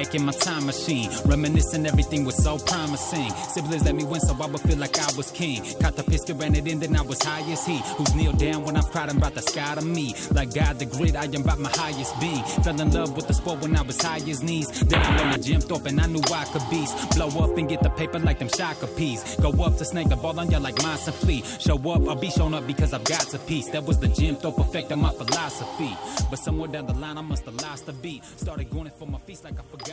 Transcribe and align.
back 0.00 0.14
in 0.14 0.24
my 0.24 0.32
time 0.32 0.64
machine. 0.64 1.10
Reminiscing, 1.26 1.84
everything 1.86 2.24
was 2.24 2.36
so 2.42 2.58
promising. 2.58 3.30
Siblings 3.52 3.84
let 3.84 3.94
me 3.94 4.04
win 4.04 4.20
so 4.20 4.34
I 4.40 4.46
would 4.46 4.60
feel 4.62 4.78
like 4.78 4.98
I 4.98 5.12
was 5.16 5.30
king. 5.30 5.62
Caught 5.80 5.96
the 5.96 6.04
piss, 6.04 6.24
ran 6.30 6.54
it 6.54 6.66
in, 6.66 6.80
then 6.80 6.96
I 6.96 7.02
was 7.02 7.22
high 7.22 7.44
as 7.52 7.66
he. 7.66 7.78
Who's 7.96 8.14
kneel 8.14 8.32
down 8.32 8.64
when 8.64 8.76
I'm 8.76 8.84
proud 8.84 9.10
about 9.14 9.34
the 9.34 9.42
sky 9.42 9.74
to 9.74 9.82
me. 9.82 10.14
Like 10.32 10.54
God 10.54 10.78
the 10.78 10.86
grid, 10.86 11.16
I 11.16 11.24
am 11.24 11.42
about 11.42 11.58
my 11.58 11.70
highest 11.74 12.18
being. 12.18 12.42
Fell 12.64 12.80
in 12.80 12.90
love 12.92 13.14
with 13.14 13.26
the 13.28 13.34
sport 13.34 13.60
when 13.60 13.76
I 13.76 13.82
was 13.82 14.00
high 14.00 14.22
as 14.32 14.42
knees. 14.42 14.68
Then 14.88 15.00
I 15.02 15.10
went 15.16 15.34
to 15.34 15.48
gym 15.48 15.62
up 15.70 15.84
and 15.84 16.00
I 16.00 16.06
knew 16.06 16.22
I 16.32 16.44
could 16.52 16.66
beast. 16.70 16.94
Blow 17.16 17.28
up 17.44 17.58
and 17.58 17.68
get 17.68 17.82
the 17.82 17.90
paper 17.90 18.18
like 18.18 18.38
them 18.38 18.48
shocker 18.56 18.86
peas. 18.86 19.36
Go 19.36 19.50
up 19.64 19.76
to 19.76 19.84
snake 19.84 20.08
the 20.08 20.16
ball 20.16 20.38
on 20.40 20.50
ya 20.50 20.58
like 20.58 20.82
and 20.82 21.14
flee. 21.22 21.42
Show 21.58 21.76
up, 21.76 22.08
I'll 22.08 22.14
be 22.14 22.30
shown 22.30 22.54
up 22.54 22.66
because 22.66 22.94
I've 22.94 23.04
got 23.04 23.34
a 23.34 23.38
piece. 23.38 23.68
That 23.68 23.84
was 23.84 23.98
the 23.98 24.08
gym 24.08 24.36
effect 24.36 24.90
of 24.92 24.98
my 24.98 25.12
philosophy. 25.12 25.92
But 26.30 26.38
somewhere 26.38 26.68
down 26.68 26.86
the 26.86 26.94
line, 26.94 27.18
I 27.18 27.22
must 27.22 27.44
have 27.44 27.56
lost 27.56 27.86
the 27.86 27.92
beat. 27.92 28.24
Started 28.24 28.70
going 28.70 28.90
for 28.98 29.06
my 29.06 29.18
feet 29.18 29.44
like 29.44 29.58
I 29.58 29.62
forgot. 29.62 29.89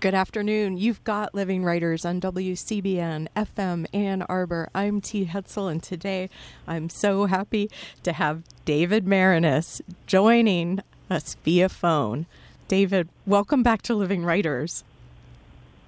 Good 0.00 0.14
afternoon. 0.14 0.78
You've 0.78 1.04
got 1.04 1.34
Living 1.34 1.62
Writers 1.62 2.06
on 2.06 2.22
WCBN 2.22 3.28
FM 3.36 3.86
Ann 3.92 4.22
Arbor. 4.22 4.70
I'm 4.74 5.02
T. 5.02 5.26
Hetzel, 5.26 5.70
and 5.70 5.82
today 5.82 6.30
I'm 6.66 6.88
so 6.88 7.26
happy 7.26 7.70
to 8.04 8.14
have 8.14 8.44
David 8.64 9.04
Maraniss 9.04 9.82
joining 10.06 10.80
us 11.10 11.36
via 11.44 11.68
phone. 11.68 12.24
David, 12.66 13.10
welcome 13.26 13.62
back 13.62 13.82
to 13.82 13.94
Living 13.94 14.24
Writers. 14.24 14.84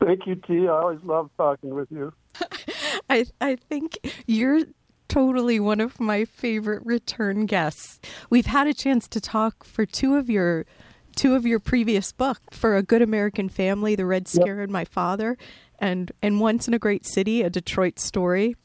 Thank 0.01 0.27
you, 0.27 0.35
T. 0.35 0.69
I 0.69 0.73
always 0.73 1.03
love 1.05 1.31
talking 1.39 1.75
with 1.75 1.91
you. 1.91 2.13
I 3.09 3.25
I 3.41 3.57
think 3.57 3.97
you're 4.27 4.65
totally 5.09 5.59
one 5.59 5.81
of 5.81 6.01
my 6.01 6.25
favorite 6.25 6.85
return 6.85 7.47
guests. 7.47 7.99
We've 8.29 8.47
had 8.47 8.67
a 8.67 8.75
chance 8.75 9.09
to 9.09 9.21
talk 9.21 9.65
for 9.65 9.87
two 9.87 10.17
of 10.17 10.29
your 10.29 10.67
two 11.15 11.35
of 11.35 11.47
your 11.47 11.61
previous 11.61 12.13
book 12.13 12.39
for 12.51 12.77
a 12.77 12.83
good 12.83 13.03
American 13.03 13.49
family, 13.49 13.95
The 13.95 14.07
Red 14.07 14.29
Scare 14.29 14.59
yep. 14.59 14.65
and 14.65 14.73
My 14.73 14.85
Father, 14.85 15.37
and 15.79 16.13
and 16.23 16.41
Once 16.41 16.69
in 16.69 16.75
a 16.75 16.79
Great 16.79 17.07
City, 17.07 17.43
a 17.43 17.51
Detroit 17.51 17.99
story. 17.99 18.57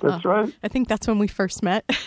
That's 0.00 0.24
uh, 0.24 0.28
right. 0.28 0.54
I 0.62 0.68
think 0.68 0.88
that's 0.88 1.06
when 1.06 1.18
we 1.18 1.28
first 1.28 1.62
met. 1.62 1.84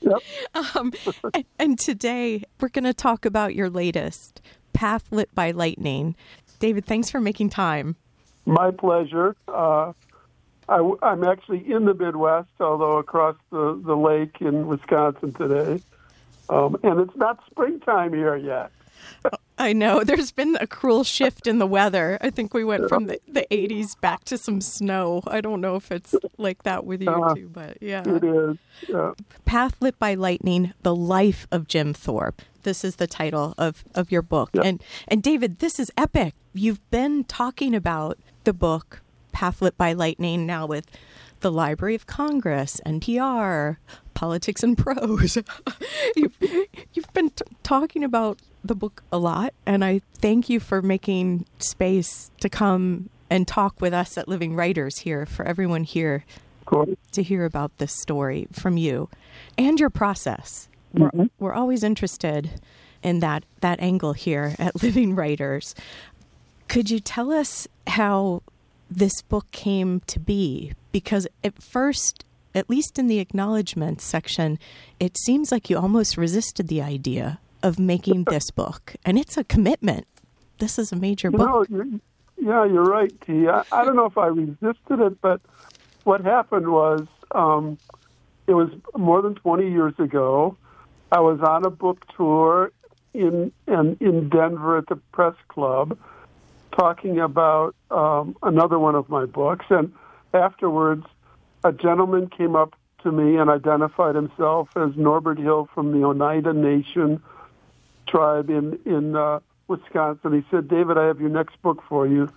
yep. 0.00 0.18
Um, 0.74 0.92
and, 1.32 1.44
and 1.58 1.78
today 1.78 2.44
we're 2.60 2.68
going 2.68 2.84
to 2.84 2.92
talk 2.92 3.24
about 3.24 3.54
your 3.54 3.70
latest, 3.70 4.42
Path 4.72 5.04
Lit 5.10 5.34
by 5.34 5.50
Lightning. 5.52 6.14
David, 6.58 6.84
thanks 6.84 7.10
for 7.10 7.20
making 7.20 7.50
time. 7.50 7.96
My 8.44 8.70
pleasure. 8.70 9.36
Uh, 9.48 9.92
I, 10.68 10.78
am 11.02 11.24
actually 11.24 11.70
in 11.70 11.84
the 11.84 11.94
Midwest, 11.94 12.50
although 12.60 12.98
across 12.98 13.36
the, 13.50 13.80
the 13.84 13.96
lake 13.96 14.36
in 14.40 14.66
Wisconsin 14.66 15.32
today. 15.32 15.82
Um, 16.48 16.76
and 16.82 17.00
it's 17.00 17.16
not 17.16 17.42
springtime 17.50 18.12
here 18.12 18.36
yet. 18.36 18.70
I 19.58 19.72
know. 19.72 20.02
There's 20.04 20.32
been 20.32 20.56
a 20.60 20.66
cruel 20.66 21.04
shift 21.04 21.46
in 21.46 21.58
the 21.58 21.66
weather. 21.66 22.18
I 22.20 22.30
think 22.30 22.52
we 22.52 22.64
went 22.64 22.88
from 22.88 23.06
the, 23.06 23.20
the 23.28 23.46
80s 23.50 24.00
back 24.00 24.24
to 24.24 24.38
some 24.38 24.60
snow. 24.60 25.22
I 25.26 25.40
don't 25.40 25.60
know 25.60 25.76
if 25.76 25.92
it's 25.92 26.14
like 26.38 26.64
that 26.64 26.84
with 26.84 27.02
you 27.02 27.10
uh, 27.10 27.34
too, 27.34 27.48
but 27.52 27.78
yeah. 27.80 28.02
It 28.04 28.24
is. 28.24 28.56
Yeah. 28.88 29.12
Path 29.44 29.76
Lit 29.80 29.98
by 29.98 30.14
Lightning, 30.14 30.72
The 30.82 30.94
Life 30.94 31.46
of 31.52 31.68
Jim 31.68 31.94
Thorpe. 31.94 32.42
This 32.64 32.84
is 32.84 32.96
the 32.96 33.06
title 33.06 33.54
of, 33.58 33.84
of 33.94 34.10
your 34.10 34.22
book. 34.22 34.50
Yeah. 34.52 34.62
And 34.64 34.82
and 35.08 35.22
David, 35.22 35.58
this 35.58 35.78
is 35.78 35.90
epic. 35.96 36.34
You've 36.54 36.88
been 36.90 37.24
talking 37.24 37.74
about 37.74 38.18
the 38.44 38.52
book 38.52 39.00
Path 39.32 39.62
Lit 39.62 39.76
by 39.76 39.92
Lightning 39.92 40.46
now 40.46 40.66
with 40.66 40.86
the 41.42 41.52
Library 41.52 41.94
of 41.94 42.06
Congress, 42.06 42.80
NPR, 42.86 43.76
Politics 44.14 44.62
and 44.62 44.78
Prose. 44.78 45.36
you've, 46.16 46.36
you've 46.94 47.12
been 47.12 47.30
t- 47.30 47.44
talking 47.62 48.02
about 48.02 48.40
the 48.64 48.74
book 48.74 49.02
a 49.12 49.18
lot, 49.18 49.52
and 49.66 49.84
I 49.84 50.00
thank 50.14 50.48
you 50.48 50.60
for 50.60 50.80
making 50.80 51.44
space 51.58 52.30
to 52.40 52.48
come 52.48 53.10
and 53.28 53.46
talk 53.46 53.80
with 53.80 53.92
us 53.92 54.16
at 54.16 54.28
Living 54.28 54.54
Writers 54.54 54.98
here 54.98 55.26
for 55.26 55.44
everyone 55.44 55.84
here 55.84 56.24
cool. 56.64 56.86
to 57.12 57.22
hear 57.22 57.44
about 57.44 57.76
this 57.78 57.92
story 57.92 58.46
from 58.52 58.76
you 58.76 59.08
and 59.58 59.80
your 59.80 59.90
process. 59.90 60.68
Mm-hmm. 60.94 61.18
We're, 61.18 61.28
we're 61.38 61.54
always 61.54 61.82
interested 61.82 62.60
in 63.02 63.20
that 63.20 63.44
that 63.60 63.80
angle 63.80 64.12
here 64.12 64.54
at 64.58 64.76
Living 64.82 65.14
Writers. 65.14 65.74
Could 66.68 66.90
you 66.90 67.00
tell 67.00 67.32
us 67.32 67.66
how 67.86 68.42
this 68.90 69.22
book 69.22 69.50
came 69.50 70.00
to 70.06 70.20
be? 70.20 70.72
Because 70.92 71.26
at 71.42 71.60
first, 71.62 72.24
at 72.54 72.68
least 72.68 72.98
in 72.98 73.06
the 73.06 73.18
acknowledgement 73.18 74.00
section, 74.00 74.58
it 75.00 75.16
seems 75.18 75.50
like 75.50 75.70
you 75.70 75.78
almost 75.78 76.16
resisted 76.16 76.68
the 76.68 76.82
idea 76.82 77.40
of 77.62 77.78
making 77.78 78.24
this 78.30 78.50
book, 78.50 78.94
and 79.04 79.18
it's 79.18 79.36
a 79.36 79.44
commitment. 79.44 80.06
This 80.58 80.78
is 80.78 80.92
a 80.92 80.96
major 80.96 81.28
you 81.28 81.38
book. 81.38 81.70
Know, 81.70 82.00
yeah, 82.38 82.64
you're 82.64 82.84
right, 82.84 83.12
T. 83.26 83.48
I, 83.48 83.62
I 83.72 83.84
don't 83.84 83.96
know 83.96 84.06
if 84.06 84.18
I 84.18 84.26
resisted 84.26 85.00
it, 85.00 85.20
but 85.20 85.40
what 86.04 86.22
happened 86.22 86.68
was 86.68 87.06
um, 87.32 87.78
it 88.46 88.54
was 88.54 88.68
more 88.96 89.22
than 89.22 89.34
20 89.36 89.70
years 89.70 89.94
ago. 89.98 90.56
I 91.10 91.20
was 91.20 91.40
on 91.40 91.64
a 91.64 91.70
book 91.70 92.04
tour 92.16 92.72
in 93.14 93.52
in, 93.66 93.96
in 94.00 94.28
Denver 94.28 94.78
at 94.78 94.88
the 94.88 94.96
press 94.96 95.34
club, 95.48 95.98
talking 96.76 97.20
about 97.20 97.74
um, 97.90 98.36
another 98.42 98.78
one 98.78 98.94
of 98.94 99.08
my 99.08 99.26
books, 99.26 99.66
and 99.68 99.92
afterwards, 100.34 101.06
a 101.64 101.72
gentleman 101.72 102.28
came 102.28 102.56
up 102.56 102.74
to 103.02 103.12
me 103.12 103.36
and 103.36 103.50
identified 103.50 104.14
himself 104.14 104.68
as 104.76 104.96
Norbert 104.96 105.38
Hill 105.38 105.68
from 105.74 105.92
the 105.92 106.04
Oneida 106.06 106.52
Nation 106.52 107.22
tribe 108.06 108.50
in 108.50 108.78
in 108.84 109.16
uh, 109.16 109.40
Wisconsin. 109.68 110.32
He 110.32 110.44
said, 110.50 110.68
"David, 110.68 110.98
I 110.98 111.06
have 111.06 111.20
your 111.20 111.30
next 111.30 111.60
book 111.62 111.82
for 111.88 112.06
you," 112.06 112.28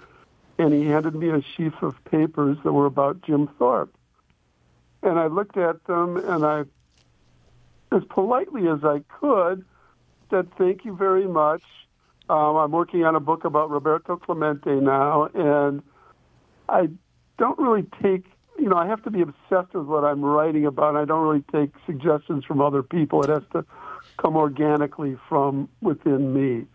and 0.57 0.73
he 0.73 0.85
handed 0.85 1.15
me 1.15 1.29
a 1.29 1.41
sheaf 1.41 1.73
of 1.81 2.03
papers 2.05 2.57
that 2.63 2.71
were 2.71 2.85
about 2.85 3.21
Jim 3.21 3.47
Thorpe. 3.59 3.93
And 5.03 5.19
I 5.19 5.27
looked 5.27 5.57
at 5.57 5.83
them, 5.85 6.17
and 6.17 6.45
I, 6.45 6.63
as 7.91 8.03
politely 8.09 8.67
as 8.67 8.83
I 8.83 9.01
could, 9.19 9.65
said, 10.29 10.51
"Thank 10.57 10.85
you 10.85 10.95
very 10.95 11.27
much." 11.27 11.63
Um, 12.27 12.55
I'm 12.55 12.71
working 12.71 13.05
on 13.05 13.15
a 13.15 13.19
book 13.19 13.45
about 13.45 13.69
Roberto 13.69 14.17
Clemente 14.17 14.79
now, 14.79 15.29
and 15.35 15.83
I 16.67 16.89
don't 17.37 17.57
really 17.59 17.85
take 18.01 18.25
you 18.57 18.69
know, 18.69 18.77
I 18.77 18.87
have 18.87 19.03
to 19.03 19.11
be 19.11 19.21
obsessed 19.21 19.73
with 19.73 19.85
what 19.85 20.03
I'm 20.03 20.23
writing 20.23 20.65
about. 20.65 20.95
I 20.95 21.05
don't 21.05 21.27
really 21.27 21.43
take 21.51 21.71
suggestions 21.85 22.45
from 22.45 22.61
other 22.61 22.81
people. 22.81 23.21
It 23.23 23.29
has 23.29 23.43
to 23.51 23.65
come 24.17 24.37
organically 24.37 25.17
from 25.27 25.69
within 25.81 26.33
me. 26.33 26.65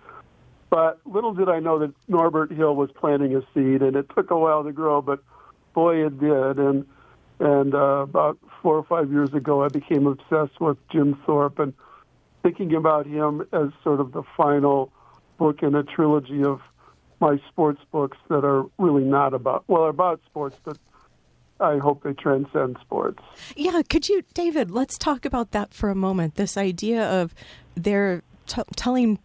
But 0.68 1.00
little 1.04 1.34
did 1.34 1.48
I 1.48 1.58
know 1.58 1.78
that 1.80 1.92
Norbert 2.06 2.52
Hill 2.52 2.76
was 2.76 2.90
planting 2.92 3.34
a 3.34 3.40
seed, 3.54 3.82
and 3.82 3.96
it 3.96 4.06
took 4.14 4.30
a 4.30 4.38
while 4.38 4.62
to 4.62 4.72
grow, 4.72 5.02
but 5.02 5.20
boy, 5.74 6.06
it 6.06 6.20
did. 6.20 6.58
And 6.58 6.86
and 7.40 7.74
uh, 7.74 8.02
about 8.02 8.38
four 8.62 8.76
or 8.76 8.84
five 8.84 9.10
years 9.10 9.32
ago, 9.32 9.64
I 9.64 9.68
became 9.68 10.06
obsessed 10.06 10.60
with 10.60 10.76
Jim 10.90 11.18
Thorpe 11.24 11.58
and 11.58 11.72
thinking 12.42 12.74
about 12.74 13.06
him 13.06 13.46
as 13.52 13.70
sort 13.82 13.98
of 13.98 14.12
the 14.12 14.22
final 14.36 14.92
book 15.38 15.62
in 15.62 15.74
a 15.74 15.82
trilogy 15.82 16.44
of 16.44 16.60
my 17.20 17.40
sports 17.48 17.80
books 17.92 18.16
that 18.28 18.44
are 18.44 18.64
really 18.78 19.04
not 19.04 19.34
about 19.34 19.64
well, 19.68 19.84
about 19.84 20.20
sports, 20.26 20.56
but 20.64 20.78
I 21.60 21.76
hope 21.78 22.02
they 22.02 22.14
transcend 22.14 22.78
sports. 22.80 23.22
Yeah, 23.54 23.82
could 23.88 24.08
you, 24.08 24.22
David? 24.34 24.70
Let's 24.70 24.96
talk 24.96 25.24
about 25.24 25.50
that 25.52 25.74
for 25.74 25.90
a 25.90 25.94
moment. 25.94 26.36
This 26.36 26.56
idea 26.56 27.02
of 27.20 27.34
they're 27.74 28.22
t- 28.46 28.62
telling 28.76 29.18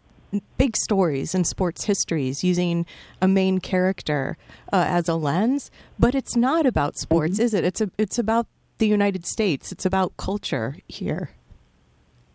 big 0.58 0.76
stories 0.76 1.34
in 1.34 1.46
sports 1.46 1.86
histories 1.86 2.44
using 2.44 2.86
a 3.22 3.28
main 3.28 3.60
character 3.60 4.38
uh, 4.74 4.84
as 4.88 5.08
a 5.08 5.16
lens, 5.16 5.72
but 5.98 6.14
it's 6.14 6.36
not 6.36 6.66
about 6.66 6.98
sports, 6.98 7.36
mm-hmm. 7.36 7.44
is 7.44 7.54
it? 7.54 7.64
It's 7.64 7.80
a, 7.80 7.90
it's 7.98 8.20
about 8.20 8.48
the 8.78 8.88
United 8.88 9.26
States. 9.26 9.72
It's 9.72 9.86
about 9.86 10.18
culture 10.18 10.76
here. 10.88 11.32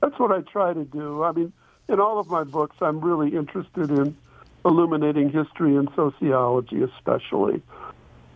That's 0.00 0.18
what 0.18 0.32
I 0.32 0.40
try 0.50 0.72
to 0.72 0.84
do. 0.84 1.22
I 1.22 1.32
mean, 1.32 1.52
in 1.88 2.00
all 2.00 2.18
of 2.18 2.28
my 2.28 2.44
books, 2.44 2.76
I'm 2.80 3.00
really 3.00 3.36
interested 3.36 3.90
in 3.90 4.16
illuminating 4.64 5.30
history 5.30 5.76
and 5.76 5.88
sociology, 5.96 6.82
especially. 6.82 7.62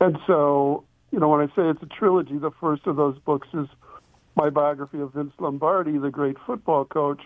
And 0.00 0.19
so 0.26 0.85
you 1.15 1.21
know, 1.21 1.29
when 1.29 1.43
I 1.43 1.47
say 1.55 1.69
it's 1.69 1.81
a 1.81 1.87
trilogy, 1.87 2.38
the 2.38 2.50
first 2.61 2.88
of 2.88 2.97
those 2.97 3.17
books 3.21 3.47
is 3.55 3.69
my 4.35 4.50
biography 4.50 4.99
of 4.99 5.12
Vince 5.12 5.32
Lombardi, 5.38 5.97
the 5.97 6.11
great 6.11 6.37
football 6.44 6.85
coach. 6.85 7.23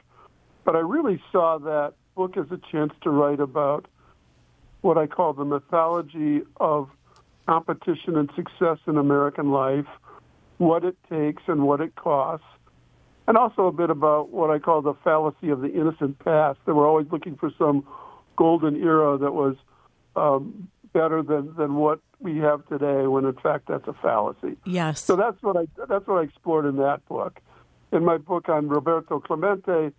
But 0.67 0.77
I 0.77 0.81
really 0.81 1.23
saw 1.33 1.57
that 1.57 1.95
book 2.15 2.37
as 2.37 2.45
a 2.51 2.61
chance 2.71 2.93
to 3.05 3.09
write 3.09 3.41
about 3.41 3.87
what 4.83 4.99
I 4.99 5.07
call 5.07 5.33
the 5.33 5.47
mythology 5.47 6.43
of 6.61 6.91
competition 7.47 8.19
and 8.19 8.31
success 8.37 8.77
in 8.87 8.99
American 8.99 9.53
life, 9.53 9.87
what 10.59 10.85
it 10.85 10.99
takes 11.09 11.45
and 11.47 11.63
what 11.63 11.81
it 11.81 11.95
costs, 11.95 12.45
and 13.27 13.39
also 13.39 13.69
a 13.69 13.73
bit 13.73 13.89
about 13.89 14.29
what 14.33 14.51
I 14.51 14.59
call 14.59 14.83
the 14.83 14.93
fallacy 15.03 15.49
of 15.49 15.63
the 15.63 15.73
innocent 15.73 16.19
past, 16.19 16.59
that 16.67 16.75
we're 16.75 16.87
always 16.87 17.07
looking 17.11 17.37
for 17.37 17.51
some 17.57 17.87
golden 18.39 18.77
era 18.77 19.19
that 19.19 19.35
was 19.35 19.57
um, 20.15 20.69
better 20.93 21.23
than, 21.23 21.55
than 21.57 21.75
what 21.75 21.99
we 22.21 22.39
have 22.39 22.67
today 22.69 23.07
when 23.07 23.25
in 23.25 23.35
fact 23.35 23.67
that's 23.67 23.87
a 23.89 23.93
fallacy. 23.95 24.57
Yes. 24.65 25.03
So 25.03 25.17
that's 25.17 25.43
what 25.43 25.57
I 25.57 25.67
that's 25.89 26.07
what 26.07 26.21
I 26.21 26.23
explored 26.23 26.65
in 26.65 26.77
that 26.77 27.05
book. 27.09 27.41
In 27.93 28.05
my 28.05 28.17
book 28.17 28.49
on 28.49 28.69
Roberto 28.69 29.19
Clemente, 29.19 29.93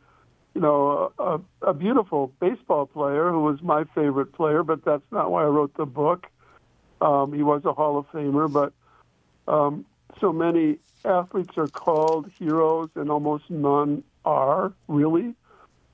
you 0.56 0.62
know, 0.62 1.12
a, 1.20 1.40
a 1.62 1.74
beautiful 1.74 2.32
baseball 2.40 2.86
player 2.86 3.30
who 3.30 3.44
was 3.44 3.62
my 3.62 3.84
favorite 3.96 4.32
player, 4.32 4.64
but 4.64 4.86
that's 4.86 5.10
not 5.12 5.32
why 5.32 5.44
I 5.44 5.48
wrote 5.48 5.76
the 5.76 5.86
book. 5.86 6.28
Um, 7.02 7.34
he 7.34 7.44
was 7.44 7.66
a 7.66 7.74
Hall 7.74 7.98
of 7.98 8.10
Famer, 8.12 8.52
but 8.52 8.74
um, 9.52 9.86
so 10.22 10.32
many 10.32 10.78
athletes 11.04 11.58
are 11.58 11.68
called 11.68 12.30
heroes, 12.38 12.90
and 12.96 13.10
almost 13.10 13.50
none 13.50 14.04
are 14.24 14.72
really. 14.88 15.36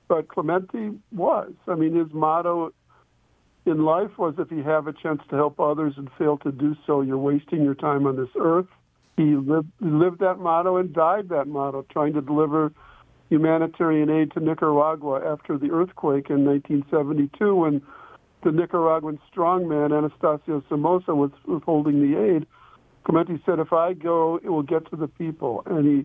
But 0.08 0.28
Clemente 0.28 0.92
was. 1.12 1.52
I 1.66 1.74
mean, 1.74 1.94
his 1.94 2.12
motto 2.12 2.72
in 3.64 3.84
life 3.84 4.16
was 4.18 4.34
if 4.38 4.50
you 4.50 4.62
have 4.62 4.86
a 4.86 4.92
chance 4.92 5.20
to 5.30 5.36
help 5.36 5.58
others 5.58 5.94
and 5.96 6.08
fail 6.16 6.38
to 6.38 6.52
do 6.52 6.76
so, 6.86 7.00
you're 7.00 7.18
wasting 7.18 7.64
your 7.64 7.74
time 7.74 8.06
on 8.06 8.16
this 8.16 8.28
earth. 8.38 8.68
He 9.16 9.34
lived, 9.34 9.72
lived 9.80 10.20
that 10.20 10.38
motto 10.38 10.76
and 10.76 10.92
died 10.92 11.30
that 11.30 11.48
motto, 11.48 11.84
trying 11.90 12.12
to 12.12 12.20
deliver 12.20 12.72
humanitarian 13.28 14.08
aid 14.10 14.30
to 14.32 14.40
Nicaragua 14.40 15.32
after 15.32 15.58
the 15.58 15.70
earthquake 15.70 16.30
in 16.30 16.44
1972 16.44 17.54
when 17.54 17.82
the 18.44 18.52
Nicaraguan 18.52 19.18
strongman 19.32 19.96
Anastasio 19.96 20.62
Somoza 20.68 21.14
was 21.14 21.32
withholding 21.46 22.00
the 22.00 22.18
aid. 22.18 22.46
Clemente 23.04 23.42
said, 23.44 23.58
if 23.58 23.72
I 23.72 23.94
go, 23.94 24.38
it 24.42 24.48
will 24.48 24.62
get 24.62 24.88
to 24.90 24.96
the 24.96 25.08
people. 25.08 25.62
And 25.66 25.86
he 25.86 26.04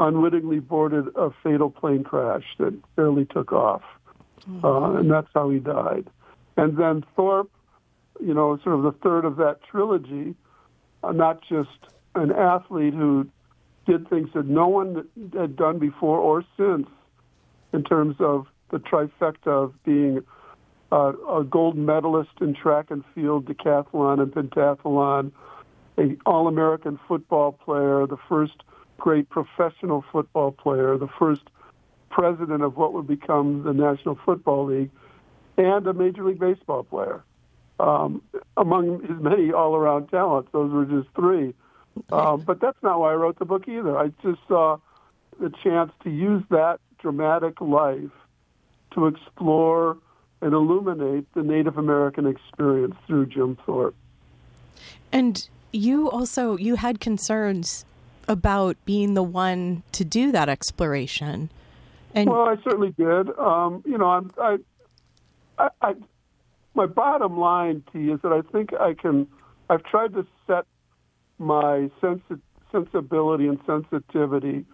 unwittingly 0.00 0.58
boarded 0.58 1.06
a 1.14 1.30
fatal 1.42 1.70
plane 1.70 2.02
crash 2.02 2.44
that 2.58 2.74
barely 2.96 3.26
took 3.26 3.52
off. 3.52 3.82
Mm-hmm. 4.48 4.64
Uh, 4.64 4.98
and 4.98 5.10
that's 5.10 5.28
how 5.34 5.50
he 5.50 5.58
died. 5.58 6.08
And 6.56 6.76
then 6.76 7.04
Thorpe, 7.14 7.50
you 8.18 8.34
know, 8.34 8.58
sort 8.64 8.76
of 8.76 8.82
the 8.82 8.92
third 9.02 9.24
of 9.24 9.36
that 9.36 9.60
trilogy, 9.70 10.34
uh, 11.04 11.12
not 11.12 11.42
just 11.46 11.68
an 12.14 12.32
athlete 12.32 12.94
who 12.94 13.28
did 13.86 14.08
things 14.08 14.30
that 14.34 14.46
no 14.46 14.68
one 14.68 15.06
had 15.32 15.56
done 15.56 15.78
before 15.78 16.18
or 16.18 16.44
since 16.56 16.88
in 17.72 17.84
terms 17.84 18.16
of 18.18 18.46
the 18.70 18.78
trifecta 18.78 19.48
of 19.48 19.84
being 19.84 20.22
uh, 20.92 21.12
a 21.28 21.44
gold 21.44 21.76
medalist 21.76 22.30
in 22.40 22.54
track 22.54 22.90
and 22.90 23.04
field, 23.14 23.46
decathlon 23.46 24.20
and 24.20 24.32
pentathlon, 24.32 25.30
a 25.98 26.16
All-American 26.26 26.98
football 27.06 27.52
player, 27.52 28.06
the 28.06 28.16
first 28.28 28.62
great 29.00 29.28
professional 29.28 30.04
football 30.12 30.52
player, 30.52 30.96
the 30.96 31.08
first 31.18 31.42
president 32.10 32.62
of 32.62 32.76
what 32.76 32.92
would 32.92 33.06
become 33.06 33.64
the 33.64 33.72
National 33.72 34.16
Football 34.24 34.66
League, 34.66 34.90
and 35.56 35.86
a 35.86 35.92
Major 35.92 36.24
League 36.24 36.38
Baseball 36.38 36.84
player. 36.84 37.24
Um, 37.80 38.22
among 38.56 39.00
his 39.00 39.18
many 39.20 39.52
all-around 39.52 40.08
talents, 40.08 40.50
those 40.52 40.70
were 40.70 40.84
just 40.84 41.08
three. 41.14 41.54
Um, 42.12 42.42
but 42.42 42.60
that's 42.60 42.80
not 42.82 43.00
why 43.00 43.12
I 43.12 43.14
wrote 43.14 43.38
the 43.38 43.44
book 43.44 43.66
either. 43.66 43.98
I 43.98 44.08
just 44.22 44.40
saw 44.46 44.78
the 45.40 45.50
chance 45.64 45.90
to 46.04 46.10
use 46.10 46.44
that 46.50 46.78
dramatic 46.98 47.60
life 47.60 48.12
to 48.92 49.06
explore 49.06 49.96
and 50.42 50.52
illuminate 50.52 51.32
the 51.34 51.42
Native 51.42 51.78
American 51.78 52.26
experience 52.26 52.96
through 53.06 53.26
Jim 53.26 53.56
Thorpe. 53.64 53.94
And 55.12 55.48
you 55.72 56.10
also 56.10 56.56
you 56.56 56.76
had 56.76 57.00
concerns 57.00 57.84
about 58.30 58.76
being 58.84 59.14
the 59.14 59.24
one 59.24 59.82
to 59.90 60.04
do 60.04 60.30
that 60.30 60.48
exploration. 60.48 61.50
And 62.14 62.30
well, 62.30 62.48
I 62.48 62.54
certainly 62.62 62.94
did. 62.96 63.36
Um, 63.36 63.82
you 63.84 63.98
know, 63.98 64.06
I'm, 64.06 64.30
I, 64.40 64.58
I, 65.58 65.68
I, 65.82 65.94
my 66.74 66.86
bottom 66.86 67.38
line 67.38 67.82
to 67.92 67.98
you 67.98 68.14
is 68.14 68.20
that 68.22 68.32
I 68.32 68.42
think 68.52 68.72
I 68.72 68.94
can. 68.94 69.26
I've 69.68 69.82
tried 69.82 70.14
to 70.14 70.24
set 70.46 70.64
my 71.38 71.90
sensi- 72.00 72.40
sensibility 72.70 73.48
and 73.48 73.58
sensitivity 73.66 74.64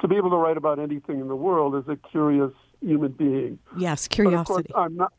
to 0.00 0.08
be 0.08 0.16
able 0.16 0.30
to 0.30 0.36
write 0.36 0.58
about 0.58 0.78
anything 0.78 1.20
in 1.20 1.28
the 1.28 1.36
world 1.36 1.74
as 1.74 1.88
a 1.88 1.96
curious 1.96 2.52
human 2.82 3.12
being. 3.12 3.58
Yes, 3.78 4.08
curiosity. 4.08 4.64
But 4.68 4.74
course, 4.74 4.84
I'm 4.84 4.96
not, 4.96 5.12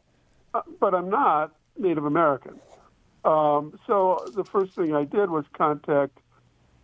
uh, 0.53 0.61
but 0.79 0.93
I'm 0.93 1.09
not 1.09 1.55
Native 1.79 2.05
American. 2.05 2.59
Um, 3.25 3.79
so 3.87 4.23
the 4.35 4.43
first 4.43 4.73
thing 4.75 4.95
I 4.95 5.03
did 5.03 5.31
was 5.31 5.45
contact 5.57 6.19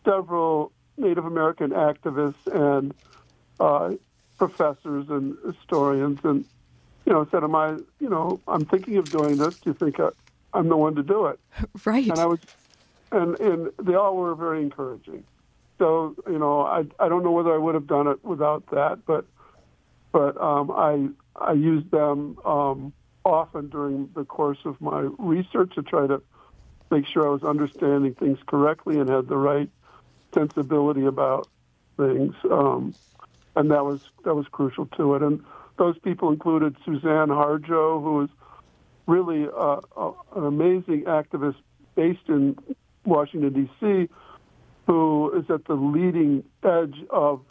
several 0.06 0.72
Native 0.98 1.26
American 1.26 1.72
activists 1.72 2.36
and 2.46 2.94
uh, 3.60 3.92
professors 4.38 5.06
and 5.10 5.38
historians, 5.46 6.20
and 6.24 6.46
you 7.06 7.14
know, 7.14 7.28
said, 7.32 7.44
"Am 7.44 7.56
I? 7.56 7.78
You 8.00 8.10
know, 8.10 8.42
I'm 8.48 8.66
thinking 8.66 8.98
of 8.98 9.12
doing 9.12 9.38
this. 9.38 9.54
Do 9.64 9.72
you 9.72 9.74
think 9.74 10.00
I, 10.00 10.10
I'm 10.54 10.70
the 10.70 10.78
one 10.78 10.96
to 10.96 11.04
do 11.04 11.28
it?" 11.28 11.40
Right. 11.86 12.10
And 12.10 12.20
I 12.20 12.26
was 12.26 12.40
and 13.12 13.40
and 13.40 13.72
they 13.82 13.96
all 13.96 14.16
were 14.16 14.36
very 14.36 14.62
encouraging. 14.62 15.24
So 15.80 16.16
you 16.28 16.40
know, 16.40 16.62
I 16.62 16.84
I 17.00 17.10
don't 17.10 17.24
know 17.24 17.32
whether 17.32 17.54
I 17.54 17.58
would 17.58 17.76
have 17.76 17.88
done 17.88 18.08
it 18.08 18.24
without 18.24 18.66
that, 18.72 19.00
but 19.06 19.26
but 20.12 20.40
um, 20.42 20.72
I 20.72 21.10
I 21.36 21.54
used 21.54 21.92
them 21.92 22.38
um, 22.46 22.94
often 23.26 23.70
during 23.70 24.10
the 24.16 24.26
course 24.26 24.60
of 24.66 24.80
my 24.82 25.10
research 25.18 25.76
to 25.76 25.84
try 25.84 26.08
to 26.08 26.22
make 26.92 27.06
sure 27.08 27.28
I 27.28 27.32
was 27.32 27.44
understanding 27.44 28.14
things 28.16 28.40
correctly 28.46 29.00
and 29.00 29.10
had 29.10 29.28
the 29.28 29.38
right 29.38 29.70
sensibility 30.34 31.06
about 31.06 31.48
things. 31.98 32.36
Um, 32.50 32.94
and 33.56 33.72
that 33.72 33.86
was 33.86 34.02
that 34.24 34.34
was 34.36 34.48
crucial 34.52 34.86
to 34.98 35.16
it. 35.16 35.22
And 35.22 35.44
those 35.78 35.98
people 36.00 36.32
included 36.32 36.76
Suzanne 36.86 37.30
Harjo, 37.30 38.02
who 38.02 38.16
was 38.16 38.30
really 39.06 39.48
uh, 39.48 39.82
uh, 39.96 40.12
an 40.36 40.46
amazing 40.46 41.04
activist 41.04 41.58
based 41.96 42.28
in 42.30 42.58
Washington, 43.06 43.54
D.C., 43.54 44.10
who 44.88 45.32
is 45.38 45.50
at 45.50 45.66
the 45.66 45.76
leading 45.76 46.44
edge 46.64 46.98
of 47.10 47.42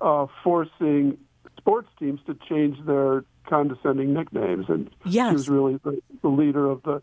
uh, 0.00 0.26
forcing 0.42 1.18
sports 1.56 1.88
teams 1.98 2.20
to 2.26 2.36
change 2.48 2.76
their 2.86 3.24
condescending 3.46 4.14
nicknames. 4.14 4.66
And 4.68 4.90
yes. 5.04 5.30
she 5.30 5.34
was 5.34 5.48
really 5.48 5.78
the, 5.82 6.00
the 6.22 6.28
leader 6.28 6.66
of 6.66 6.82
the 6.82 7.02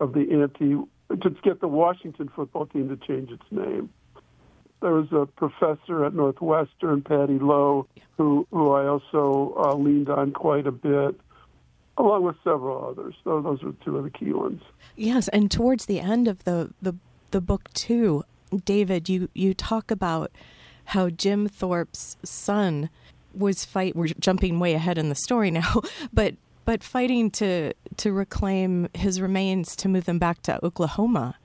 of 0.00 0.12
the 0.12 0.26
anti 0.32 0.74
to 1.22 1.30
get 1.42 1.60
the 1.60 1.68
Washington 1.68 2.30
football 2.34 2.66
team 2.66 2.88
to 2.88 2.96
change 2.96 3.30
its 3.30 3.44
name. 3.50 3.90
There 4.84 4.92
was 4.92 5.10
a 5.12 5.24
professor 5.24 6.04
at 6.04 6.12
Northwestern, 6.12 7.00
Patty 7.00 7.38
Loew, 7.38 7.86
who 8.18 8.46
who 8.50 8.72
I 8.72 8.86
also 8.86 9.54
uh, 9.56 9.74
leaned 9.74 10.10
on 10.10 10.32
quite 10.32 10.66
a 10.66 10.72
bit 10.72 11.18
along 11.96 12.24
with 12.24 12.36
several 12.44 12.86
others. 12.90 13.14
So 13.24 13.40
those 13.40 13.62
are 13.62 13.72
two 13.82 13.96
of 13.96 14.04
the 14.04 14.10
key 14.10 14.34
ones. 14.34 14.60
Yes, 14.94 15.28
and 15.28 15.50
towards 15.50 15.86
the 15.86 16.00
end 16.00 16.28
of 16.28 16.44
the 16.44 16.74
the, 16.82 16.94
the 17.30 17.40
book 17.40 17.72
too, 17.72 18.24
David, 18.66 19.08
you 19.08 19.30
you 19.32 19.54
talk 19.54 19.90
about 19.90 20.30
how 20.84 21.08
Jim 21.08 21.48
Thorpe's 21.48 22.18
son 22.22 22.90
was 23.34 23.64
fight. 23.64 23.96
We're 23.96 24.08
jumping 24.20 24.60
way 24.60 24.74
ahead 24.74 24.98
in 24.98 25.08
the 25.08 25.14
story 25.14 25.50
now, 25.62 25.80
but 26.12 26.34
but 26.66 26.84
fighting 26.84 27.30
to 27.30 27.72
to 27.96 28.12
reclaim 28.12 28.90
his 28.92 29.18
remains 29.18 29.76
to 29.76 29.88
move 29.88 30.04
them 30.04 30.18
back 30.18 30.42
to 30.42 30.62
Oklahoma. 30.62 31.36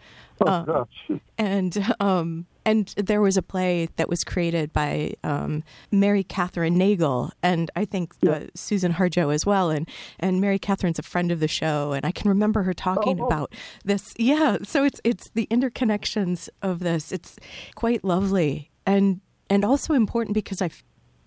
Oh, 0.41 0.45
uh, 0.45 0.63
gosh. 0.63 1.19
And 1.37 1.95
um, 1.99 2.45
and 2.65 2.93
there 2.97 3.21
was 3.21 3.35
a 3.37 3.41
play 3.41 3.89
that 3.95 4.09
was 4.09 4.23
created 4.23 4.71
by 4.73 5.13
um, 5.23 5.63
Mary 5.91 6.23
Kathryn 6.23 6.73
Nagle, 6.73 7.31
and 7.41 7.71
I 7.75 7.85
think 7.85 8.13
uh. 8.27 8.41
Susan 8.55 8.93
Harjo 8.93 9.33
as 9.33 9.45
well. 9.45 9.69
And 9.69 9.89
and 10.19 10.39
Mary 10.39 10.59
Kathryn's 10.59 10.99
a 10.99 11.03
friend 11.03 11.31
of 11.31 11.39
the 11.39 11.47
show, 11.47 11.93
and 11.93 12.05
I 12.05 12.11
can 12.11 12.29
remember 12.29 12.63
her 12.63 12.73
talking 12.73 13.19
oh. 13.21 13.25
about 13.25 13.53
this. 13.83 14.13
Yeah, 14.17 14.57
so 14.63 14.83
it's 14.83 15.01
it's 15.03 15.29
the 15.29 15.47
interconnections 15.47 16.49
of 16.61 16.79
this. 16.79 17.11
It's 17.11 17.37
quite 17.75 18.03
lovely 18.03 18.69
and 18.85 19.21
and 19.49 19.63
also 19.63 19.93
important 19.93 20.33
because 20.33 20.61
I 20.61 20.69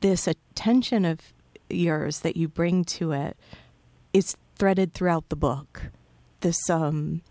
this 0.00 0.26
attention 0.26 1.04
of 1.04 1.20
yours 1.70 2.20
that 2.20 2.36
you 2.36 2.48
bring 2.48 2.84
to 2.84 3.12
it 3.12 3.36
is 4.12 4.36
threaded 4.56 4.94
throughout 4.94 5.28
the 5.28 5.36
book. 5.36 5.84
This 6.40 6.68
um, 6.68 7.22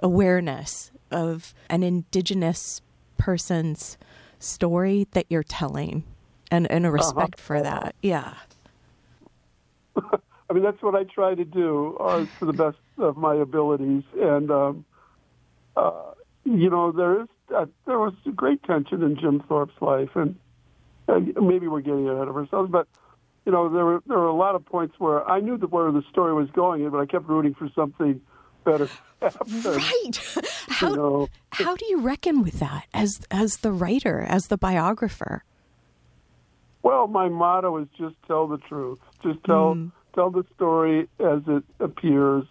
awareness 0.00 0.90
of 1.10 1.54
an 1.68 1.82
indigenous 1.82 2.80
person's 3.18 3.96
story 4.38 5.06
that 5.12 5.26
you're 5.28 5.42
telling 5.42 6.04
and, 6.50 6.70
and 6.70 6.86
a 6.86 6.90
respect 6.90 7.40
uh-huh. 7.40 7.46
for 7.46 7.62
that. 7.62 7.94
Yeah. 8.02 8.34
I 9.96 10.52
mean, 10.52 10.62
that's 10.62 10.82
what 10.82 10.94
I 10.94 11.04
try 11.04 11.34
to 11.34 11.44
do 11.44 11.96
uh, 11.98 12.26
to 12.38 12.46
the 12.46 12.52
best 12.52 12.78
of 12.98 13.16
my 13.16 13.34
abilities. 13.34 14.04
And, 14.20 14.50
um, 14.50 14.84
uh, 15.76 16.12
you 16.44 16.70
know, 16.70 16.92
there 16.92 17.22
is 17.22 17.28
uh, 17.54 17.66
there 17.86 17.98
was 17.98 18.12
great 18.34 18.62
tension 18.64 19.02
in 19.02 19.16
Jim 19.16 19.42
Thorpe's 19.48 19.80
life, 19.80 20.10
and 20.14 20.36
maybe 21.08 21.68
we're 21.68 21.80
getting 21.80 22.08
ahead 22.08 22.28
of 22.28 22.36
ourselves, 22.36 22.70
but 22.70 22.88
you 23.44 23.52
know, 23.52 23.68
there 23.68 23.84
were 23.84 24.02
there 24.06 24.18
were 24.18 24.26
a 24.26 24.34
lot 24.34 24.54
of 24.54 24.64
points 24.64 24.96
where 24.98 25.28
I 25.28 25.40
knew 25.40 25.56
that 25.58 25.70
where 25.70 25.90
the 25.92 26.02
story 26.10 26.34
was 26.34 26.50
going, 26.50 26.88
but 26.90 26.98
I 26.98 27.06
kept 27.06 27.28
rooting 27.28 27.54
for 27.54 27.68
something 27.74 28.20
better. 28.66 28.88
Right. 29.64 30.20
How 30.68 30.90
you 30.90 30.96
know. 30.96 31.28
how 31.52 31.74
do 31.74 31.86
you 31.86 32.00
reckon 32.00 32.42
with 32.42 32.58
that 32.60 32.84
as 32.92 33.20
as 33.30 33.58
the 33.58 33.72
writer, 33.72 34.20
as 34.20 34.48
the 34.48 34.58
biographer? 34.58 35.42
Well, 36.82 37.06
my 37.06 37.28
motto 37.28 37.78
is 37.78 37.88
just 37.98 38.16
tell 38.26 38.46
the 38.46 38.58
truth. 38.58 38.98
Just 39.22 39.42
tell 39.44 39.74
mm. 39.74 39.90
tell 40.14 40.30
the 40.30 40.44
story 40.54 41.08
as 41.18 41.40
it 41.46 41.64
appears, 41.80 42.44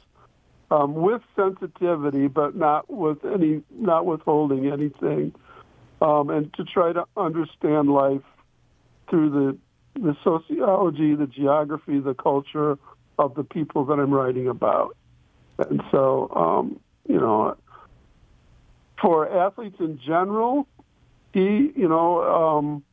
um, 0.72 0.96
with 0.96 1.22
sensitivity, 1.36 2.28
but 2.28 2.56
not 2.56 2.90
with 2.90 3.24
any 3.24 3.62
not 3.70 4.08
withholding 4.08 4.66
anything, 4.72 5.34
um, 6.02 6.32
and 6.32 6.52
to 6.56 6.64
try 6.64 6.92
to 6.92 7.06
understand 7.16 7.90
life 7.92 8.24
through 9.10 9.30
the 9.30 10.02
the 10.02 10.16
sociology, 10.24 11.16
the 11.16 11.28
geography, 11.28 12.00
the 12.00 12.16
culture 12.16 12.78
of 13.18 13.36
the 13.36 13.44
people 13.44 13.86
that 13.86 13.94
I'm 13.94 14.14
writing 14.14 14.48
about. 14.48 14.98
And 15.58 15.82
so, 15.92 16.30
um, 16.36 16.80
you 17.08 17.20
know, 17.20 17.58
for 19.02 19.30
athletes 19.30 19.78
in 19.80 20.00
general, 20.06 20.68
he, 21.34 21.72
you 21.76 21.88
know, 21.88 22.24
um, 22.24 22.84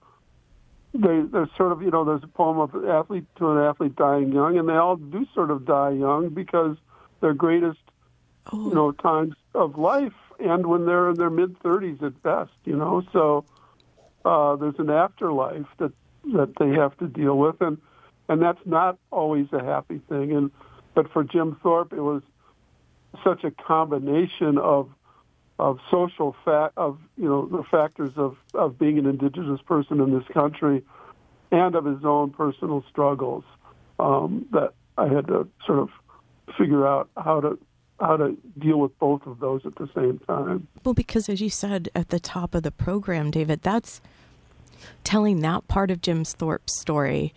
they're 0.95 1.49
sort 1.57 1.73
of, 1.73 1.83
you 1.83 1.91
know, 1.91 2.05
there's 2.05 2.23
a 2.23 2.29
poem 2.29 2.59
of 2.59 2.85
athlete 2.85 3.25
to 3.37 3.51
an 3.51 3.59
athlete 3.59 3.97
dying 3.97 4.33
young, 4.33 4.59
and 4.59 4.69
they 4.69 4.75
all 4.75 4.97
do 4.97 5.27
sort 5.35 5.51
of 5.51 5.65
die 5.65 5.91
young 5.91 6.29
because 6.29 6.77
their 7.21 7.33
greatest, 7.33 7.81
oh. 8.53 8.69
you 8.69 8.75
know, 8.75 8.93
times 8.93 9.35
of 9.55 9.79
life 9.79 10.13
and 10.39 10.67
when 10.67 10.87
they're 10.87 11.11
in 11.11 11.17
their 11.17 11.31
mid 11.31 11.59
30s 11.61 12.03
at 12.03 12.23
best, 12.23 12.53
you 12.65 12.77
know. 12.77 13.03
So 13.13 13.45
uh, 14.25 14.57
there's 14.57 14.79
an 14.79 14.91
afterlife 14.91 15.67
that 15.79 15.93
that 16.35 16.53
they 16.59 16.71
have 16.71 16.97
to 16.99 17.09
deal 17.09 17.37
with, 17.39 17.61
and 17.61 17.79
and 18.29 18.41
that's 18.43 18.65
not 18.65 18.99
always 19.11 19.47
a 19.53 19.63
happy 19.63 20.01
thing. 20.09 20.33
And 20.33 20.51
but 20.95 21.13
for 21.13 21.25
Jim 21.25 21.57
Thorpe, 21.63 21.93
it 21.93 22.01
was 22.01 22.23
such 23.25 23.45
a 23.45 23.51
combination 23.51 24.59
of 24.59 24.89
of 25.59 25.79
social 25.91 26.35
fact 26.45 26.77
of 26.77 26.99
you 27.17 27.29
know 27.29 27.47
the 27.47 27.63
factors 27.71 28.13
of 28.17 28.37
of 28.55 28.79
being 28.79 28.99
an 28.99 29.07
indigenous 29.07 29.61
person 29.63 30.01
in 30.01 30.17
this 30.17 30.27
country, 30.33 30.83
and 31.51 31.75
of 31.75 31.85
his 31.85 32.05
own 32.05 32.31
personal 32.31 32.85
struggles 32.91 33.45
um, 33.99 34.47
that 34.53 34.73
I 34.99 35.09
had 35.09 35.27
to 35.29 35.49
sort 35.67 35.79
of 35.79 35.91
figure 36.59 36.87
out 36.87 37.09
how 37.17 37.41
to 37.41 37.59
how 38.01 38.17
to 38.17 38.37
deal 38.59 38.79
with 38.79 38.99
both 38.99 39.27
of 39.27 39.39
those 39.39 39.65
at 39.65 39.77
the 39.77 39.89
same 39.95 40.19
time. 40.27 40.67
Well, 40.85 40.95
because 40.95 41.29
as 41.29 41.41
you 41.41 41.51
said 41.51 41.89
at 41.95 42.09
the 42.09 42.19
top 42.19 42.55
of 42.55 42.65
the 42.65 42.73
program, 42.73 43.31
David, 43.31 43.63
that's 43.63 44.01
telling 45.05 45.41
that 45.41 45.69
part 45.69 45.91
of 45.91 46.01
Jim 46.01 46.25
Thorpe's 46.25 46.81
story. 46.81 47.33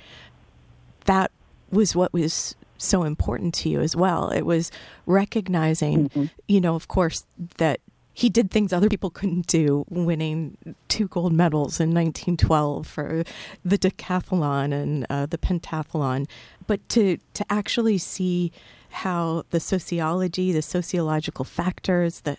That 1.05 1.31
was 1.71 1.95
what 1.95 2.13
was 2.13 2.55
so 2.77 3.03
important 3.03 3.53
to 3.55 3.69
you 3.69 3.81
as 3.81 3.95
well. 3.95 4.29
It 4.29 4.45
was 4.45 4.71
recognizing, 5.05 6.09
mm-hmm. 6.09 6.25
you 6.47 6.61
know, 6.61 6.75
of 6.75 6.87
course, 6.87 7.25
that 7.57 7.79
he 8.13 8.29
did 8.29 8.49
things 8.49 8.71
other 8.71 8.87
people 8.87 9.09
couldn't 9.09 9.45
do, 9.47 9.85
winning 9.89 10.57
two 10.87 11.09
gold 11.09 11.33
medals 11.33 11.81
in 11.81 11.89
1912 11.89 12.87
for 12.87 13.25
the 13.63 13.77
decathlon 13.77 14.73
and 14.73 15.05
uh, 15.09 15.25
the 15.25 15.37
pentathlon. 15.37 16.25
But 16.65 16.87
to 16.89 17.17
to 17.33 17.45
actually 17.49 17.97
see 17.97 18.53
how 18.89 19.43
the 19.49 19.59
sociology, 19.59 20.53
the 20.53 20.61
sociological 20.61 21.43
factors, 21.43 22.21
the 22.21 22.37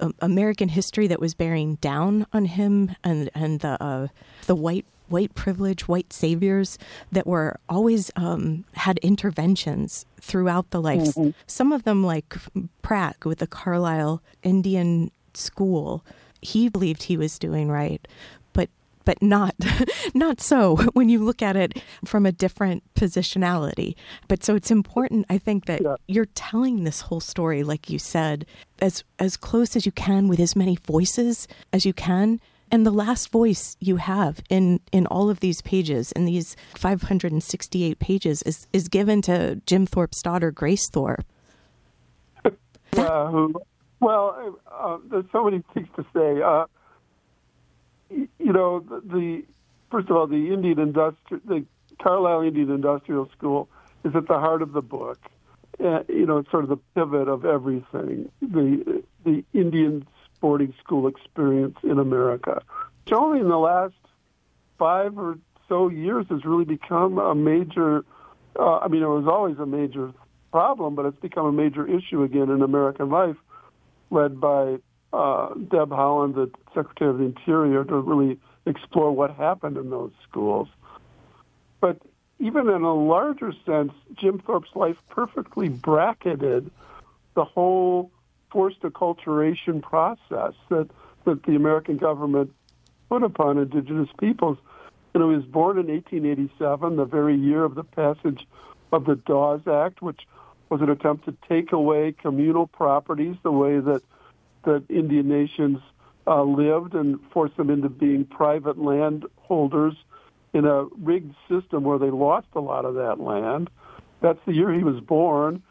um, 0.00 0.14
American 0.20 0.68
history 0.68 1.06
that 1.06 1.20
was 1.20 1.32
bearing 1.32 1.76
down 1.76 2.26
on 2.34 2.44
him, 2.44 2.94
and 3.02 3.30
and 3.34 3.60
the 3.60 3.82
uh, 3.82 4.08
the 4.44 4.54
white 4.54 4.84
white 5.08 5.34
privilege, 5.34 5.86
white 5.88 6.12
saviors 6.12 6.78
that 7.12 7.26
were 7.26 7.58
always 7.68 8.10
um, 8.16 8.64
had 8.74 8.98
interventions 8.98 10.06
throughout 10.20 10.70
the 10.70 10.80
life. 10.80 11.14
Mm-hmm. 11.14 11.30
Some 11.46 11.72
of 11.72 11.84
them, 11.84 12.04
like 12.04 12.34
Pratt 12.82 13.24
with 13.24 13.38
the 13.38 13.46
Carlisle 13.46 14.22
Indian 14.42 15.10
School, 15.34 16.04
he 16.40 16.68
believed 16.68 17.04
he 17.04 17.16
was 17.16 17.38
doing 17.38 17.68
right, 17.68 18.06
but 18.52 18.68
but 19.04 19.20
not 19.22 19.54
not 20.14 20.40
so 20.40 20.76
when 20.92 21.08
you 21.08 21.22
look 21.22 21.42
at 21.42 21.56
it 21.56 21.82
from 22.04 22.26
a 22.26 22.32
different 22.32 22.82
positionality. 22.94 23.94
But 24.28 24.44
so 24.44 24.54
it's 24.54 24.70
important, 24.70 25.26
I 25.28 25.38
think, 25.38 25.66
that 25.66 25.82
yeah. 25.82 25.96
you're 26.06 26.28
telling 26.34 26.84
this 26.84 27.02
whole 27.02 27.20
story, 27.20 27.62
like 27.62 27.90
you 27.90 27.98
said, 27.98 28.46
as 28.80 29.04
as 29.18 29.36
close 29.36 29.76
as 29.76 29.86
you 29.86 29.92
can 29.92 30.28
with 30.28 30.40
as 30.40 30.56
many 30.56 30.76
voices 30.76 31.48
as 31.72 31.84
you 31.84 31.92
can. 31.92 32.40
And 32.74 32.84
the 32.84 32.90
last 32.90 33.30
voice 33.30 33.76
you 33.78 33.98
have 33.98 34.42
in, 34.50 34.80
in 34.90 35.06
all 35.06 35.30
of 35.30 35.38
these 35.38 35.62
pages, 35.62 36.10
in 36.10 36.24
these 36.24 36.56
568 36.74 38.00
pages, 38.00 38.42
is, 38.42 38.66
is 38.72 38.88
given 38.88 39.22
to 39.22 39.62
Jim 39.64 39.86
Thorpe's 39.86 40.20
daughter, 40.20 40.50
Grace 40.50 40.90
Thorpe. 40.90 41.24
Yeah, 42.96 43.28
who, 43.30 43.54
well, 44.00 44.58
uh, 44.66 44.98
there's 45.08 45.24
so 45.30 45.44
many 45.44 45.62
things 45.72 45.86
to 45.94 46.04
say. 46.12 46.42
Uh, 46.42 46.64
you 48.10 48.52
know, 48.52 48.80
the, 48.80 49.02
the 49.06 49.44
first 49.92 50.10
of 50.10 50.16
all, 50.16 50.26
the 50.26 50.52
Indian 50.52 50.78
industri- 50.78 51.46
the 51.46 51.64
Carlisle 52.02 52.40
Indian 52.40 52.72
Industrial 52.72 53.30
School 53.38 53.68
is 54.04 54.16
at 54.16 54.26
the 54.26 54.40
heart 54.40 54.62
of 54.62 54.72
the 54.72 54.82
book. 54.82 55.20
Uh, 55.78 56.02
you 56.08 56.26
know, 56.26 56.38
it's 56.38 56.50
sort 56.50 56.64
of 56.64 56.70
the 56.70 56.80
pivot 56.96 57.28
of 57.28 57.44
everything. 57.44 58.32
The 58.42 59.04
the 59.24 59.44
Indian 59.52 60.08
boarding 60.44 60.74
school 60.84 61.06
experience 61.06 61.78
in 61.82 61.98
America. 61.98 62.60
It's 63.06 63.16
only 63.16 63.40
in 63.40 63.48
the 63.48 63.56
last 63.56 63.94
five 64.78 65.16
or 65.16 65.38
so 65.70 65.88
years 65.88 66.26
has 66.28 66.44
really 66.44 66.66
become 66.66 67.16
a 67.16 67.34
major. 67.34 68.04
Uh, 68.54 68.76
I 68.80 68.88
mean, 68.88 69.02
it 69.02 69.06
was 69.06 69.26
always 69.26 69.58
a 69.58 69.64
major 69.64 70.12
problem, 70.52 70.96
but 70.96 71.06
it's 71.06 71.18
become 71.18 71.46
a 71.46 71.52
major 71.52 71.86
issue 71.86 72.22
again 72.22 72.50
in 72.50 72.60
American 72.60 73.08
life, 73.08 73.36
led 74.10 74.38
by 74.38 74.76
uh, 75.14 75.54
Deb 75.54 75.88
Haaland, 75.88 76.34
the 76.34 76.50
Secretary 76.74 77.08
of 77.08 77.16
the 77.16 77.24
Interior, 77.24 77.82
to 77.82 77.96
really 77.96 78.38
explore 78.66 79.12
what 79.12 79.30
happened 79.30 79.78
in 79.78 79.88
those 79.88 80.12
schools. 80.28 80.68
But 81.80 81.96
even 82.38 82.68
in 82.68 82.82
a 82.82 82.94
larger 82.94 83.54
sense, 83.64 83.92
Jim 84.20 84.40
Thorpe's 84.40 84.76
life 84.76 84.98
perfectly 85.08 85.70
bracketed 85.70 86.70
the 87.34 87.46
whole 87.46 88.10
forced 88.54 88.80
acculturation 88.82 89.82
process 89.82 90.54
that, 90.70 90.88
that 91.24 91.42
the 91.42 91.56
American 91.56 91.96
government 91.96 92.54
put 93.10 93.24
upon 93.24 93.58
indigenous 93.58 94.08
peoples. 94.18 94.56
Know, 95.12 95.28
he 95.30 95.36
was 95.36 95.44
born 95.44 95.78
in 95.78 95.88
1887, 95.88 96.96
the 96.96 97.04
very 97.04 97.36
year 97.36 97.64
of 97.64 97.74
the 97.74 97.84
passage 97.84 98.46
of 98.92 99.04
the 99.04 99.16
Dawes 99.16 99.60
Act, 99.66 100.02
which 100.02 100.20
was 100.70 100.80
an 100.80 100.90
attempt 100.90 101.26
to 101.26 101.36
take 101.48 101.72
away 101.72 102.12
communal 102.12 102.66
properties 102.66 103.36
the 103.42 103.52
way 103.52 103.80
that 103.80 104.02
that 104.64 104.82
Indian 104.88 105.28
nations 105.28 105.78
uh, 106.26 106.42
lived 106.42 106.94
and 106.94 107.20
force 107.32 107.50
them 107.56 107.70
into 107.70 107.88
being 107.88 108.24
private 108.24 108.78
landholders 108.78 109.94
in 110.54 110.64
a 110.64 110.84
rigged 110.98 111.34
system 111.50 111.84
where 111.84 111.98
they 111.98 112.10
lost 112.10 112.46
a 112.54 112.60
lot 112.60 112.86
of 112.86 112.94
that 112.94 113.20
land. 113.20 113.68
That's 114.22 114.38
the 114.46 114.54
year 114.54 114.72
he 114.72 114.84
was 114.84 115.00
born. 115.00 115.62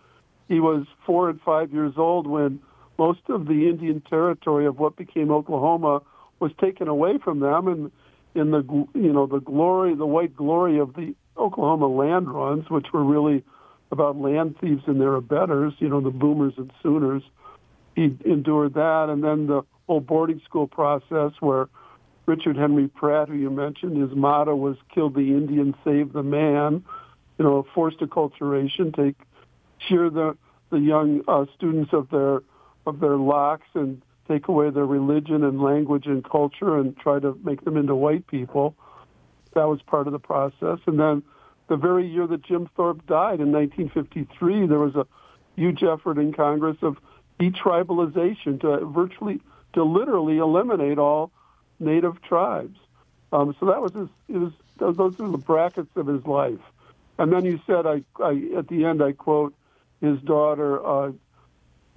He 0.48 0.60
was 0.60 0.86
four 1.06 1.30
and 1.30 1.42
five 1.42 1.74
years 1.74 1.94
old 1.98 2.28
when 2.28 2.60
most 2.98 3.22
of 3.30 3.48
the 3.48 3.70
Indian 3.70 4.02
territory 4.02 4.66
of 4.66 4.80
what 4.80 4.96
became 4.96 5.32
Oklahoma 5.32 6.02
was 6.40 6.52
taken 6.60 6.88
away 6.88 7.18
from 7.24 7.40
them, 7.40 7.68
and 7.68 7.92
in 8.36 8.52
the 8.52 8.64
you 8.94 9.14
know 9.14 9.26
the 9.26 9.40
glory, 9.40 9.96
the 9.96 10.06
white 10.06 10.36
glory 10.36 10.80
of 10.80 10.94
the 10.96 11.16
Oklahoma 11.38 11.88
land 11.88 12.30
runs, 12.30 12.70
which 12.70 12.88
were 12.94 13.04
really 13.04 13.44
about 13.92 14.18
land 14.18 14.56
thieves 14.60 14.84
and 14.88 15.00
their 15.00 15.16
abettors, 15.16 15.74
you 15.80 15.88
know, 15.88 16.02
the 16.02 16.10
boomers 16.10 16.54
and 16.58 16.72
Sooners 16.82 17.22
he 17.96 18.18
endured 18.26 18.74
that, 18.74 19.10
and 19.10 19.24
then 19.24 19.48
the 19.48 19.62
whole 19.88 20.00
boarding 20.00 20.42
school 20.46 20.68
process 20.68 21.32
where 21.40 21.70
Richard 22.26 22.56
Henry 22.56 22.88
Pratt, 22.88 23.28
who 23.28 23.36
you 23.36 23.50
mentioned, 23.50 24.02
his 24.02 24.16
motto 24.16 24.56
was 24.56 24.78
"Kill 24.94 25.10
the 25.10 25.20
Indian, 25.20 25.76
save 25.84 26.14
the 26.14 26.24
man." 26.24 26.84
You 27.38 27.46
know, 27.46 27.66
forced 27.74 28.00
acculturation, 28.00 28.96
take 28.96 29.16
shear 29.88 30.10
the 30.10 30.38
the 30.70 30.80
young 30.80 31.22
uh, 31.28 31.46
students 31.56 31.94
of 31.94 32.10
their 32.10 32.42
of 32.86 33.00
their 33.00 33.18
locks 33.18 33.68
and 33.74 34.02
take 34.28 34.48
away 34.48 34.70
their 34.70 34.86
religion 34.86 35.44
and 35.44 35.62
language 35.62 36.06
and 36.06 36.24
culture 36.24 36.78
and 36.78 36.98
try 36.98 37.20
to 37.20 37.38
make 37.44 37.64
them 37.66 37.78
into 37.78 37.96
white 37.96 38.26
people. 38.28 38.76
That 39.54 39.66
was 39.66 39.82
part 39.82 40.08
of 40.08 40.14
the 40.14 40.20
process. 40.20 40.80
And 40.86 41.00
then 41.00 41.24
the 41.68 41.78
very 41.78 42.08
year 42.08 42.28
that 42.28 42.44
Jim 42.44 42.70
Thorpe 42.76 43.06
died 43.06 43.40
in 43.40 43.52
1953, 43.52 44.68
there 44.68 44.80
was 44.80 44.96
a 44.96 45.06
huge 45.56 45.84
effort 45.84 46.18
in 46.18 46.34
Congress 46.34 46.78
of 46.82 46.98
detribalization 47.40 48.60
to 48.62 48.86
virtually, 48.86 49.42
to 49.74 49.84
literally 49.84 50.38
eliminate 50.38 50.98
all 50.98 51.32
native 51.80 52.22
tribes. 52.22 52.78
Um, 53.32 53.56
so 53.60 53.66
that 53.68 53.82
was 53.82 53.94
his, 53.94 54.08
it 54.30 54.38
was, 54.38 54.54
those 54.78 55.20
are 55.20 55.30
the 55.30 55.38
brackets 55.38 55.90
of 55.96 56.08
his 56.08 56.26
life. 56.26 56.60
And 57.18 57.32
then 57.32 57.46
you 57.46 57.60
said, 57.66 57.86
I, 57.86 58.04
I 58.22 58.50
at 58.58 58.68
the 58.68 58.86
end, 58.86 59.04
I 59.04 59.12
quote 59.12 59.54
his 60.02 60.20
daughter, 60.22 60.86
uh, 60.86 61.12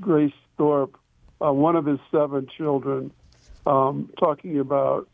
Grace 0.00 0.32
Thorpe, 0.56 0.96
uh, 1.44 1.52
one 1.52 1.76
of 1.76 1.86
his 1.86 1.98
seven 2.10 2.46
children, 2.56 3.10
um, 3.66 4.10
talking 4.18 4.58
about 4.58 5.08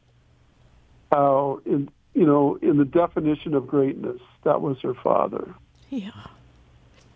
how, 1.11 1.61
in 1.65 1.89
you 2.15 2.27
know, 2.27 2.59
in 2.61 2.77
the 2.77 2.85
definition 2.85 3.55
of 3.55 3.67
greatness, 3.67 4.21
that 4.45 4.61
was 4.61 4.79
her 4.83 4.95
father. 4.95 5.55
Yeah. 5.89 6.11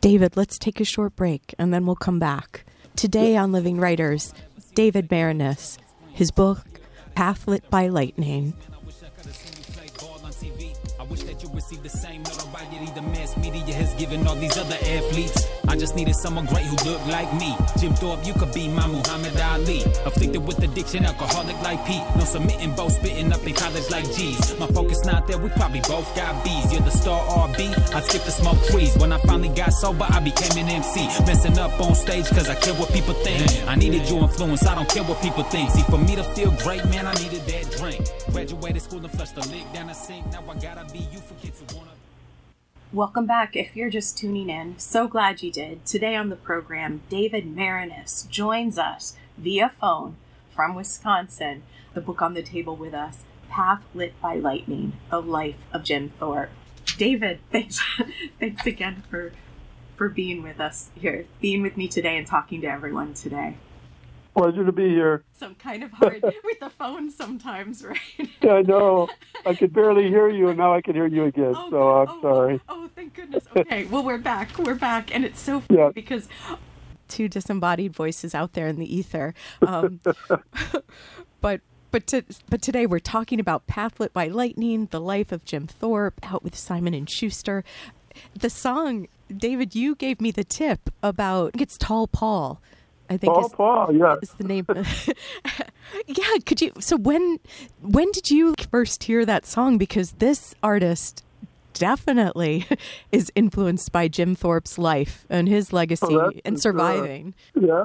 David, 0.00 0.36
let's 0.36 0.58
take 0.58 0.80
a 0.80 0.84
short 0.84 1.16
break 1.16 1.54
and 1.58 1.72
then 1.72 1.86
we'll 1.86 1.96
come 1.96 2.18
back. 2.18 2.64
Today 2.94 3.36
on 3.36 3.52
Living 3.52 3.78
Writers, 3.78 4.32
David 4.74 5.08
Maraniss, 5.08 5.78
his 6.12 6.30
book, 6.30 6.64
Path 7.14 7.46
Lit 7.46 7.68
by 7.70 7.88
Lightning. 7.88 8.54
Should 11.46 11.54
receive 11.54 11.82
the 11.82 11.88
same 11.88 12.22
notoriety 12.22 12.90
the 12.94 13.02
mass 13.02 13.36
media 13.36 13.74
has 13.74 13.92
given 13.94 14.26
all 14.26 14.34
these 14.36 14.56
other 14.56 14.76
athletes. 14.76 15.46
I 15.68 15.76
just 15.76 15.94
needed 15.96 16.14
someone 16.14 16.46
great 16.46 16.64
who 16.64 16.76
looked 16.90 17.06
like 17.06 17.32
me. 17.34 17.54
Jim 17.78 17.94
Thorpe, 17.94 18.24
you 18.26 18.32
could 18.34 18.52
be 18.52 18.68
my 18.68 18.86
Muhammad 18.86 19.36
Ali. 19.38 19.82
Afflicted 20.04 20.44
with 20.46 20.62
addiction, 20.62 21.04
alcoholic 21.04 21.56
like 21.62 21.84
Pete. 21.86 22.02
No 22.16 22.24
submitting, 22.24 22.74
both 22.74 22.92
spitting 22.92 23.32
up 23.32 23.46
in 23.46 23.54
college 23.54 23.88
like 23.90 24.04
G's. 24.16 24.58
My 24.58 24.66
focus 24.68 25.04
not 25.04 25.26
there, 25.26 25.38
we 25.38 25.48
probably 25.50 25.80
both 25.80 26.08
got 26.16 26.44
B's. 26.44 26.72
You're 26.72 26.82
the 26.82 26.90
star 26.90 27.20
RB, 27.48 27.70
I'd 27.94 28.04
skip 28.04 28.22
the 28.22 28.30
smoke 28.30 28.60
trees. 28.70 28.96
When 28.96 29.12
I 29.12 29.18
finally 29.18 29.50
got 29.50 29.72
sober, 29.72 30.06
I 30.08 30.20
became 30.20 30.56
an 30.64 30.68
MC. 30.70 31.06
Messing 31.26 31.58
up 31.58 31.78
on 31.80 31.94
stage 31.94 32.26
cause 32.28 32.48
I 32.48 32.54
care 32.54 32.74
what 32.74 32.92
people 32.92 33.14
think. 33.14 33.68
I 33.68 33.74
needed 33.74 34.08
your 34.08 34.22
influence, 34.22 34.66
I 34.66 34.74
don't 34.74 34.88
care 34.88 35.04
what 35.04 35.20
people 35.22 35.44
think. 35.44 35.70
See, 35.70 35.82
for 35.82 35.98
me 35.98 36.16
to 36.16 36.24
feel 36.34 36.50
great, 36.62 36.84
man, 36.86 37.06
I 37.06 37.14
needed 37.14 37.42
that 37.46 37.70
drink. 37.78 38.06
Graduated 38.32 38.82
school 38.82 39.00
and 39.00 39.10
flushed 39.10 39.34
the 39.34 39.46
lick 39.48 39.70
down 39.72 39.88
the 39.88 39.94
sink. 39.94 40.26
Now 40.32 40.42
I 40.48 40.54
gotta 40.54 40.84
be 40.92 41.00
you 41.12 41.20
for. 41.20 41.35
Welcome 42.92 43.26
back. 43.26 43.56
If 43.56 43.76
you're 43.76 43.90
just 43.90 44.16
tuning 44.16 44.48
in, 44.48 44.78
so 44.78 45.06
glad 45.06 45.42
you 45.42 45.52
did. 45.52 45.84
Today 45.84 46.16
on 46.16 46.30
the 46.30 46.36
program, 46.36 47.02
David 47.10 47.54
Maraniss 47.54 48.28
joins 48.30 48.78
us 48.78 49.16
via 49.36 49.72
phone 49.80 50.16
from 50.54 50.74
Wisconsin. 50.74 51.62
The 51.94 52.00
book 52.00 52.22
on 52.22 52.34
the 52.34 52.42
table 52.42 52.74
with 52.74 52.94
us, 52.94 53.24
Path 53.50 53.82
Lit 53.92 54.14
by 54.22 54.36
Lightning: 54.36 54.94
The 55.10 55.20
Life 55.20 55.56
of 55.72 55.84
Jim 55.84 56.12
Thorpe. 56.18 56.50
David, 56.96 57.40
thanks, 57.52 57.80
thanks 58.40 58.64
again 58.64 59.02
for 59.10 59.32
for 59.96 60.08
being 60.08 60.42
with 60.42 60.60
us 60.60 60.90
here, 60.94 61.26
being 61.40 61.62
with 61.62 61.76
me 61.76 61.88
today, 61.88 62.16
and 62.16 62.26
talking 62.26 62.60
to 62.62 62.66
everyone 62.66 63.14
today. 63.14 63.56
Pleasure 64.36 64.66
to 64.66 64.72
be 64.72 64.90
here. 64.90 65.24
Some 65.32 65.54
kind 65.54 65.82
of 65.82 65.92
hard 65.92 66.22
with 66.44 66.60
the 66.60 66.68
phone 66.68 67.10
sometimes, 67.10 67.82
right? 67.82 67.98
Yeah, 68.42 68.52
I 68.52 68.62
know. 68.62 69.08
I 69.46 69.54
could 69.54 69.72
barely 69.72 70.08
hear 70.08 70.28
you, 70.28 70.48
and 70.48 70.58
now 70.58 70.74
I 70.74 70.82
can 70.82 70.94
hear 70.94 71.06
you 71.06 71.24
again. 71.24 71.54
Oh, 71.56 71.70
so 71.70 71.90
I'm 71.90 72.08
oh, 72.10 72.20
sorry. 72.20 72.60
Oh, 72.68 72.84
oh, 72.84 72.90
thank 72.94 73.14
goodness. 73.14 73.44
Okay, 73.56 73.86
well, 73.86 74.04
we're 74.04 74.18
back. 74.18 74.58
We're 74.58 74.74
back, 74.74 75.14
and 75.14 75.24
it's 75.24 75.40
so 75.40 75.60
funny 75.60 75.80
Yeah. 75.80 75.90
because 75.94 76.28
two 77.08 77.28
disembodied 77.28 77.94
voices 77.94 78.34
out 78.34 78.52
there 78.52 78.66
in 78.66 78.78
the 78.78 78.94
ether. 78.94 79.32
Um, 79.66 80.00
but 81.40 81.62
but 81.90 82.06
to, 82.08 82.22
but 82.50 82.60
today 82.60 82.84
we're 82.84 82.98
talking 82.98 83.40
about 83.40 83.66
Path 83.66 83.98
Lit 83.98 84.12
by 84.12 84.28
Lightning, 84.28 84.88
the 84.90 85.00
life 85.00 85.32
of 85.32 85.46
Jim 85.46 85.66
Thorpe, 85.66 86.20
out 86.22 86.44
with 86.44 86.54
Simon 86.54 86.92
and 86.92 87.08
Schuster. 87.08 87.64
The 88.38 88.50
song, 88.50 89.08
David, 89.34 89.74
you 89.74 89.94
gave 89.94 90.20
me 90.20 90.30
the 90.30 90.44
tip 90.44 90.90
about. 91.02 91.48
I 91.48 91.50
think 91.52 91.62
it's 91.62 91.78
Tall 91.78 92.06
Paul. 92.06 92.60
I 93.08 93.16
think 93.16 93.32
Paul, 93.32 93.46
is, 93.46 93.52
Paul, 93.52 93.94
yeah. 93.94 94.16
is 94.22 94.30
the 94.32 94.44
name. 94.44 94.66
yeah, 96.06 96.38
could 96.44 96.60
you? 96.60 96.72
So 96.80 96.96
when 96.96 97.38
when 97.80 98.10
did 98.12 98.30
you 98.30 98.54
first 98.70 99.04
hear 99.04 99.24
that 99.24 99.46
song? 99.46 99.78
Because 99.78 100.12
this 100.12 100.54
artist 100.62 101.24
definitely 101.74 102.66
is 103.12 103.30
influenced 103.34 103.92
by 103.92 104.08
Jim 104.08 104.34
Thorpe's 104.34 104.78
life 104.78 105.26
and 105.28 105.48
his 105.48 105.72
legacy 105.72 106.06
Oh, 106.16 106.32
and 106.44 106.60
surviving. 106.60 107.34
Yeah. 107.54 107.84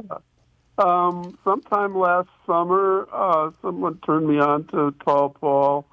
Um, 0.78 1.38
sometime 1.44 1.98
last 1.98 2.30
summer, 2.48 3.08
uh, 3.12 3.52
someone 3.62 4.00
turned 4.06 4.28
me 4.28 4.40
on 4.40 4.66
to 4.68 4.94
Tall 5.06 5.30
Paul. 5.30 5.86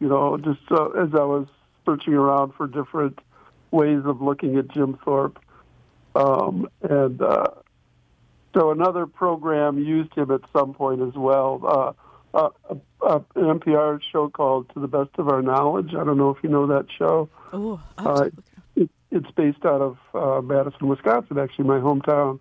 You 0.00 0.08
know, 0.08 0.36
just 0.36 0.60
uh, 0.70 0.88
as 0.90 1.08
I 1.14 1.24
was 1.24 1.46
searching 1.86 2.12
around 2.12 2.52
for 2.54 2.66
different 2.66 3.18
ways 3.70 4.02
of 4.04 4.20
looking 4.20 4.58
at 4.58 4.68
Jim 4.68 4.98
Thorpe, 5.04 5.38
um, 6.14 6.68
and 6.82 7.22
uh, 7.22 7.46
so 8.56 8.70
another 8.70 9.06
program 9.06 9.78
used 9.78 10.14
him 10.14 10.30
at 10.30 10.40
some 10.56 10.72
point 10.72 11.02
as 11.02 11.14
well. 11.14 11.60
Uh, 11.62 11.92
uh, 12.36 12.74
uh, 13.02 13.20
an 13.34 13.60
NPR 13.60 14.00
show 14.12 14.28
called 14.28 14.70
"To 14.74 14.80
the 14.80 14.88
Best 14.88 15.10
of 15.18 15.28
Our 15.28 15.42
Knowledge." 15.42 15.90
I 15.90 16.04
don't 16.04 16.16
know 16.16 16.30
if 16.30 16.42
you 16.42 16.48
know 16.48 16.66
that 16.68 16.86
show. 16.96 17.28
Oh, 17.52 17.80
Uh, 17.98 18.30
it, 18.74 18.90
it's 19.10 19.30
based 19.32 19.64
out 19.64 19.82
of 19.82 19.98
uh, 20.14 20.40
Madison, 20.40 20.88
Wisconsin, 20.88 21.38
actually, 21.38 21.66
my 21.66 21.78
hometown. 21.78 22.40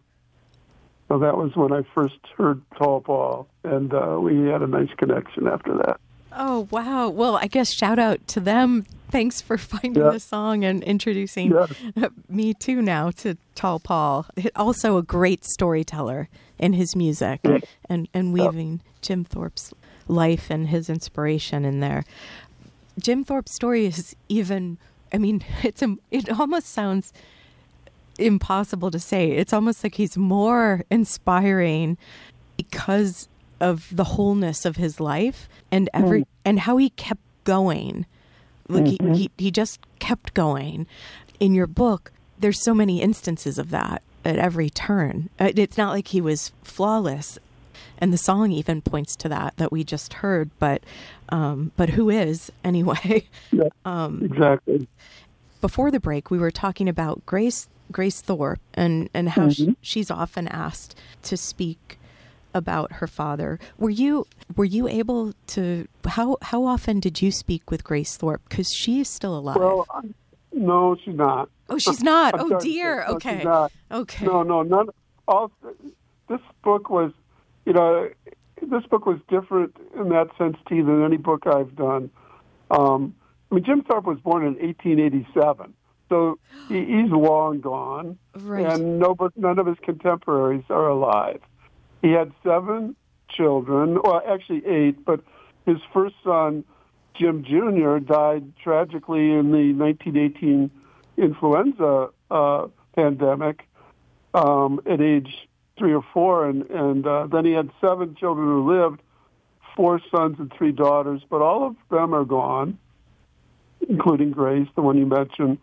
So 1.09 1.19
that 1.19 1.37
was 1.37 1.55
when 1.55 1.71
I 1.71 1.81
first 1.93 2.17
heard 2.37 2.61
Tall 2.77 3.01
Paul, 3.01 3.47
and 3.63 3.93
uh, 3.93 4.17
we 4.19 4.47
had 4.47 4.61
a 4.61 4.67
nice 4.67 4.89
connection 4.97 5.47
after 5.47 5.77
that. 5.77 5.99
Oh 6.35 6.67
wow. 6.71 7.09
Well, 7.09 7.37
I 7.37 7.47
guess 7.47 7.71
shout 7.73 7.99
out 7.99 8.25
to 8.29 8.39
them. 8.39 8.85
Thanks 9.09 9.41
for 9.41 9.57
finding 9.71 9.95
Yeah. 10.03 10.09
the 10.11 10.19
song 10.19 10.63
and 10.63 10.83
introducing 10.83 11.51
Yeah. 11.51 12.07
me 12.29 12.53
too 12.53 12.81
now 12.81 13.11
to 13.11 13.37
Tall 13.55 13.79
Paul. 13.79 14.25
Also 14.55 14.97
a 14.97 15.03
great 15.03 15.45
storyteller 15.45 16.27
in 16.59 16.73
his 16.73 16.95
music 16.95 17.41
and, 17.89 18.07
and 18.13 18.33
weaving 18.33 18.81
Jim 19.01 19.23
Thorpe's 19.23 19.73
life 20.07 20.49
and 20.49 20.67
his 20.69 20.89
inspiration 20.89 21.65
in 21.65 21.79
there. 21.79 22.03
Jim 22.99 23.23
Thorpe's 23.23 23.53
story 23.53 23.85
is 23.85 24.15
even 24.29 24.77
I 25.13 25.17
mean, 25.17 25.43
it's 25.63 25.81
a, 25.81 25.95
it 26.11 26.29
almost 26.39 26.67
sounds 26.67 27.13
impossible 28.17 28.91
to 28.91 28.99
say. 28.99 29.31
It's 29.31 29.53
almost 29.53 29.83
like 29.83 29.95
he's 29.95 30.17
more 30.17 30.83
inspiring 30.89 31.97
because 32.57 33.27
of 33.59 33.87
the 33.91 34.03
wholeness 34.03 34.65
of 34.65 34.75
his 34.75 34.99
life 34.99 35.47
and 35.71 35.89
every 35.93 36.25
and 36.43 36.59
how 36.61 36.77
he 36.77 36.89
kept 36.91 37.21
going. 37.43 38.05
Like 38.67 38.87
he, 38.87 38.97
he 39.13 39.31
he 39.37 39.51
just 39.51 39.79
kept 39.99 40.33
going. 40.33 40.87
In 41.39 41.53
your 41.53 41.67
book, 41.67 42.11
there's 42.39 42.63
so 42.63 42.73
many 42.73 43.01
instances 43.01 43.57
of 43.57 43.69
that 43.71 44.01
at 44.23 44.37
every 44.37 44.69
turn. 44.69 45.29
Uh, 45.39 45.51
It's 45.55 45.77
not 45.77 45.91
like 45.91 46.07
he 46.09 46.21
was 46.21 46.51
flawless. 46.63 47.37
And 47.97 48.11
the 48.11 48.17
song 48.17 48.51
even 48.51 48.81
points 48.81 49.15
to 49.17 49.29
that 49.29 49.55
that 49.57 49.71
we 49.71 49.83
just 49.85 50.13
heard, 50.15 50.49
but 50.59 50.83
um, 51.29 51.71
but 51.77 51.89
who 51.91 52.09
is 52.09 52.51
anyway? 52.63 53.27
Yeah, 53.51 53.69
Um, 53.85 54.21
exactly. 54.23 54.87
before 55.61 55.91
the 55.91 55.99
break, 55.99 56.29
we 56.29 56.37
were 56.37 56.51
talking 56.51 56.89
about 56.89 57.25
Grace 57.25 57.69
Grace 57.91 58.19
Thorpe 58.21 58.59
and 58.73 59.09
and 59.13 59.29
how 59.29 59.43
Mm-hmm. 59.43 59.71
she, 59.73 59.77
she's 59.81 60.11
often 60.11 60.47
asked 60.49 60.97
to 61.23 61.37
speak 61.37 61.97
about 62.55 62.93
her 62.93 63.05
father. 63.07 63.59
Were 63.77 63.91
you 63.91 64.25
were 64.55 64.65
you 64.65 64.87
able 64.87 65.33
to 65.47 65.87
how 66.07 66.37
how 66.41 66.65
often 66.65 66.99
did 66.99 67.21
you 67.21 67.29
speak 67.31 67.69
with 67.69 67.83
Grace 67.83 68.17
Thorpe 68.17 68.41
because 68.49 68.69
she 68.73 68.99
is 69.01 69.07
still 69.09 69.37
alive? 69.37 69.57
Well, 69.57 69.85
I- 69.91 70.01
no, 70.53 70.95
she's 71.03 71.15
not. 71.15 71.49
oh, 71.69 71.77
she's 71.77 72.01
not. 72.01 72.33
Oh 72.39 72.57
dear. 72.59 73.03
no, 73.07 73.15
okay. 73.15 73.45
Okay. 73.91 74.25
No, 74.25 74.41
no, 74.41 74.63
none. 74.63 74.87
All 75.27 75.51
this 76.29 76.39
book 76.63 76.89
was, 76.89 77.11
you 77.65 77.73
know, 77.73 78.09
this 78.61 78.83
book 78.89 79.05
was 79.05 79.19
different 79.27 79.75
in 79.99 80.09
that 80.09 80.27
sense, 80.37 80.55
T, 80.69 80.81
than 80.81 81.03
any 81.03 81.17
book 81.17 81.45
I've 81.45 81.75
done. 81.75 82.09
Um, 82.71 83.13
I 83.51 83.55
mean, 83.55 83.63
Jim 83.65 83.81
Thorpe 83.83 84.05
was 84.05 84.17
born 84.19 84.43
in 84.43 84.53
1887, 84.55 85.73
so 86.09 86.39
he's 86.69 87.11
long 87.11 87.59
gone, 87.59 88.17
Right. 88.39 88.65
and 88.65 88.97
nobody, 88.99 89.33
none 89.37 89.59
of 89.59 89.65
his 89.67 89.77
contemporaries 89.83 90.63
are 90.69 90.87
alive. 90.87 91.41
He 92.05 92.11
had 92.11 92.33
seven 92.43 92.95
children, 93.31 93.97
well, 94.03 94.21
actually 94.29 94.63
eight, 94.67 95.03
but 95.03 95.21
his 95.65 95.77
first 95.91 96.13
son, 96.23 96.63
Jim 97.15 97.43
Jr., 97.43 97.97
died 97.97 98.55
tragically 98.61 99.31
in 99.31 99.51
the 99.51 99.73
1918 99.73 100.69
influenza 101.17 102.09
uh, 102.29 102.67
pandemic 102.95 103.67
um, 104.35 104.81
at 104.85 105.01
age 105.01 105.49
three 105.79 105.95
or 105.95 106.05
four, 106.13 106.47
and 106.47 106.69
and 106.69 107.07
uh, 107.07 107.25
then 107.25 107.43
he 107.43 107.53
had 107.53 107.71
seven 107.81 108.13
children 108.13 108.45
who 108.45 108.71
lived, 108.71 109.01
four 109.75 109.99
sons 110.11 110.35
and 110.37 110.53
three 110.55 110.71
daughters, 110.71 111.23
but 111.27 111.41
all 111.41 111.65
of 111.65 111.75
them 111.89 112.13
are 112.13 112.23
gone, 112.23 112.77
including 113.89 114.29
Grace, 114.29 114.67
the 114.75 114.83
one 114.83 114.95
you 114.95 115.07
mentioned. 115.07 115.57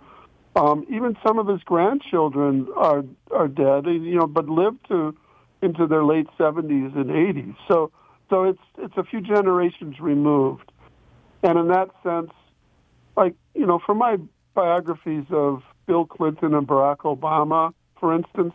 Um, 0.57 0.85
even 0.91 1.17
some 1.25 1.39
of 1.39 1.47
his 1.47 1.63
grandchildren 1.63 2.67
are 2.75 3.05
are 3.31 3.47
dead, 3.47 3.87
you 3.87 4.17
know, 4.17 4.27
but 4.27 4.49
lived 4.49 4.89
to 4.89 5.17
into 5.63 5.87
their 5.87 6.05
late 6.05 6.27
seventies 6.37 6.93
and 6.95 7.11
eighties. 7.11 7.55
So 7.69 7.91
so 8.29 8.45
it's 8.45 8.63
it's 8.79 8.97
a 8.97 9.05
few 9.05 9.21
generations 9.21 10.01
removed, 10.01 10.71
and 11.43 11.59
in 11.59 11.69
that 11.69 11.89
sense, 12.03 12.31
like 13.17 13.35
you 13.55 13.67
know, 13.67 13.81
for 13.85 13.95
my 13.95 14.19
biographies 14.55 15.25
of 15.31 15.63
Bill 15.87 16.05
Clinton 16.05 16.55
and 16.55 16.67
Barack 16.67 16.99
Obama, 16.99 17.73
for 17.99 18.15
instance, 18.15 18.55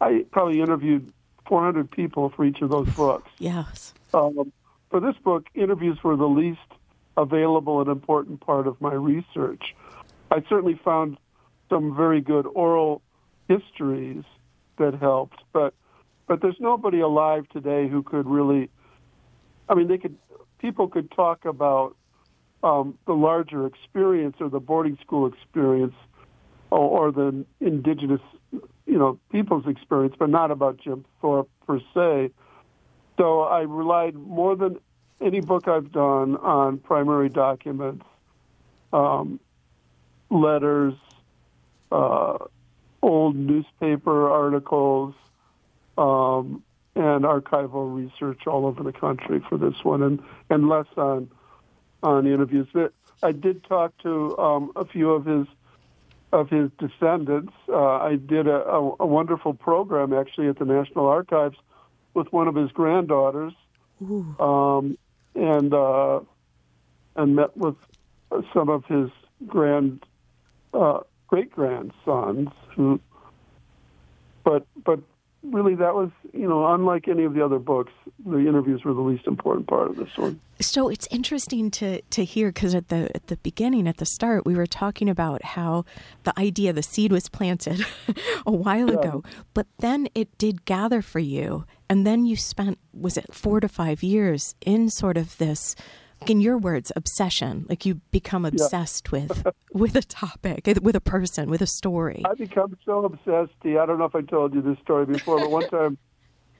I 0.00 0.24
probably 0.30 0.60
interviewed 0.60 1.12
400 1.46 1.90
people 1.90 2.30
for 2.30 2.44
each 2.44 2.60
of 2.62 2.70
those 2.70 2.88
books. 2.90 3.30
Yes. 3.38 3.94
Um, 4.14 4.52
for 4.90 5.00
this 5.00 5.16
book, 5.22 5.46
interviews 5.54 5.98
were 6.02 6.16
the 6.16 6.28
least 6.28 6.58
available 7.16 7.80
and 7.80 7.88
important 7.88 8.40
part 8.40 8.66
of 8.66 8.80
my 8.80 8.92
research. 8.92 9.74
I 10.30 10.42
certainly 10.48 10.80
found 10.84 11.18
some 11.68 11.94
very 11.94 12.20
good 12.20 12.46
oral 12.46 13.02
histories 13.48 14.24
that 14.78 14.94
helped, 14.94 15.42
but 15.52 15.74
but 16.30 16.40
there's 16.40 16.60
nobody 16.60 17.00
alive 17.00 17.44
today 17.48 17.88
who 17.88 18.04
could 18.04 18.28
really. 18.28 18.70
I 19.68 19.74
mean, 19.74 19.88
they 19.88 19.98
could 19.98 20.16
people 20.60 20.86
could 20.86 21.10
talk 21.10 21.44
about 21.44 21.96
um, 22.62 22.96
the 23.08 23.14
larger 23.14 23.66
experience 23.66 24.36
or 24.38 24.48
the 24.48 24.60
boarding 24.60 24.96
school 25.00 25.26
experience 25.26 25.96
or, 26.70 26.78
or 26.78 27.10
the 27.10 27.44
indigenous, 27.58 28.20
you 28.52 28.96
know, 28.96 29.18
people's 29.32 29.66
experience, 29.66 30.14
but 30.16 30.30
not 30.30 30.52
about 30.52 30.76
Jim 30.76 31.04
Thorpe 31.20 31.50
per 31.66 31.80
se. 31.92 32.30
So 33.18 33.40
I 33.40 33.62
relied 33.62 34.14
more 34.14 34.54
than 34.54 34.78
any 35.20 35.40
book 35.40 35.66
I've 35.66 35.90
done 35.90 36.36
on 36.36 36.78
primary 36.78 37.28
documents, 37.28 38.06
um, 38.92 39.40
letters, 40.30 40.94
uh, 41.90 42.38
old 43.02 43.34
newspaper 43.34 44.30
articles, 44.30 45.16
um, 45.98 46.62
and 46.96 47.24
archival 47.24 47.94
research 47.94 48.46
all 48.46 48.66
over 48.66 48.82
the 48.82 48.92
country 48.92 49.40
for 49.48 49.56
this 49.56 49.84
one, 49.84 50.02
and, 50.02 50.22
and 50.48 50.68
less 50.68 50.86
on 50.96 51.30
on 52.02 52.26
interviews. 52.26 52.66
I 53.22 53.32
did 53.32 53.64
talk 53.64 53.96
to 53.98 54.36
um, 54.38 54.72
a 54.76 54.84
few 54.84 55.10
of 55.12 55.26
his 55.26 55.46
of 56.32 56.48
his 56.48 56.70
descendants. 56.78 57.52
Uh, 57.68 57.96
I 57.96 58.16
did 58.16 58.46
a, 58.46 58.64
a, 58.66 58.96
a, 59.00 59.06
wonderful 59.06 59.52
program 59.52 60.12
actually 60.12 60.48
at 60.48 60.58
the 60.58 60.64
National 60.64 61.06
Archives 61.06 61.56
with 62.14 62.32
one 62.32 62.46
of 62.46 62.54
his 62.54 62.70
granddaughters, 62.70 63.52
um, 64.38 64.96
and 65.34 65.74
uh, 65.74 66.20
and 67.16 67.36
met 67.36 67.56
with 67.56 67.76
some 68.54 68.68
of 68.68 68.84
his 68.86 69.10
grand 69.46 70.04
uh, 70.72 71.00
great 71.26 71.50
grandsons 71.50 72.48
who. 72.74 73.00
But 74.44 74.66
but 74.84 75.00
really 75.42 75.74
that 75.74 75.94
was 75.94 76.10
you 76.32 76.46
know 76.46 76.66
unlike 76.74 77.08
any 77.08 77.24
of 77.24 77.32
the 77.34 77.44
other 77.44 77.58
books 77.58 77.92
the 78.26 78.38
interviews 78.38 78.84
were 78.84 78.92
the 78.92 79.00
least 79.00 79.26
important 79.26 79.66
part 79.66 79.90
of 79.90 79.96
this 79.96 80.16
one 80.16 80.38
so 80.60 80.88
it's 80.88 81.08
interesting 81.10 81.70
to 81.70 82.00
to 82.02 82.24
hear 82.24 82.48
because 82.48 82.74
at 82.74 82.88
the 82.88 83.10
at 83.14 83.26
the 83.28 83.36
beginning 83.38 83.88
at 83.88 83.96
the 83.96 84.04
start 84.04 84.44
we 84.44 84.54
were 84.54 84.66
talking 84.66 85.08
about 85.08 85.42
how 85.42 85.84
the 86.24 86.38
idea 86.38 86.72
the 86.72 86.82
seed 86.82 87.10
was 87.10 87.28
planted 87.28 87.84
a 88.46 88.52
while 88.52 88.90
yeah. 88.90 88.98
ago 88.98 89.24
but 89.54 89.66
then 89.78 90.06
it 90.14 90.36
did 90.36 90.64
gather 90.66 91.00
for 91.00 91.20
you 91.20 91.64
and 91.88 92.06
then 92.06 92.26
you 92.26 92.36
spent 92.36 92.78
was 92.92 93.16
it 93.16 93.32
4 93.32 93.60
to 93.60 93.68
5 93.68 94.02
years 94.02 94.54
in 94.60 94.90
sort 94.90 95.16
of 95.16 95.38
this 95.38 95.74
in 96.26 96.40
your 96.40 96.58
words, 96.58 96.92
obsession. 96.96 97.66
Like 97.68 97.86
you 97.86 97.96
become 98.10 98.44
obsessed 98.44 99.08
yeah. 99.12 99.20
with 99.20 99.46
with 99.72 99.96
a 99.96 100.02
topic, 100.02 100.68
eh, 100.68 100.74
with 100.80 100.96
a 100.96 101.00
person, 101.00 101.50
with 101.50 101.62
a 101.62 101.66
story. 101.66 102.22
I 102.28 102.34
become 102.34 102.76
so 102.84 103.04
obsessed. 103.04 103.52
I 103.64 103.86
don't 103.86 103.98
know 103.98 104.04
if 104.04 104.14
I 104.14 104.22
told 104.22 104.54
you 104.54 104.62
this 104.62 104.78
story 104.82 105.06
before, 105.06 105.38
but 105.38 105.50
one 105.50 105.68
time 105.68 105.98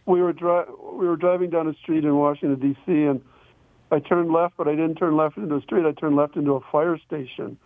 we 0.07 0.23
were 0.23 0.33
dri- 0.33 0.64
we 0.92 1.07
were 1.07 1.16
driving 1.16 1.51
down 1.51 1.68
a 1.68 1.75
street 1.75 2.05
in 2.05 2.14
Washington 2.16 2.61
D.C. 2.61 2.92
and 2.92 3.20
I 3.92 3.99
turned 3.99 4.33
left, 4.33 4.57
but 4.57 4.68
I 4.68 4.73
didn't 4.73 4.96
turn 4.96 5.16
left 5.16 5.37
into 5.37 5.55
the 5.55 5.62
street. 5.62 5.85
I 5.85 5.92
turned 5.92 6.16
left 6.16 6.37
into 6.37 6.53
a 6.53 6.61
fire 6.73 6.99
station, 6.99 7.59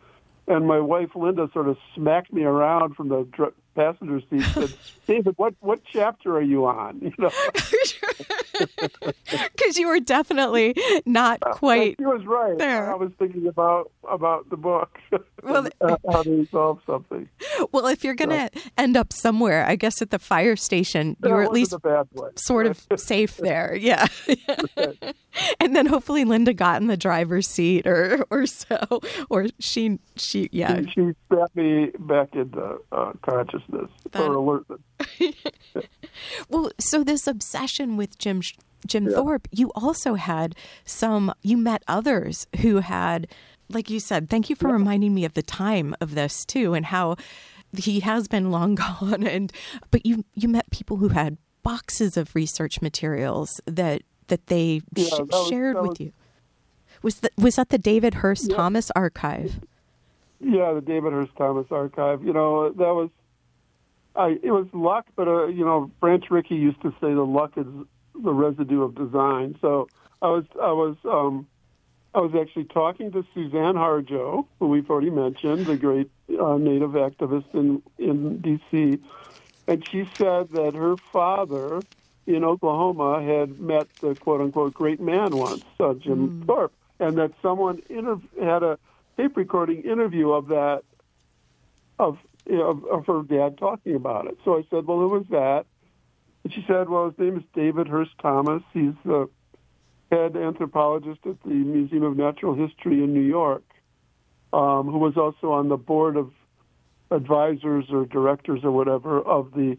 and 0.48 0.66
my 0.66 0.80
wife 0.80 1.11
Linda 1.14 1.48
sort 1.52 1.68
of 1.68 1.76
smacked 1.94 2.33
me 2.33 2.44
around 2.44 2.96
from 2.96 3.09
the 3.09 3.28
dr- 3.33 3.54
passenger 3.74 4.20
seat. 4.30 4.42
Said, 4.52 4.74
"David, 5.06 5.34
what 5.37 5.54
what 5.60 5.80
chapter 5.90 6.37
are 6.37 6.42
you 6.42 6.66
on?" 6.66 7.00
You 7.04 7.12
know, 7.18 7.30
because 9.52 9.76
you 9.76 9.88
were 9.88 10.00
definitely 10.00 10.74
not 11.04 11.40
uh, 11.42 11.52
quite. 11.52 11.96
He 11.98 12.06
was 12.06 12.24
right. 12.24 12.56
There. 12.56 12.90
I 12.90 12.94
was 12.94 13.10
thinking 13.18 13.46
about 13.46 13.90
about 14.08 14.48
the 14.50 14.56
book, 14.56 14.98
well, 15.42 15.68
how 15.80 16.22
to 16.22 16.30
resolve 16.30 16.80
something. 16.87 17.28
Well, 17.72 17.87
if 17.87 18.04
you're 18.04 18.14
gonna 18.14 18.50
so. 18.54 18.60
end 18.78 18.96
up 18.96 19.12
somewhere, 19.12 19.66
I 19.66 19.76
guess 19.76 20.00
at 20.00 20.10
the 20.10 20.18
fire 20.18 20.56
station, 20.56 21.16
you're 21.22 21.42
at 21.42 21.52
least 21.52 21.74
sort 22.37 22.66
of 22.66 22.87
safe 22.96 23.37
there. 23.38 23.76
Yeah. 23.76 24.06
and 25.60 25.74
then 25.74 25.87
hopefully 25.87 26.24
Linda 26.24 26.54
got 26.54 26.80
in 26.80 26.87
the 26.87 26.96
driver's 26.96 27.48
seat 27.48 27.87
or 27.87 28.24
or 28.30 28.46
so, 28.46 29.00
or 29.28 29.46
she 29.58 29.98
she 30.16 30.48
yeah. 30.52 30.80
She, 30.82 30.90
she 30.94 31.12
me 31.54 31.90
back 31.98 32.34
into 32.34 32.78
uh, 32.92 33.12
consciousness 33.22 33.63
that, 33.68 34.20
or 34.20 34.64
well, 36.48 36.70
so 36.79 37.05
this 37.05 37.27
obsession 37.27 37.96
with 37.96 38.18
Jim 38.18 38.40
Jim 38.87 39.07
yeah. 39.07 39.16
Thorpe, 39.16 39.48
you 39.50 39.70
also 39.74 40.14
had 40.14 40.55
some. 40.85 41.33
You 41.42 41.57
met 41.57 41.83
others 41.88 42.46
who 42.61 42.79
had, 42.79 43.27
like 43.68 43.90
you 43.90 44.00
said. 44.00 44.29
Thank 44.29 44.50
you 44.50 44.57
for 44.57 44.68
yeah. 44.68 44.74
reminding 44.74 45.14
me 45.14 45.24
of 45.24 45.35
the 45.35 45.42
time 45.42 45.94
of 46.00 46.14
this 46.14 46.44
too, 46.44 46.74
and 46.74 46.87
how 46.87 47.16
he 47.77 48.00
has 48.00 48.29
been 48.29 48.50
long 48.50 48.74
gone. 48.74 49.27
And 49.27 49.53
but 49.90 50.05
you 50.05 50.24
you 50.35 50.48
met 50.48 50.70
people 50.70 50.98
who 50.98 51.09
had 51.09 51.38
boxes 51.62 52.16
of 52.16 52.35
research 52.35 52.83
materials 52.83 53.61
that 53.66 54.03
that 54.29 54.46
they 54.46 54.83
yeah, 54.94 55.07
sh- 55.07 55.11
that 55.11 55.29
was, 55.31 55.48
shared 55.48 55.77
with 55.77 55.90
was, 55.90 56.00
you. 56.00 56.12
Was 57.03 57.14
that 57.20 57.33
was 57.37 57.57
that 57.57 57.70
the 57.70 57.79
David 57.79 58.14
Hurst 58.14 58.50
Thomas 58.50 58.90
archive? 58.92 59.61
Yeah, 60.40 60.72
the 60.72 60.83
David 60.83 61.12
Hurst 61.12 61.35
Thomas 61.37 61.66
archive. 61.70 62.22
You 62.24 62.33
know 62.33 62.70
that 62.70 62.94
was 62.94 63.11
I, 64.16 64.38
it 64.42 64.50
was 64.50 64.66
luck, 64.72 65.07
but 65.16 65.29
uh, 65.29 65.46
you 65.46 65.64
know, 65.64 65.90
Branch 66.00 66.24
Rickey 66.31 66.55
used 66.55 66.81
to 66.83 66.90
say 67.00 67.12
the 67.12 67.27
luck 67.27 67.53
is 67.57 67.66
the 68.14 68.33
residue 68.33 68.83
of 68.83 68.94
design. 68.94 69.59
So 69.61 69.88
I 70.22 70.29
was, 70.29 70.44
I 70.61 70.72
was, 70.72 70.96
um, 71.05 71.46
I 72.14 72.20
was 72.20 72.33
actually 72.40 72.64
talking 72.64 73.11
to 73.12 73.24
Suzanne 73.35 73.74
Harjo, 73.74 74.46
who 74.61 74.68
we've 74.68 74.88
already 74.88 75.11
mentioned, 75.11 75.66
the 75.66 75.77
great 75.77 76.11
uh, 76.29 76.57
Native 76.59 76.92
activist 76.92 77.53
in 77.55 77.83
in 77.98 78.38
D.C., 78.38 78.98
and 79.66 79.88
she 79.88 80.09
said 80.16 80.50
that 80.50 80.74
her 80.74 80.96
father 81.12 81.81
in 82.27 82.44
Oklahoma 82.44 83.22
had 83.22 83.59
met 83.59 83.88
the 84.00 84.14
quote 84.14 84.40
unquote 84.40 84.74
great 84.74 85.00
man 85.00 85.37
once, 85.37 85.64
uh, 85.81 85.94
Jim 85.94 86.42
mm. 86.42 86.46
Thorpe, 86.46 86.72
and 87.00 87.18
that 87.18 87.33
someone 87.42 87.83
inter- 87.88 88.20
had 88.40 88.62
a 88.62 88.79
tape 89.16 89.37
recording 89.37 89.83
interview 89.83 90.31
of 90.31 90.48
that 90.48 90.83
of 91.98 92.18
of, 92.50 92.85
of 92.85 93.07
her 93.07 93.22
dad 93.22 93.59
talking 93.59 93.94
about 93.94 94.26
it. 94.26 94.38
So 94.44 94.57
I 94.57 94.62
said, 94.70 94.87
well, 94.87 94.98
who 94.98 95.09
was 95.09 95.26
that? 95.30 95.66
And 96.42 96.52
she 96.52 96.64
said, 96.66 96.88
well, 96.88 97.11
his 97.11 97.18
name 97.18 97.38
is 97.38 97.44
David 97.54 97.88
Hurst 97.88 98.12
Thomas. 98.20 98.62
He's 98.72 98.92
the 99.04 99.28
head 100.11 100.37
anthropologist 100.37 101.20
at 101.26 101.42
the 101.42 101.54
Museum 101.54 102.02
of 102.02 102.16
Natural 102.16 102.54
History 102.54 103.02
in 103.02 103.14
New 103.14 103.20
York, 103.20 103.64
um, 104.52 104.87
who 104.90 104.98
was 104.98 105.16
also 105.16 105.52
on 105.52 105.68
the 105.68 105.76
board 105.76 106.16
of 106.16 106.33
advisors 107.11 107.87
or 107.90 108.04
directors 108.04 108.61
or 108.62 108.70
whatever 108.70 109.20
of 109.20 109.52
the 109.52 109.78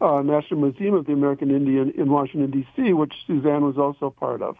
uh, 0.00 0.22
National 0.22 0.60
Museum 0.60 0.94
of 0.94 1.04
the 1.04 1.12
American 1.12 1.50
Indian 1.50 1.90
in 1.90 2.10
Washington, 2.10 2.50
D.C., 2.50 2.94
which 2.94 3.12
Suzanne 3.26 3.64
was 3.64 3.76
also 3.76 4.08
part 4.08 4.40
of. 4.40 4.56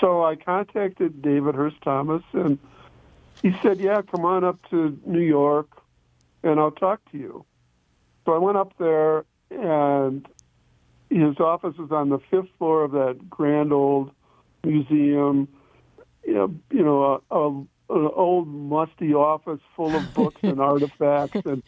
So 0.00 0.24
I 0.24 0.36
contacted 0.36 1.20
David 1.20 1.54
Hurst 1.54 1.76
Thomas, 1.82 2.22
and 2.32 2.58
he 3.42 3.54
said, 3.62 3.78
yeah, 3.78 4.00
come 4.02 4.24
on 4.24 4.44
up 4.44 4.58
to 4.70 4.98
New 5.04 5.20
York 5.20 5.68
and 6.46 6.60
I'll 6.60 6.70
talk 6.70 7.00
to 7.12 7.18
you. 7.18 7.44
So 8.24 8.32
I 8.32 8.38
went 8.38 8.56
up 8.56 8.72
there, 8.78 9.24
and 9.50 10.26
his 11.10 11.38
office 11.38 11.76
was 11.76 11.90
on 11.90 12.08
the 12.08 12.18
fifth 12.30 12.48
floor 12.58 12.84
of 12.84 12.92
that 12.92 13.28
grand 13.28 13.72
old 13.72 14.10
museum. 14.64 15.48
You 16.24 16.34
know, 16.34 16.54
you 16.70 16.82
know, 16.82 17.22
a, 17.30 17.36
a, 17.36 17.48
an 17.98 18.10
old 18.14 18.48
musty 18.48 19.14
office 19.14 19.60
full 19.76 19.94
of 19.94 20.14
books 20.14 20.40
and 20.42 20.60
artifacts, 20.72 21.42
and 21.44 21.62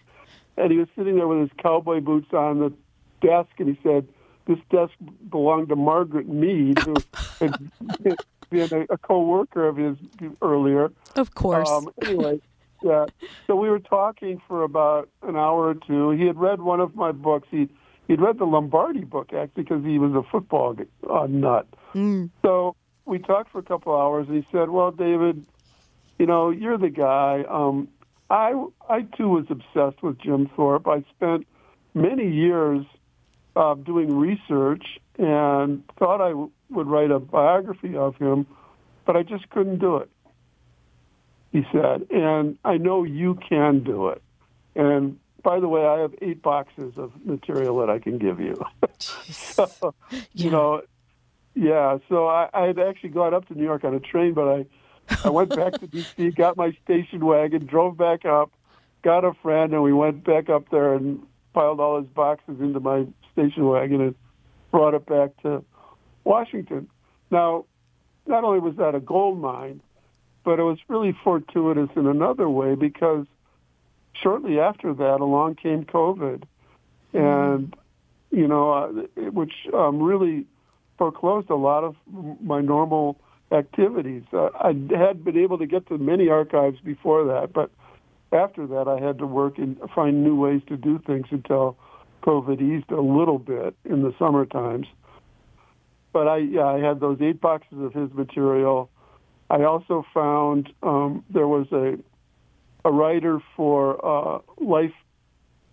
and 0.56 0.72
he 0.72 0.78
was 0.78 0.88
sitting 0.96 1.16
there 1.16 1.28
with 1.28 1.40
his 1.40 1.50
cowboy 1.58 2.00
boots 2.00 2.32
on 2.32 2.58
the 2.58 2.72
desk, 3.20 3.50
and 3.58 3.68
he 3.68 3.78
said, 3.82 4.08
"This 4.46 4.58
desk 4.70 4.92
belonged 5.30 5.68
to 5.68 5.76
Margaret 5.76 6.28
Mead, 6.28 6.78
who 6.80 6.96
had 7.38 7.70
been 8.50 8.68
a, 8.72 8.94
a 8.94 8.98
co-worker 8.98 9.68
of 9.68 9.76
his 9.76 9.96
earlier." 10.42 10.90
Of 11.14 11.34
course. 11.36 11.68
Um, 11.68 11.88
anyway, 12.02 12.40
yeah. 12.82 13.06
So 13.46 13.56
we 13.56 13.68
were 13.68 13.80
talking 13.80 14.40
for 14.46 14.62
about 14.62 15.08
an 15.22 15.36
hour 15.36 15.68
or 15.68 15.74
two. 15.74 16.10
He 16.10 16.26
had 16.26 16.38
read 16.38 16.60
one 16.60 16.80
of 16.80 16.94
my 16.94 17.12
books. 17.12 17.48
He 17.50 17.68
he'd 18.06 18.20
read 18.20 18.38
the 18.38 18.44
Lombardi 18.44 19.04
book 19.04 19.32
actually 19.32 19.64
because 19.64 19.84
he 19.84 19.98
was 19.98 20.12
a 20.12 20.22
football 20.30 20.76
uh, 21.08 21.26
nut. 21.28 21.66
Mm. 21.94 22.30
So 22.42 22.76
we 23.04 23.18
talked 23.18 23.50
for 23.50 23.58
a 23.58 23.62
couple 23.62 23.94
hours, 23.96 24.26
and 24.28 24.36
he 24.36 24.46
said, 24.52 24.70
"Well, 24.70 24.90
David, 24.90 25.44
you 26.18 26.26
know, 26.26 26.50
you're 26.50 26.78
the 26.78 26.90
guy. 26.90 27.44
Um, 27.48 27.88
I 28.30 28.52
I 28.88 29.02
too 29.16 29.28
was 29.28 29.46
obsessed 29.50 30.02
with 30.02 30.18
Jim 30.18 30.50
Thorpe. 30.54 30.86
I 30.86 31.04
spent 31.16 31.46
many 31.94 32.30
years 32.30 32.84
uh, 33.56 33.74
doing 33.74 34.16
research 34.16 34.84
and 35.18 35.82
thought 35.98 36.20
I 36.20 36.28
w- 36.28 36.50
would 36.70 36.86
write 36.86 37.10
a 37.10 37.18
biography 37.18 37.96
of 37.96 38.14
him, 38.16 38.46
but 39.04 39.16
I 39.16 39.22
just 39.22 39.48
couldn't 39.50 39.78
do 39.78 39.96
it." 39.96 40.10
He 41.52 41.66
said, 41.72 42.06
and 42.10 42.58
I 42.64 42.76
know 42.76 43.04
you 43.04 43.38
can 43.48 43.82
do 43.82 44.08
it. 44.08 44.22
And 44.74 45.18
by 45.42 45.60
the 45.60 45.68
way, 45.68 45.86
I 45.86 46.00
have 46.00 46.14
eight 46.20 46.42
boxes 46.42 46.94
of 46.96 47.12
material 47.24 47.78
that 47.78 47.90
I 47.90 47.98
can 47.98 48.18
give 48.18 48.40
you. 48.40 48.54
so, 48.98 49.94
yeah. 50.10 50.20
You 50.34 50.50
know, 50.50 50.82
yeah. 51.54 51.98
So 52.08 52.28
I, 52.28 52.48
I 52.52 52.66
had 52.66 52.78
actually 52.78 53.10
gone 53.10 53.34
up 53.34 53.48
to 53.48 53.54
New 53.54 53.64
York 53.64 53.84
on 53.84 53.94
a 53.94 54.00
train, 54.00 54.34
but 54.34 54.48
I, 54.48 54.66
I 55.24 55.30
went 55.30 55.54
back 55.54 55.74
to 55.74 55.86
D.C., 55.86 56.30
got 56.36 56.56
my 56.56 56.76
station 56.84 57.24
wagon, 57.24 57.66
drove 57.66 57.96
back 57.96 58.24
up, 58.24 58.52
got 59.02 59.24
a 59.24 59.32
friend, 59.42 59.72
and 59.72 59.82
we 59.82 59.92
went 59.92 60.24
back 60.24 60.48
up 60.48 60.70
there 60.70 60.94
and 60.94 61.22
piled 61.54 61.80
all 61.80 61.98
his 62.00 62.08
boxes 62.08 62.60
into 62.60 62.80
my 62.80 63.06
station 63.32 63.66
wagon 63.66 64.00
and 64.00 64.14
brought 64.70 64.94
it 64.94 65.06
back 65.06 65.30
to 65.42 65.64
Washington. 66.24 66.88
Now, 67.30 67.64
not 68.26 68.44
only 68.44 68.60
was 68.60 68.76
that 68.76 68.94
a 68.94 69.00
gold 69.00 69.40
mine, 69.40 69.80
but 70.48 70.58
it 70.58 70.62
was 70.62 70.78
really 70.88 71.14
fortuitous 71.22 71.90
in 71.94 72.06
another 72.06 72.48
way 72.48 72.74
because 72.74 73.26
shortly 74.14 74.58
after 74.58 74.94
that, 74.94 75.20
along 75.20 75.56
came 75.56 75.84
COVID, 75.84 76.44
and 77.12 77.76
you 78.30 78.48
know, 78.48 78.72
uh, 78.72 78.88
which 79.30 79.52
um, 79.74 80.00
really 80.00 80.46
foreclosed 80.96 81.50
a 81.50 81.54
lot 81.54 81.84
of 81.84 81.96
my 82.40 82.62
normal 82.62 83.20
activities. 83.52 84.22
Uh, 84.32 84.48
I 84.58 84.68
had 84.96 85.22
been 85.22 85.36
able 85.36 85.58
to 85.58 85.66
get 85.66 85.86
to 85.88 85.98
many 85.98 86.30
archives 86.30 86.80
before 86.80 87.26
that, 87.26 87.52
but 87.52 87.70
after 88.32 88.66
that, 88.68 88.88
I 88.88 89.04
had 89.04 89.18
to 89.18 89.26
work 89.26 89.58
and 89.58 89.78
find 89.94 90.24
new 90.24 90.34
ways 90.34 90.62
to 90.68 90.78
do 90.78 90.98
things 91.06 91.26
until 91.30 91.76
COVID 92.22 92.62
eased 92.62 92.90
a 92.90 93.02
little 93.02 93.38
bit 93.38 93.76
in 93.84 94.02
the 94.02 94.14
summer 94.18 94.46
times. 94.46 94.86
But 96.14 96.26
I, 96.26 96.38
yeah, 96.38 96.68
I 96.68 96.78
had 96.80 97.00
those 97.00 97.18
eight 97.20 97.38
boxes 97.38 97.82
of 97.82 97.92
his 97.92 98.10
material. 98.14 98.88
I 99.50 99.64
also 99.64 100.04
found 100.12 100.72
um, 100.82 101.24
there 101.30 101.48
was 101.48 101.70
a 101.72 101.98
a 102.84 102.92
writer 102.92 103.40
for 103.56 104.04
uh, 104.04 104.40
Life 104.58 104.94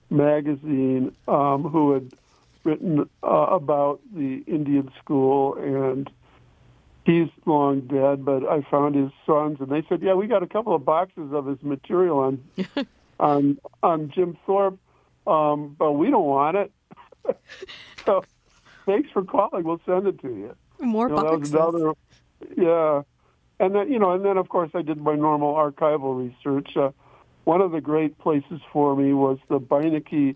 magazine 0.10 1.16
um, 1.28 1.64
who 1.64 1.94
had 1.94 2.12
written 2.64 3.10
uh, 3.24 3.28
about 3.28 4.02
the 4.14 4.44
Indian 4.48 4.92
school, 5.00 5.56
and 5.56 6.10
he's 7.06 7.30
long 7.46 7.82
dead. 7.82 8.26
But 8.26 8.44
I 8.46 8.62
found 8.70 8.96
his 8.96 9.12
sons, 9.26 9.58
and 9.60 9.70
they 9.70 9.84
said, 9.88 10.02
"Yeah, 10.02 10.14
we 10.14 10.28
got 10.28 10.44
a 10.44 10.48
couple 10.48 10.76
of 10.76 10.84
boxes 10.84 11.32
of 11.32 11.46
his 11.46 11.62
material 11.62 12.20
on 12.20 12.44
on 13.20 13.60
on 13.84 14.12
Jim 14.12 14.38
Thorpe, 14.46 14.80
um, 15.28 15.76
but 15.78 15.94
we 15.94 16.10
don't 16.10 16.26
want 16.26 16.58
it." 16.58 16.72
so, 18.06 18.24
thanks 18.86 19.10
for 19.12 19.24
calling. 19.24 19.64
We'll 19.64 19.82
send 19.86 20.08
it 20.08 20.20
to 20.22 20.30
you. 20.30 20.56
More 20.80 21.08
you 21.08 21.16
know, 21.16 21.22
boxes. 21.22 21.54
Another, 21.54 21.94
yeah, 22.58 23.04
and 23.60 23.76
then 23.76 23.92
you 23.92 24.00
know, 24.00 24.12
and 24.12 24.26
then 24.26 24.38
of 24.38 24.50
course 24.50 24.72
I 24.74 24.82
did 24.82 24.98
my 24.98 25.16
normal 25.16 25.54
archival 25.54 26.18
research. 26.18 26.76
Uh, 26.76 26.92
one 27.44 27.62
of 27.62 27.72
the 27.72 27.82
great 27.82 28.18
places 28.18 28.60
for 28.74 28.96
me 28.96 29.14
was 29.14 29.38
the 29.50 29.60
Beinecke 29.60 30.36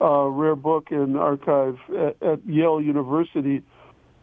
uh, 0.00 0.26
Rare 0.26 0.56
Book 0.56 0.90
and 0.90 1.16
Archive 1.16 1.78
at, 1.88 2.22
at 2.22 2.46
Yale 2.46 2.80
University, 2.80 3.62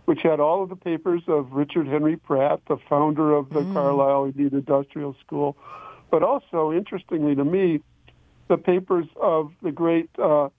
which 0.05 0.21
had 0.21 0.39
all 0.39 0.63
of 0.63 0.69
the 0.69 0.75
papers 0.75 1.23
of 1.27 1.51
Richard 1.51 1.87
Henry 1.87 2.15
Pratt, 2.15 2.61
the 2.67 2.77
founder 2.89 3.33
of 3.33 3.49
the 3.49 3.61
mm. 3.61 3.73
Carlisle 3.73 4.25
Indian 4.25 4.55
Industrial 4.55 5.15
School, 5.25 5.57
but 6.09 6.23
also, 6.23 6.71
interestingly 6.71 7.35
to 7.35 7.43
me, 7.43 7.81
the 8.47 8.57
papers 8.57 9.07
of 9.21 9.51
the 9.61 9.71
great 9.71 10.09
uh, 10.17 10.49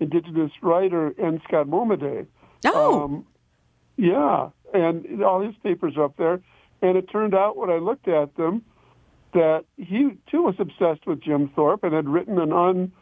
indigenous 0.00 0.50
writer 0.62 1.14
N. 1.18 1.40
Scott 1.46 1.66
Momaday. 1.66 2.26
Oh. 2.66 3.04
Um, 3.04 3.26
yeah, 3.96 4.50
and 4.72 5.22
all 5.22 5.40
his 5.40 5.54
papers 5.62 5.96
are 5.96 6.04
up 6.04 6.16
there. 6.16 6.40
And 6.82 6.96
it 6.96 7.10
turned 7.10 7.34
out 7.34 7.56
when 7.56 7.70
I 7.70 7.78
looked 7.78 8.08
at 8.08 8.36
them 8.36 8.64
that 9.32 9.64
he 9.76 10.10
too 10.30 10.42
was 10.42 10.54
obsessed 10.58 11.06
with 11.06 11.20
Jim 11.20 11.50
Thorpe 11.54 11.84
and 11.84 11.92
had 11.92 12.08
written 12.08 12.38
an 12.38 12.52
un 12.52 12.92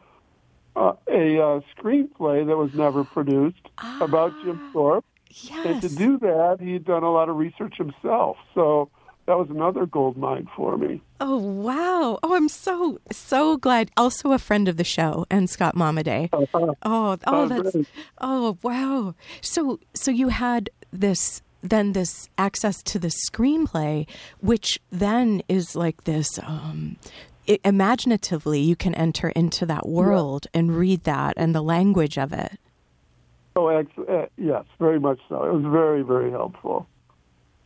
uh, 0.74 0.92
a 1.08 1.40
uh, 1.40 1.60
screenplay 1.76 2.46
that 2.46 2.56
was 2.56 2.74
never 2.74 3.02
produced 3.02 3.68
ah, 3.78 3.98
about 4.02 4.32
Jim 4.44 4.70
Thorpe. 4.72 5.04
Yes. 5.30 5.66
And 5.66 5.82
to 5.82 5.88
do 5.88 6.18
that, 6.18 6.58
he'd 6.60 6.84
done 6.84 7.02
a 7.02 7.10
lot 7.10 7.28
of 7.28 7.36
research 7.36 7.76
himself. 7.78 8.36
So 8.54 8.90
that 9.26 9.38
was 9.38 9.48
another 9.50 9.86
gold 9.86 10.16
mine 10.16 10.48
for 10.54 10.76
me. 10.76 11.02
Oh 11.20 11.36
wow! 11.36 12.18
Oh, 12.22 12.34
I'm 12.34 12.48
so 12.48 13.00
so 13.10 13.56
glad. 13.56 13.90
Also 13.96 14.32
a 14.32 14.38
friend 14.38 14.68
of 14.68 14.76
the 14.76 14.84
show, 14.84 15.26
N. 15.30 15.46
Scott 15.46 15.74
Momaday. 15.74 16.28
Uh-huh. 16.32 16.74
Oh, 16.82 17.18
oh, 17.26 17.48
that's 17.48 17.76
oh 18.20 18.58
wow. 18.62 19.14
So 19.40 19.80
so 19.94 20.10
you 20.10 20.28
had 20.28 20.70
this 20.92 21.42
then 21.70 21.92
this 21.92 22.28
access 22.38 22.82
to 22.84 22.98
the 22.98 23.12
screenplay, 23.30 24.06
which 24.40 24.78
then 24.90 25.42
is 25.48 25.76
like 25.76 26.04
this. 26.04 26.38
Um, 26.42 26.96
it, 27.46 27.60
imaginatively, 27.64 28.60
you 28.60 28.76
can 28.76 28.94
enter 28.94 29.28
into 29.30 29.66
that 29.66 29.88
world 29.88 30.46
yeah. 30.52 30.60
and 30.60 30.76
read 30.76 31.04
that 31.04 31.34
and 31.36 31.54
the 31.54 31.62
language 31.62 32.18
of 32.18 32.32
it. 32.32 32.58
Oh, 33.54 33.68
uh, 33.68 34.26
yes, 34.36 34.64
very 34.78 35.00
much 35.00 35.18
so. 35.28 35.44
It 35.44 35.52
was 35.52 35.64
very, 35.64 36.02
very 36.02 36.30
helpful 36.30 36.86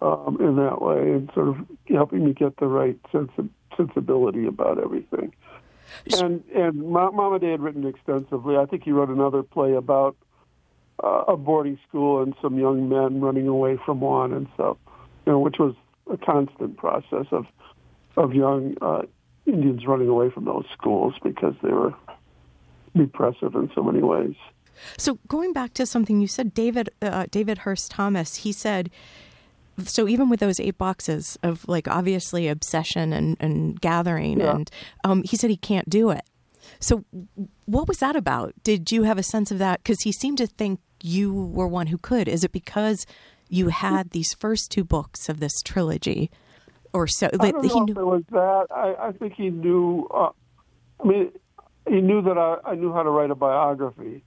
um, 0.00 0.36
in 0.40 0.56
that 0.56 0.80
way, 0.80 1.12
and 1.12 1.30
sort 1.34 1.48
of 1.48 1.56
helping 1.88 2.24
me 2.24 2.32
get 2.32 2.56
the 2.58 2.66
right 2.66 2.98
sense 3.10 3.30
of 3.38 3.48
sensibility 3.76 4.46
about 4.46 4.78
everything. 4.78 5.34
And 6.20 6.44
and 6.54 6.74
Momaday 6.74 7.50
had 7.50 7.60
written 7.60 7.86
extensively. 7.86 8.56
I 8.56 8.66
think 8.66 8.84
he 8.84 8.92
wrote 8.92 9.08
another 9.08 9.42
play 9.42 9.74
about 9.74 10.16
uh, 11.02 11.24
a 11.28 11.36
boarding 11.36 11.78
school 11.88 12.22
and 12.22 12.34
some 12.42 12.58
young 12.58 12.88
men 12.88 13.20
running 13.20 13.48
away 13.48 13.78
from 13.84 14.00
one, 14.00 14.32
and 14.32 14.46
so 14.56 14.78
you 15.26 15.32
know, 15.32 15.38
which 15.38 15.56
was 15.58 15.74
a 16.10 16.16
constant 16.16 16.76
process 16.76 17.26
of 17.30 17.46
of 18.16 18.34
young 18.34 18.74
uh, 18.82 19.02
Indians 19.46 19.86
running 19.86 20.08
away 20.08 20.30
from 20.30 20.44
those 20.44 20.64
schools 20.72 21.14
because 21.22 21.54
they 21.62 21.70
were 21.70 21.94
repressive 22.94 23.54
in 23.54 23.70
so 23.74 23.82
many 23.82 24.02
ways. 24.02 24.34
So 24.96 25.18
going 25.28 25.52
back 25.52 25.74
to 25.74 25.86
something 25.86 26.20
you 26.20 26.26
said, 26.26 26.54
David 26.54 26.90
uh, 27.02 27.26
David 27.30 27.58
Hurst 27.58 27.90
Thomas, 27.90 28.36
he 28.36 28.52
said. 28.52 28.90
So 29.84 30.06
even 30.06 30.28
with 30.28 30.40
those 30.40 30.60
eight 30.60 30.76
boxes 30.76 31.38
of 31.42 31.66
like 31.66 31.88
obviously 31.88 32.48
obsession 32.48 33.14
and, 33.14 33.38
and 33.40 33.80
gathering, 33.80 34.40
yeah. 34.40 34.50
and 34.50 34.70
um, 35.04 35.22
he 35.22 35.38
said 35.38 35.48
he 35.48 35.56
can't 35.56 35.88
do 35.88 36.10
it. 36.10 36.22
So 36.80 37.04
what 37.64 37.88
was 37.88 37.98
that 37.98 38.14
about? 38.14 38.52
Did 38.62 38.92
you 38.92 39.04
have 39.04 39.16
a 39.16 39.22
sense 39.22 39.50
of 39.50 39.58
that? 39.58 39.82
Because 39.82 40.02
he 40.02 40.12
seemed 40.12 40.36
to 40.38 40.46
think 40.46 40.80
you 41.02 41.32
were 41.32 41.68
one 41.68 41.88
who 41.88 41.98
could? 41.98 42.28
Is 42.28 42.44
it 42.44 42.52
because 42.52 43.06
you 43.48 43.68
had 43.68 44.10
these 44.10 44.32
first 44.34 44.70
two 44.70 44.84
books 44.84 45.28
of 45.28 45.40
this 45.40 45.60
trilogy, 45.62 46.30
or 46.92 47.06
so? 47.06 47.28
I 47.38 47.50
don't 47.50 47.64
know 47.64 47.84
knew- 47.84 47.92
if 47.92 47.98
it 47.98 48.04
was 48.04 48.22
that. 48.30 48.66
I, 48.70 49.08
I 49.08 49.12
think 49.12 49.34
he 49.34 49.50
knew. 49.50 50.08
Uh, 50.12 50.30
I 51.02 51.06
mean, 51.06 51.32
he 51.88 52.00
knew 52.00 52.22
that 52.22 52.36
I, 52.38 52.58
I 52.64 52.74
knew 52.74 52.92
how 52.92 53.02
to 53.02 53.10
write 53.10 53.30
a 53.30 53.34
biography, 53.34 54.22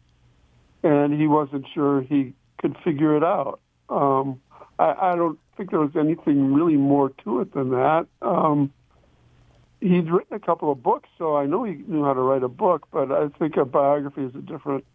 and 0.83 1.13
he 1.19 1.27
wasn't 1.27 1.65
sure 1.73 2.01
he 2.01 2.33
could 2.59 2.75
figure 2.83 3.15
it 3.15 3.23
out. 3.23 3.59
Um, 3.89 4.41
I, 4.79 5.11
I 5.11 5.15
don't 5.15 5.39
think 5.55 5.69
there 5.69 5.79
was 5.79 5.95
anything 5.95 6.53
really 6.53 6.77
more 6.77 7.09
to 7.23 7.41
it 7.41 7.53
than 7.53 7.69
that. 7.71 8.07
Um, 8.21 8.71
he'd 9.81 10.09
written 10.09 10.35
a 10.35 10.39
couple 10.39 10.71
of 10.71 10.81
books, 10.81 11.09
so 11.17 11.35
I 11.35 11.45
know 11.45 11.63
he 11.63 11.73
knew 11.87 12.03
how 12.03 12.13
to 12.13 12.21
write 12.21 12.43
a 12.43 12.47
book. 12.47 12.87
But 12.91 13.11
I 13.11 13.27
think 13.37 13.57
a 13.57 13.65
biography 13.65 14.23
is 14.23 14.35
a 14.35 14.41
different 14.41 14.85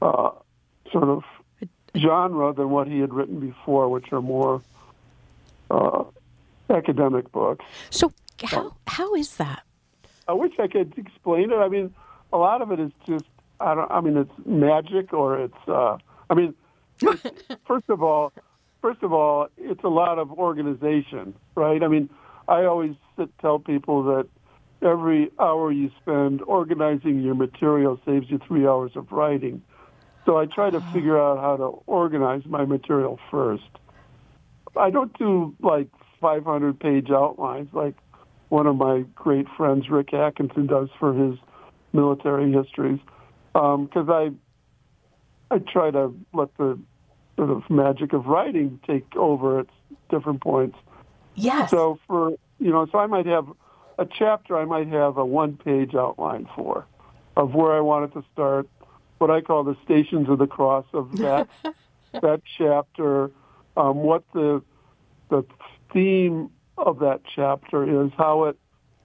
uh, 0.00 0.30
sort 0.92 1.08
of 1.08 1.24
genre 1.96 2.52
than 2.52 2.70
what 2.70 2.86
he 2.86 3.00
had 3.00 3.12
written 3.12 3.40
before, 3.40 3.88
which 3.88 4.12
are 4.12 4.22
more 4.22 4.62
uh, 5.70 6.04
academic 6.70 7.30
books. 7.32 7.64
So 7.90 8.12
how 8.44 8.74
how 8.86 9.14
is 9.14 9.36
that? 9.36 9.62
I 10.26 10.32
wish 10.32 10.52
I 10.58 10.68
could 10.68 10.96
explain 10.96 11.50
it. 11.50 11.56
I 11.56 11.68
mean, 11.68 11.94
a 12.32 12.38
lot 12.38 12.60
of 12.60 12.70
it 12.72 12.80
is 12.80 12.92
just 13.06 13.24
I 13.60 13.74
don't. 13.74 13.90
I 13.90 14.00
mean, 14.00 14.16
it's 14.16 14.46
magic 14.46 15.12
or 15.12 15.38
it's. 15.40 15.68
Uh, 15.68 15.98
I 16.30 16.34
mean, 16.34 16.54
first 17.66 17.88
of 17.88 18.02
all, 18.02 18.32
first 18.80 19.02
of 19.02 19.12
all, 19.12 19.48
it's 19.56 19.82
a 19.84 19.88
lot 19.88 20.18
of 20.18 20.30
organization, 20.32 21.34
right? 21.54 21.82
I 21.82 21.88
mean, 21.88 22.08
I 22.46 22.64
always 22.64 22.94
sit, 23.16 23.30
tell 23.40 23.58
people 23.58 24.04
that 24.04 24.28
every 24.82 25.30
hour 25.40 25.72
you 25.72 25.90
spend 26.00 26.42
organizing 26.42 27.20
your 27.22 27.34
material 27.34 27.98
saves 28.06 28.30
you 28.30 28.38
three 28.46 28.66
hours 28.66 28.92
of 28.94 29.10
writing. 29.10 29.62
So 30.28 30.36
I 30.36 30.44
try 30.44 30.68
to 30.68 30.82
figure 30.92 31.18
out 31.18 31.38
how 31.38 31.56
to 31.56 31.82
organize 31.86 32.42
my 32.44 32.66
material 32.66 33.18
first. 33.30 33.64
I 34.76 34.90
don't 34.90 35.16
do 35.18 35.56
like 35.62 35.88
500 36.20 36.78
page 36.78 37.08
outlines 37.10 37.70
like 37.72 37.94
one 38.50 38.66
of 38.66 38.76
my 38.76 39.06
great 39.14 39.46
friends, 39.56 39.88
Rick 39.88 40.12
Atkinson, 40.12 40.66
does 40.66 40.90
for 41.00 41.14
his 41.14 41.38
military 41.94 42.52
histories, 42.52 42.98
because 43.54 43.88
um, 43.96 44.10
I 44.10 44.30
I 45.50 45.60
try 45.60 45.90
to 45.92 46.14
let 46.34 46.54
the 46.58 46.78
sort 47.36 47.48
of 47.48 47.62
magic 47.70 48.12
of 48.12 48.26
writing 48.26 48.80
take 48.86 49.06
over 49.16 49.60
at 49.60 49.66
different 50.10 50.42
points. 50.42 50.76
Yes. 51.36 51.70
So 51.70 51.98
for 52.06 52.32
you 52.58 52.70
know, 52.70 52.86
so 52.92 52.98
I 52.98 53.06
might 53.06 53.24
have 53.24 53.46
a 53.98 54.04
chapter. 54.04 54.58
I 54.58 54.66
might 54.66 54.88
have 54.88 55.16
a 55.16 55.24
one 55.24 55.56
page 55.56 55.94
outline 55.94 56.46
for 56.54 56.84
of 57.34 57.54
where 57.54 57.72
I 57.72 57.80
want 57.80 58.10
it 58.12 58.20
to 58.20 58.26
start, 58.34 58.68
what 59.18 59.30
I 59.30 59.40
call 59.40 59.64
the 59.64 59.76
stations 59.84 60.28
of 60.28 60.38
the 60.38 60.46
cross 60.46 60.86
of 60.92 61.16
that 61.18 61.48
that 62.12 62.42
chapter, 62.56 63.30
um, 63.76 63.98
what 63.98 64.24
the 64.32 64.62
the 65.28 65.44
theme 65.92 66.50
of 66.76 67.00
that 67.00 67.20
chapter 67.34 68.04
is, 68.04 68.10
how 68.16 68.44
it 68.44 68.58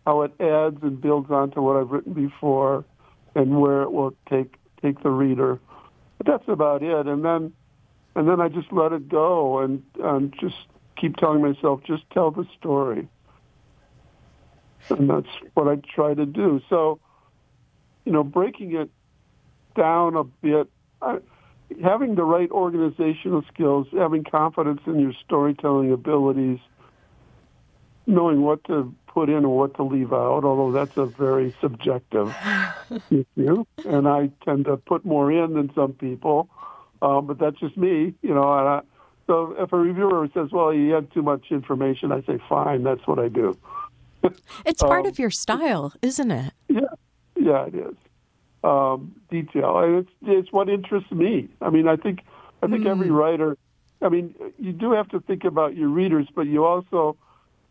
how 0.06 0.22
it 0.22 0.34
adds 0.40 0.78
and 0.82 1.00
builds 1.02 1.32
onto 1.32 1.62
what 1.62 1.76
I've 1.76 1.90
written 1.90 2.14
before, 2.14 2.86
and 3.36 3.60
where 3.60 3.82
it 3.84 3.92
will 3.92 4.14
take 4.30 4.56
take 4.82 5.02
the 5.04 5.10
reader. 5.10 5.60
But 6.18 6.28
that's 6.28 6.48
about 6.48 6.84
it. 6.84 7.08
And 7.08 7.24
then 7.24 7.54
and 8.16 8.28
then 8.28 8.40
I 8.40 8.50
just 8.50 8.72
let 8.72 8.94
it 8.94 9.10
go 9.10 9.60
and 9.60 9.84
and 10.00 10.34
just 10.40 10.56
keep 10.96 11.18
telling 11.18 11.42
myself, 11.42 11.82
just 11.86 12.04
tell 12.12 12.32
the 12.32 12.46
story. 12.58 13.08
And 14.90 15.10
that's 15.10 15.28
what 15.54 15.68
I 15.68 15.76
try 15.96 16.14
to 16.14 16.26
do. 16.26 16.62
So, 16.70 17.00
you 18.06 18.12
know, 18.12 18.24
breaking 18.24 18.76
it 18.76 18.90
down 19.76 20.16
a 20.16 20.24
bit. 20.24 20.70
I, 21.02 21.20
having 21.82 22.16
the 22.16 22.24
right 22.24 22.50
organizational 22.52 23.44
skills, 23.54 23.88
having 23.92 24.24
confidence 24.24 24.82
in 24.86 25.00
your 25.00 25.14
storytelling 25.26 25.92
abilities, 25.92 26.60
knowing 28.06 28.42
what 28.42 28.64
to 28.66 28.94
put 29.08 29.30
in 29.30 29.38
and 29.38 29.52
what 29.52 29.76
to 29.76 29.84
leave 29.84 30.12
out, 30.12 30.44
although 30.44 30.72
that's 30.72 30.98
a 30.98 31.06
very 31.06 31.56
subjective 31.62 32.36
issue. 33.12 33.66
And 33.86 34.08
I 34.08 34.30
tend 34.44 34.66
to 34.66 34.78
put 34.78 35.06
more 35.06 35.32
in 35.32 35.54
than 35.54 35.72
some 35.74 35.94
people, 35.94 36.50
um, 37.02 37.28
but 37.28 37.40
that's 37.40 37.60
just 37.60 37.78
me, 37.78 38.14
you 38.22 38.34
know. 38.34 38.58
And 38.58 38.68
I, 38.68 38.82
so 39.28 39.56
if 39.58 39.72
a 39.72 39.78
reviewer 39.78 40.28
says, 40.34 40.50
well, 40.52 40.74
you 40.74 40.92
had 40.94 41.12
too 41.14 41.22
much 41.22 41.46
information, 41.52 42.12
I 42.12 42.22
say, 42.24 42.40
fine, 42.50 42.84
that's 42.84 43.06
what 43.08 43.20
I 43.20 43.30
do. 43.30 43.58
it's 44.66 44.82
part 44.82 45.06
um, 45.06 45.08
of 45.08 45.20
your 45.20 45.32
style, 45.32 45.94
isn't 46.02 46.32
it? 46.32 46.54
Yeah, 46.68 46.82
yeah, 47.36 47.66
it 47.68 47.76
is. 47.76 47.96
Um, 48.64 49.14
detail, 49.30 49.78
and 49.80 49.96
it's 49.98 50.10
it's 50.22 50.52
what 50.54 50.70
interests 50.70 51.12
me. 51.12 51.50
I 51.62 51.70
mean, 51.70 51.86
I 51.86 51.98
think 51.98 52.22
I 52.62 52.68
think 52.68 52.86
mm. 52.86 52.92
every 52.92 53.12
writer. 53.12 53.58
I 54.02 54.08
mean, 54.08 54.36
you 54.58 54.72
do 54.72 54.94
have 54.94 55.10
to 55.10 55.20
think 55.20 55.44
about 55.44 55.76
your 55.76 55.90
readers, 55.90 56.28
but 56.34 56.48
you 56.48 56.64
also 56.64 57.18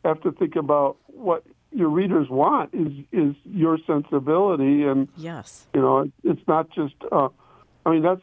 have 0.04 0.20
to 0.22 0.32
think 0.32 0.54
about 0.54 0.98
what 1.06 1.44
your 1.72 1.88
readers 1.88 2.28
want 2.28 2.70
is 2.74 2.92
is 3.12 3.34
your 3.44 3.78
sensibility 3.86 4.84
and 4.84 5.08
yes 5.16 5.66
you 5.74 5.80
know 5.80 6.10
it's 6.24 6.46
not 6.46 6.70
just 6.70 6.94
uh, 7.10 7.28
i 7.86 7.90
mean 7.90 8.02
that's 8.02 8.22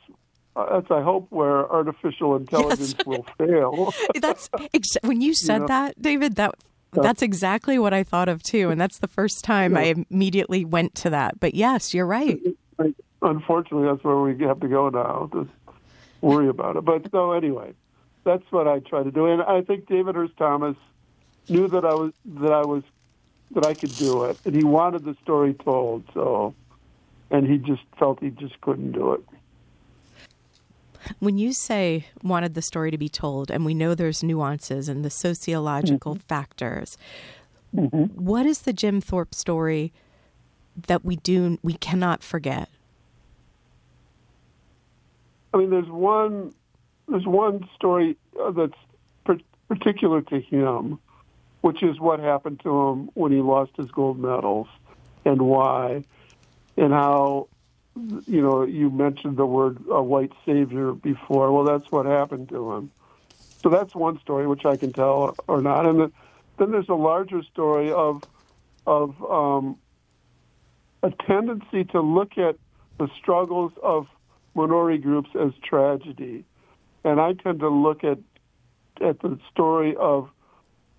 uh, 0.55 0.65
that's 0.73 0.91
i 0.91 1.01
hope 1.01 1.27
where 1.29 1.69
artificial 1.71 2.35
intelligence 2.35 2.95
yes. 2.97 3.05
will 3.07 3.25
fail 3.37 3.93
that's 4.21 4.49
ex- 4.73 4.97
when 5.01 5.21
you 5.21 5.33
said 5.45 5.53
you 5.53 5.59
know? 5.61 5.67
that 5.67 6.01
david 6.01 6.35
that 6.35 6.53
that's 6.91 7.21
exactly 7.21 7.77
what 7.77 7.93
I 7.93 8.03
thought 8.03 8.29
of 8.29 8.43
too, 8.43 8.69
and 8.69 8.79
that's 8.79 8.99
the 8.99 9.07
first 9.07 9.43
time 9.43 9.73
yeah. 9.73 9.79
I 9.79 10.05
immediately 10.09 10.65
went 10.65 10.95
to 10.95 11.09
that. 11.11 11.39
But 11.39 11.55
yes, 11.55 11.93
you're 11.93 12.05
right. 12.05 12.39
Unfortunately, 13.21 13.87
that's 13.87 14.03
where 14.03 14.17
we 14.17 14.37
have 14.45 14.59
to 14.61 14.67
go 14.67 14.89
now 14.89 15.29
to 15.33 15.47
worry 16.21 16.47
about 16.47 16.77
it. 16.77 16.85
But 16.85 17.11
so 17.11 17.33
anyway, 17.33 17.73
that's 18.23 18.43
what 18.51 18.67
I 18.67 18.79
try 18.79 19.03
to 19.03 19.11
do, 19.11 19.27
and 19.27 19.41
I 19.41 19.61
think 19.61 19.87
David 19.87 20.15
Hurst 20.15 20.37
Thomas 20.37 20.75
knew 21.47 21.67
that 21.67 21.85
I 21.85 21.93
was 21.93 22.13
that 22.25 22.51
I 22.51 22.65
was 22.65 22.83
that 23.51 23.65
I 23.65 23.73
could 23.73 23.95
do 23.95 24.25
it, 24.25 24.37
and 24.45 24.55
he 24.55 24.63
wanted 24.63 25.03
the 25.03 25.15
story 25.21 25.53
told. 25.53 26.03
So, 26.13 26.53
and 27.31 27.47
he 27.47 27.57
just 27.57 27.81
felt 27.97 28.19
he 28.19 28.29
just 28.29 28.59
couldn't 28.61 28.93
do 28.93 29.13
it. 29.13 29.21
When 31.19 31.37
you 31.37 31.53
say 31.53 32.05
wanted 32.21 32.53
the 32.53 32.61
story 32.61 32.91
to 32.91 32.97
be 32.97 33.09
told, 33.09 33.49
and 33.49 33.65
we 33.65 33.73
know 33.73 33.95
there's 33.95 34.23
nuances 34.23 34.87
and 34.87 35.03
the 35.03 35.09
sociological 35.09 36.15
mm-hmm. 36.15 36.27
factors, 36.27 36.97
mm-hmm. 37.75 38.03
What 38.23 38.45
is 38.45 38.61
the 38.61 38.73
Jim 38.73 39.01
Thorpe 39.01 39.33
story 39.33 39.91
that 40.87 41.03
we 41.03 41.15
do 41.17 41.57
we 41.63 41.73
cannot 41.73 42.23
forget? 42.23 42.69
I 45.53 45.57
mean, 45.57 45.71
there's 45.71 45.89
one 45.89 46.53
there's 47.07 47.25
one 47.25 47.67
story 47.75 48.17
uh, 48.39 48.51
that's 48.51 48.77
particular 49.69 50.21
to 50.21 50.41
him, 50.41 50.99
which 51.61 51.81
is 51.81 51.99
what 51.99 52.19
happened 52.19 52.59
to 52.61 52.87
him 52.87 53.09
when 53.13 53.31
he 53.31 53.39
lost 53.39 53.71
his 53.77 53.89
gold 53.91 54.19
medals 54.19 54.67
and 55.23 55.41
why, 55.41 56.03
and 56.75 56.91
how, 56.91 57.47
you 58.27 58.41
know, 58.41 58.63
you 58.63 58.89
mentioned 58.89 59.37
the 59.37 59.45
word 59.45 59.79
a 59.89 60.01
white 60.01 60.31
savior 60.45 60.93
before. 60.93 61.51
Well, 61.51 61.63
that's 61.63 61.91
what 61.91 62.05
happened 62.05 62.49
to 62.49 62.73
him. 62.73 62.91
So 63.61 63.69
that's 63.69 63.93
one 63.93 64.19
story 64.19 64.47
which 64.47 64.65
I 64.65 64.77
can 64.77 64.93
tell 64.93 65.35
or 65.47 65.61
not. 65.61 65.85
And 65.85 65.99
the, 65.99 66.11
then 66.57 66.71
there's 66.71 66.89
a 66.89 66.95
larger 66.95 67.43
story 67.43 67.91
of 67.91 68.23
of 68.87 69.21
um, 69.23 69.77
a 71.03 71.11
tendency 71.11 71.83
to 71.85 72.01
look 72.01 72.37
at 72.37 72.55
the 72.97 73.09
struggles 73.17 73.71
of 73.83 74.07
minority 74.55 74.97
groups 74.97 75.29
as 75.39 75.51
tragedy, 75.63 76.43
and 77.03 77.19
I 77.19 77.33
tend 77.33 77.59
to 77.59 77.69
look 77.69 78.03
at 78.03 78.19
at 79.01 79.19
the 79.19 79.39
story 79.51 79.95
of 79.95 80.29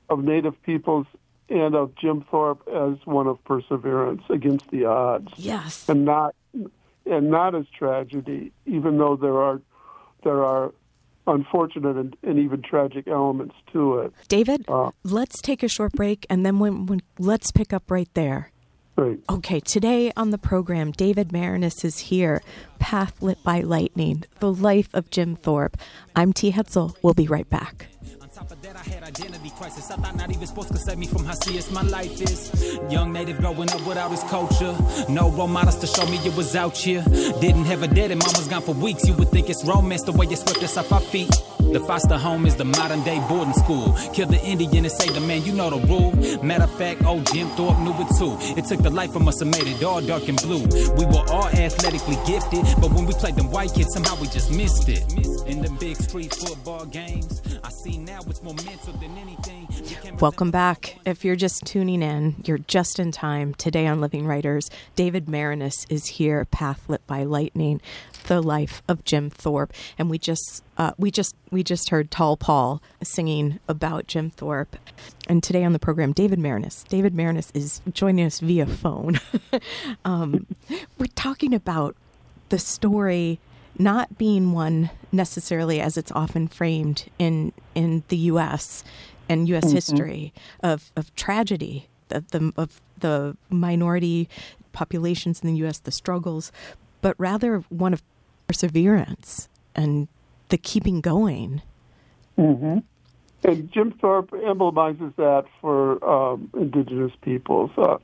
of 0.08 0.22
Native 0.22 0.60
peoples 0.62 1.06
and 1.48 1.74
of 1.74 1.94
Jim 1.96 2.24
Thorpe 2.30 2.66
as 2.68 3.04
one 3.04 3.26
of 3.26 3.42
perseverance 3.44 4.22
against 4.28 4.70
the 4.70 4.84
odds. 4.84 5.32
Yes, 5.36 5.88
and 5.88 6.04
not 6.04 6.34
and 7.06 7.30
not 7.30 7.54
as 7.54 7.66
tragedy, 7.76 8.52
even 8.66 8.98
though 8.98 9.16
there 9.16 9.38
are 9.38 9.60
there 10.22 10.44
are 10.44 10.72
unfortunate 11.26 11.96
and, 11.96 12.16
and 12.22 12.38
even 12.38 12.62
tragic 12.62 13.06
elements 13.06 13.54
to 13.72 13.98
it. 13.98 14.12
David, 14.28 14.64
uh, 14.68 14.90
let's 15.04 15.40
take 15.40 15.62
a 15.62 15.68
short 15.68 15.92
break, 15.92 16.26
and 16.28 16.44
then 16.44 16.58
when, 16.58 16.86
when 16.86 17.00
let's 17.18 17.50
pick 17.50 17.72
up 17.72 17.90
right 17.90 18.08
there. 18.14 18.50
Great. 18.96 19.20
Okay, 19.30 19.60
today 19.60 20.12
on 20.16 20.30
the 20.30 20.38
program, 20.38 20.90
David 20.90 21.28
Maraniss 21.28 21.84
is 21.84 21.98
here. 21.98 22.42
Path 22.78 23.22
Lit 23.22 23.42
by 23.42 23.60
Lightning, 23.60 24.24
The 24.40 24.52
Life 24.52 24.88
of 24.92 25.10
Jim 25.10 25.36
Thorpe. 25.36 25.76
I'm 26.14 26.32
T. 26.32 26.52
Hetzel. 26.52 26.96
We'll 27.02 27.14
be 27.14 27.26
right 27.26 27.48
back 27.48 27.86
that, 28.56 28.76
I 28.76 28.82
had 28.90 29.02
identity 29.02 29.50
crisis. 29.50 29.90
I 29.90 29.96
thought 29.96 30.16
not 30.16 30.30
even 30.30 30.46
sports 30.46 30.70
could 30.70 30.80
save 30.80 30.98
me 30.98 31.06
from 31.06 31.24
how 31.24 31.34
serious 31.34 31.70
my 31.70 31.82
life 31.82 32.20
is. 32.20 32.50
Young 32.90 33.12
native 33.12 33.38
growing 33.38 33.70
up 33.70 33.86
without 33.86 34.10
his 34.10 34.22
culture. 34.24 34.74
No 35.08 35.30
role 35.30 35.46
models 35.46 35.78
to 35.78 35.86
show 35.86 36.04
me 36.06 36.18
it 36.18 36.34
was 36.36 36.56
out 36.56 36.76
here. 36.76 37.02
Didn't 37.40 37.64
have 37.64 37.82
a 37.82 37.88
dad 37.88 38.10
and 38.10 38.20
mama's 38.20 38.48
gone 38.48 38.62
for 38.62 38.74
weeks. 38.74 39.06
You 39.06 39.14
would 39.14 39.28
think 39.28 39.48
it's 39.48 39.64
romance 39.64 40.02
the 40.02 40.12
way 40.12 40.26
you 40.26 40.36
swept 40.36 40.62
us 40.62 40.76
off 40.76 40.92
our 40.92 41.00
feet. 41.00 41.30
The 41.60 41.78
foster 41.80 42.18
home 42.18 42.46
is 42.46 42.56
the 42.56 42.64
modern 42.64 43.04
day 43.04 43.20
boarding 43.28 43.54
school. 43.54 43.92
Kill 44.12 44.26
the 44.26 44.42
Indian 44.44 44.84
and 44.84 44.92
say 44.92 45.08
the 45.10 45.20
man, 45.20 45.44
you 45.44 45.52
know 45.52 45.70
the 45.70 45.86
rule. 45.86 46.10
Matter 46.42 46.64
of 46.64 46.74
fact, 46.76 47.04
old 47.04 47.32
Jim 47.32 47.48
Thorpe 47.50 47.78
knew 47.78 47.94
it 47.94 48.08
too. 48.18 48.36
It 48.58 48.64
took 48.64 48.82
the 48.82 48.90
life 48.90 49.12
from 49.12 49.28
us 49.28 49.40
and 49.40 49.52
made 49.52 49.68
it 49.68 49.82
all 49.84 50.00
dark 50.00 50.28
and 50.28 50.40
blue. 50.42 50.66
We 50.96 51.04
were 51.06 51.24
all 51.30 51.46
athletically 51.46 52.18
gifted, 52.26 52.64
but 52.80 52.90
when 52.90 53.06
we 53.06 53.12
played 53.14 53.36
them 53.36 53.52
white 53.52 53.72
kids, 53.74 53.92
somehow 53.92 54.20
we 54.20 54.26
just 54.28 54.50
missed 54.50 54.88
it. 54.88 55.04
In 55.46 55.62
the 55.62 55.70
big 55.78 55.96
street 55.96 56.34
football 56.34 56.86
games, 56.86 57.40
I 57.62 57.70
see 57.70 57.98
now 57.98 58.20
it's 58.26 58.39
Welcome 60.18 60.50
back. 60.50 60.98
If 61.04 61.24
you're 61.24 61.36
just 61.36 61.64
tuning 61.66 62.02
in, 62.02 62.36
you're 62.44 62.58
just 62.58 62.98
in 62.98 63.12
time. 63.12 63.54
Today 63.54 63.86
on 63.86 64.00
Living 64.00 64.26
Writers, 64.26 64.70
David 64.96 65.26
Maraniss 65.26 65.86
is 65.90 66.06
here, 66.06 66.44
Path 66.46 66.88
Lit 66.88 67.06
by 67.06 67.24
Lightning 67.24 67.80
the 68.30 68.40
life 68.40 68.80
of 68.86 69.04
Jim 69.04 69.28
Thorpe, 69.28 69.72
and 69.98 70.08
we 70.08 70.16
just 70.16 70.62
uh, 70.78 70.92
we 70.96 71.10
just 71.10 71.34
we 71.50 71.64
just 71.64 71.90
heard 71.90 72.10
Tall 72.12 72.36
Paul 72.36 72.80
singing 73.02 73.58
about 73.66 74.06
Jim 74.06 74.30
Thorpe. 74.30 74.76
And 75.28 75.42
today 75.42 75.64
on 75.64 75.72
the 75.72 75.80
program, 75.80 76.12
David 76.12 76.38
Maraniss. 76.38 76.86
David 76.86 77.12
Maraniss 77.12 77.50
is 77.54 77.80
joining 77.92 78.24
us 78.24 78.38
via 78.38 78.66
phone. 78.66 79.18
um, 80.04 80.46
we're 80.96 81.06
talking 81.16 81.54
about 81.54 81.96
the 82.50 82.58
story 82.58 83.40
not 83.78 84.18
being 84.18 84.52
one 84.52 84.90
necessarily 85.12 85.80
as 85.80 85.96
it's 85.96 86.12
often 86.12 86.48
framed 86.48 87.06
in 87.18 87.52
in 87.74 88.02
the 88.08 88.16
U.S. 88.16 88.84
and 89.28 89.48
U.S. 89.48 89.64
Mm-hmm. 89.64 89.74
history 89.74 90.32
of 90.62 90.92
of 90.96 91.14
tragedy 91.14 91.88
of 92.10 92.30
the 92.30 92.52
of 92.56 92.80
the 92.98 93.36
minority 93.48 94.28
populations 94.72 95.40
in 95.40 95.48
the 95.48 95.56
U.S. 95.60 95.78
the 95.78 95.92
struggles, 95.92 96.52
but 97.00 97.14
rather 97.18 97.58
one 97.68 97.92
of 97.92 98.02
perseverance 98.46 99.48
and 99.74 100.08
the 100.48 100.58
keeping 100.58 101.00
going. 101.00 101.62
Mm-hmm. 102.38 102.78
And 103.42 103.72
Jim 103.72 103.92
Thorpe 103.92 104.32
emblemizes 104.34 105.12
that 105.16 105.44
for 105.60 106.04
um, 106.04 106.50
indigenous 106.54 107.12
peoples. 107.22 107.70
Uh, 107.76 107.98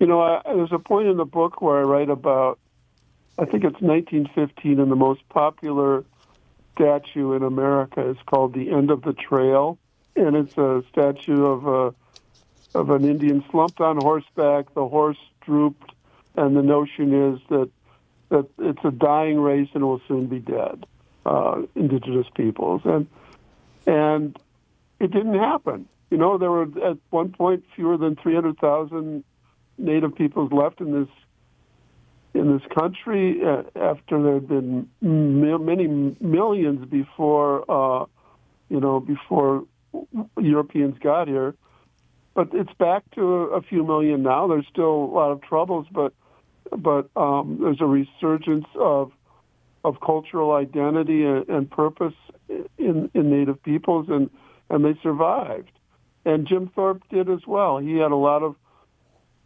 you 0.00 0.06
know, 0.06 0.20
I, 0.20 0.40
there's 0.44 0.72
a 0.72 0.78
point 0.78 1.08
in 1.08 1.16
the 1.16 1.24
book 1.24 1.62
where 1.62 1.78
I 1.78 1.82
write 1.82 2.10
about, 2.10 2.58
I 3.38 3.44
think 3.44 3.64
it's 3.64 3.80
1915, 3.80 4.80
and 4.80 4.90
the 4.90 4.96
most 4.96 5.28
popular 5.28 6.04
statue 6.74 7.32
in 7.32 7.42
America 7.42 8.08
is 8.08 8.16
called 8.26 8.54
the 8.54 8.70
End 8.70 8.90
of 8.90 9.02
the 9.02 9.12
Trail, 9.12 9.78
and 10.14 10.36
it's 10.36 10.56
a 10.56 10.82
statue 10.90 11.44
of 11.44 11.66
a 11.66 11.94
of 12.74 12.90
an 12.90 13.04
Indian 13.04 13.42
slumped 13.50 13.80
on 13.80 13.96
horseback. 13.96 14.72
The 14.74 14.86
horse 14.86 15.18
drooped, 15.42 15.92
and 16.36 16.56
the 16.56 16.62
notion 16.62 17.34
is 17.34 17.40
that 17.48 17.70
that 18.30 18.46
it's 18.58 18.84
a 18.84 18.90
dying 18.90 19.38
race 19.38 19.68
and 19.74 19.84
will 19.84 20.00
soon 20.08 20.26
be 20.26 20.38
dead, 20.38 20.86
uh, 21.24 21.62
indigenous 21.74 22.26
peoples, 22.34 22.82
and 22.84 23.06
and 23.86 24.38
it 24.98 25.10
didn't 25.10 25.38
happen. 25.38 25.88
You 26.10 26.16
know, 26.16 26.38
there 26.38 26.50
were 26.50 26.68
at 26.84 26.98
one 27.10 27.32
point 27.32 27.64
fewer 27.74 27.98
than 27.98 28.16
three 28.16 28.34
hundred 28.34 28.58
thousand 28.58 29.24
native 29.78 30.14
peoples 30.14 30.52
left 30.52 30.80
in 30.80 30.92
this 30.92 31.08
in 32.38 32.56
this 32.56 32.66
country 32.78 33.40
uh, 33.44 33.62
after 33.74 34.22
there 34.22 34.34
had 34.34 34.48
been 34.48 34.88
many 35.00 35.86
millions 36.20 36.86
before 36.88 37.70
uh, 37.70 38.06
you 38.68 38.80
know 38.80 39.00
before 39.00 39.64
Europeans 40.38 40.96
got 41.00 41.28
here. 41.28 41.54
But 42.34 42.48
it's 42.52 42.72
back 42.74 43.02
to 43.14 43.22
a 43.22 43.62
few 43.62 43.84
million 43.84 44.22
now. 44.22 44.46
There's 44.46 44.66
still 44.70 44.84
a 44.84 45.12
lot 45.12 45.30
of 45.30 45.40
troubles, 45.40 45.86
but 45.90 46.12
but 46.70 47.08
um, 47.16 47.58
there's 47.60 47.80
a 47.80 47.86
resurgence 47.86 48.66
of 48.74 49.12
of 49.84 50.00
cultural 50.00 50.52
identity 50.52 51.24
and, 51.24 51.48
and 51.48 51.70
purpose 51.70 52.14
in, 52.76 53.10
in 53.14 53.30
Native 53.30 53.62
peoples, 53.62 54.08
and 54.08 54.28
and 54.68 54.84
they 54.84 54.98
survived. 55.02 55.70
And 56.24 56.46
Jim 56.46 56.70
Thorpe 56.74 57.02
did 57.08 57.30
as 57.30 57.46
well. 57.46 57.78
He 57.78 57.96
had 57.98 58.10
a 58.10 58.16
lot 58.16 58.42
of, 58.42 58.56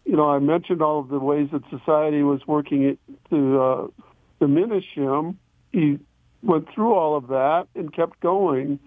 you 0.04 0.16
know, 0.16 0.30
I 0.30 0.38
mentioned 0.38 0.82
all 0.82 1.00
of 1.00 1.08
the 1.08 1.18
ways 1.18 1.48
that 1.52 1.62
society 1.70 2.22
was 2.22 2.46
working 2.46 2.98
to 3.30 3.60
uh, 3.60 3.86
diminish 4.40 4.86
him. 4.94 5.38
He 5.72 5.98
went 6.42 6.72
through 6.74 6.94
all 6.94 7.16
of 7.16 7.28
that 7.28 7.68
and 7.74 7.92
kept 7.92 8.20
going 8.20 8.78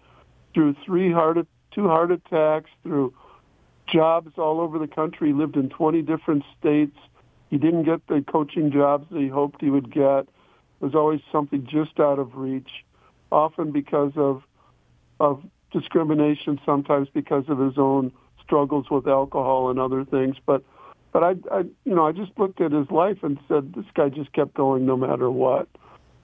through 0.53 0.75
three 0.85 1.11
heart, 1.11 1.37
two 1.71 1.87
heart 1.87 2.11
attacks, 2.11 2.69
through 2.83 3.13
jobs 3.87 4.33
all 4.37 4.59
over 4.59 4.79
the 4.79 4.87
country. 4.87 5.29
He 5.29 5.33
lived 5.33 5.55
in 5.55 5.69
20 5.69 6.01
different 6.01 6.43
states 6.59 6.97
he 7.53 7.59
didn't 7.59 7.83
get 7.83 8.07
the 8.07 8.23
coaching 8.27 8.71
jobs 8.71 9.05
that 9.11 9.19
he 9.19 9.27
hoped 9.27 9.61
he 9.61 9.69
would 9.69 9.93
get. 9.93 10.21
It 10.21 10.27
was 10.79 10.95
always 10.95 11.21
something 11.31 11.67
just 11.67 11.99
out 11.99 12.17
of 12.17 12.33
reach, 12.33 12.83
often 13.31 13.71
because 13.71 14.13
of 14.15 14.41
of 15.19 15.43
discrimination, 15.71 16.59
sometimes 16.65 17.09
because 17.13 17.43
of 17.49 17.59
his 17.59 17.77
own 17.77 18.11
struggles 18.43 18.89
with 18.89 19.07
alcohol 19.07 19.69
and 19.69 19.77
other 19.77 20.03
things. 20.03 20.37
But 20.43 20.63
but 21.13 21.23
I, 21.23 21.35
I 21.51 21.59
you 21.85 21.95
know 21.95 22.05
I 22.05 22.11
just 22.11 22.31
looked 22.37 22.59
at 22.59 22.71
his 22.71 22.89
life 22.91 23.23
and 23.23 23.39
said 23.47 23.73
this 23.73 23.85
guy 23.93 24.09
just 24.09 24.33
kept 24.33 24.55
going 24.55 24.85
no 24.85 24.97
matter 24.97 25.29
what 25.29 25.69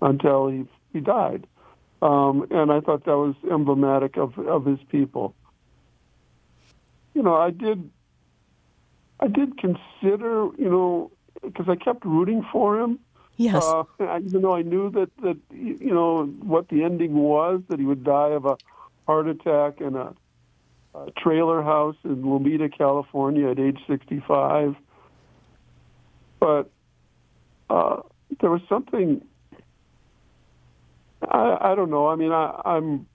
until 0.01 0.49
he 0.49 0.65
he 0.91 0.99
died, 0.99 1.47
um, 2.01 2.47
and 2.49 2.71
I 2.71 2.81
thought 2.81 3.05
that 3.05 3.15
was 3.15 3.35
emblematic 3.49 4.17
of 4.17 4.37
of 4.39 4.65
his 4.65 4.79
people. 4.89 5.35
You 7.13 7.21
know, 7.21 7.35
I 7.35 7.51
did 7.51 7.89
I 9.19 9.27
did 9.27 9.57
consider 9.57 10.49
you 10.57 10.69
know 10.69 11.11
because 11.41 11.69
I 11.69 11.75
kept 11.75 12.03
rooting 12.03 12.45
for 12.51 12.79
him. 12.79 12.99
Yes. 13.37 13.63
Uh, 13.63 13.83
even 14.21 14.41
though 14.41 14.55
I 14.55 14.63
knew 14.63 14.89
that 14.89 15.15
that 15.21 15.37
you 15.51 15.93
know 15.93 16.25
what 16.25 16.67
the 16.69 16.83
ending 16.83 17.13
was, 17.13 17.61
that 17.69 17.79
he 17.79 17.85
would 17.85 18.03
die 18.03 18.31
of 18.31 18.45
a 18.45 18.57
heart 19.05 19.27
attack 19.27 19.81
and 19.81 19.95
a, 19.95 20.15
a 20.95 21.11
trailer 21.17 21.61
house 21.61 21.95
in 22.03 22.23
Lomita, 22.23 22.75
California, 22.75 23.49
at 23.49 23.59
age 23.59 23.79
65. 23.87 24.75
But 26.39 26.69
uh, 27.69 28.01
there 28.39 28.49
was 28.49 28.61
something. 28.67 29.23
I, 31.21 31.57
I 31.61 31.75
don't 31.75 31.89
know. 31.89 32.07
I 32.07 32.15
mean, 32.15 32.31
I, 32.31 32.61
I'm. 32.65 33.07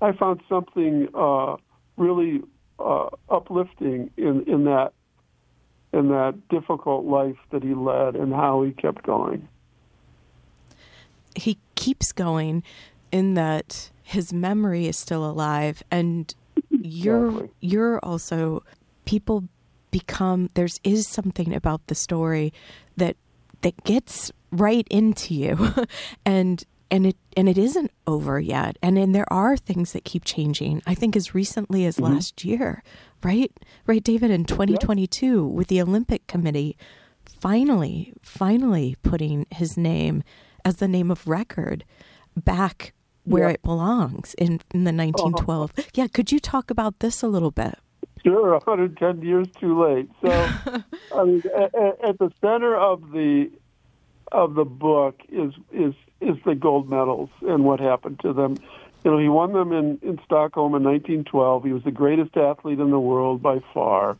I 0.00 0.12
found 0.12 0.42
something 0.48 1.08
uh, 1.14 1.56
really 1.96 2.42
uh, 2.78 3.08
uplifting 3.28 4.10
in 4.16 4.44
in 4.46 4.64
that 4.64 4.92
in 5.92 6.08
that 6.08 6.48
difficult 6.48 7.04
life 7.06 7.36
that 7.50 7.62
he 7.62 7.74
led 7.74 8.14
and 8.16 8.32
how 8.32 8.62
he 8.62 8.72
kept 8.72 9.02
going. 9.02 9.48
He 11.34 11.58
keeps 11.74 12.12
going 12.12 12.62
in 13.10 13.34
that 13.34 13.90
his 14.02 14.32
memory 14.32 14.86
is 14.86 14.96
still 14.96 15.28
alive 15.28 15.82
and 15.90 16.34
you're 16.86 17.28
Exactly. 17.28 17.50
you're 17.60 17.98
also 18.04 18.62
people 19.04 19.44
become 19.90 20.50
there's 20.54 20.80
is 20.84 21.08
something 21.08 21.54
about 21.54 21.86
the 21.86 21.94
story 21.94 22.52
that 22.96 23.16
that 23.62 23.82
gets 23.84 24.30
right 24.52 24.86
into 24.90 25.34
you. 25.34 25.74
And 26.24 26.64
and 26.90 27.06
it 27.06 27.16
and 27.36 27.48
it 27.48 27.58
isn't 27.58 27.90
over 28.06 28.38
yet. 28.38 28.78
And 28.82 28.96
and 28.98 29.14
there 29.14 29.30
are 29.32 29.56
things 29.56 29.92
that 29.92 30.04
keep 30.04 30.24
changing 30.24 30.82
i 30.86 30.94
think 30.94 31.16
as 31.16 31.34
recently 31.34 31.84
as 31.84 31.96
mm-hmm. 31.96 32.14
last 32.14 32.44
year 32.44 32.82
right? 33.22 33.52
Right 33.86 34.04
david? 34.04 34.30
In 34.30 34.44
2022 34.44 35.46
with 35.46 35.68
the 35.68 35.82
olympic 35.82 36.26
committee 36.26 36.76
finally 37.24 38.12
finally 38.22 38.96
putting 39.02 39.46
his 39.50 39.76
name 39.76 40.22
as 40.64 40.76
the 40.76 40.88
name 40.88 41.10
of 41.10 41.26
record 41.26 41.84
back 42.36 42.92
where 43.26 43.48
Yeah. 43.48 43.54
it 43.54 43.62
belongs 43.62 44.34
in, 44.38 44.60
in 44.72 44.84
the 44.84 44.92
1912 44.92 45.72
uh-huh. 45.76 45.82
yeah 45.94 46.06
could 46.06 46.32
you 46.32 46.38
talk 46.40 46.70
about 46.70 47.00
this 47.00 47.22
a 47.22 47.28
little 47.28 47.50
bit 47.50 47.78
Sure, 48.24 48.52
110 48.54 49.22
years 49.22 49.46
too 49.60 49.80
late. 49.80 50.10
So, 50.20 50.30
I 51.14 51.24
mean, 51.24 51.42
at, 51.56 51.74
at 52.08 52.18
the 52.18 52.32
center 52.40 52.74
of 52.74 53.12
the 53.12 53.50
of 54.32 54.54
the 54.54 54.64
book 54.64 55.20
is 55.28 55.52
is 55.72 55.94
is 56.20 56.36
the 56.44 56.56
gold 56.56 56.90
medals 56.90 57.30
and 57.42 57.64
what 57.64 57.78
happened 57.78 58.18
to 58.20 58.32
them. 58.32 58.56
You 59.04 59.12
know, 59.12 59.18
he 59.18 59.28
won 59.28 59.52
them 59.52 59.72
in 59.72 60.00
in 60.02 60.18
Stockholm 60.24 60.74
in 60.74 60.82
1912. 60.82 61.64
He 61.64 61.72
was 61.72 61.84
the 61.84 61.92
greatest 61.92 62.36
athlete 62.36 62.80
in 62.80 62.90
the 62.90 62.98
world 62.98 63.42
by 63.42 63.60
far. 63.72 64.16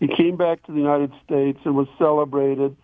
He 0.00 0.08
came 0.08 0.36
back 0.36 0.64
to 0.64 0.72
the 0.72 0.78
United 0.78 1.12
States 1.24 1.60
and 1.64 1.76
was 1.76 1.86
celebrated. 1.96 2.76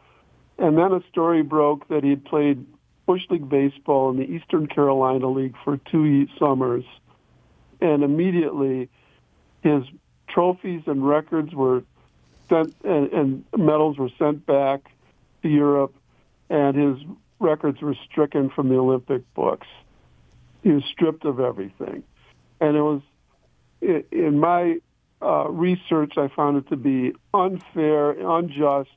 And 0.59 0.79
then 0.79 0.93
a 0.93 1.03
story 1.11 1.43
broke 1.43 1.89
that 1.89 2.05
he 2.05 2.11
had 2.11 2.25
played 2.25 2.65
Bush 3.07 3.23
League 3.31 3.49
baseball 3.49 4.11
in 4.11 4.17
the 4.17 4.25
Eastern 4.25 4.67
Carolina 4.67 5.29
League 5.29 5.55
for 5.65 5.77
two 5.77 6.27
summers, 6.39 6.85
and 7.81 8.03
immediately 8.03 8.89
his 9.63 9.85
trophies 10.29 10.83
and 10.87 11.07
records 11.07 11.55
were 11.55 11.83
sent 12.49 12.75
and, 12.85 13.13
and 13.13 13.45
medals 13.57 13.99
were 13.99 14.11
sent 14.19 14.47
back 14.47 14.91
to 15.43 15.49
Europe, 15.49 15.95
and 16.49 16.77
his 16.77 17.07
records 17.41 17.81
were 17.83 17.95
stricken 18.11 18.51
from 18.51 18.69
the 18.69 18.77
Olympic 18.77 19.23
books. 19.35 19.67
He 20.63 20.71
was 20.71 20.85
stripped 20.85 21.25
of 21.25 21.41
everything, 21.41 22.03
and 22.61 22.77
it 22.77 22.83
was 22.83 23.03
in 23.81 24.39
my 24.41 24.79
uh, 25.21 25.49
research 25.49 26.17
I 26.17 26.29
found 26.29 26.57
it 26.57 26.69
to 26.69 26.77
be 26.77 27.13
unfair, 27.33 28.13
unjust 28.13 28.91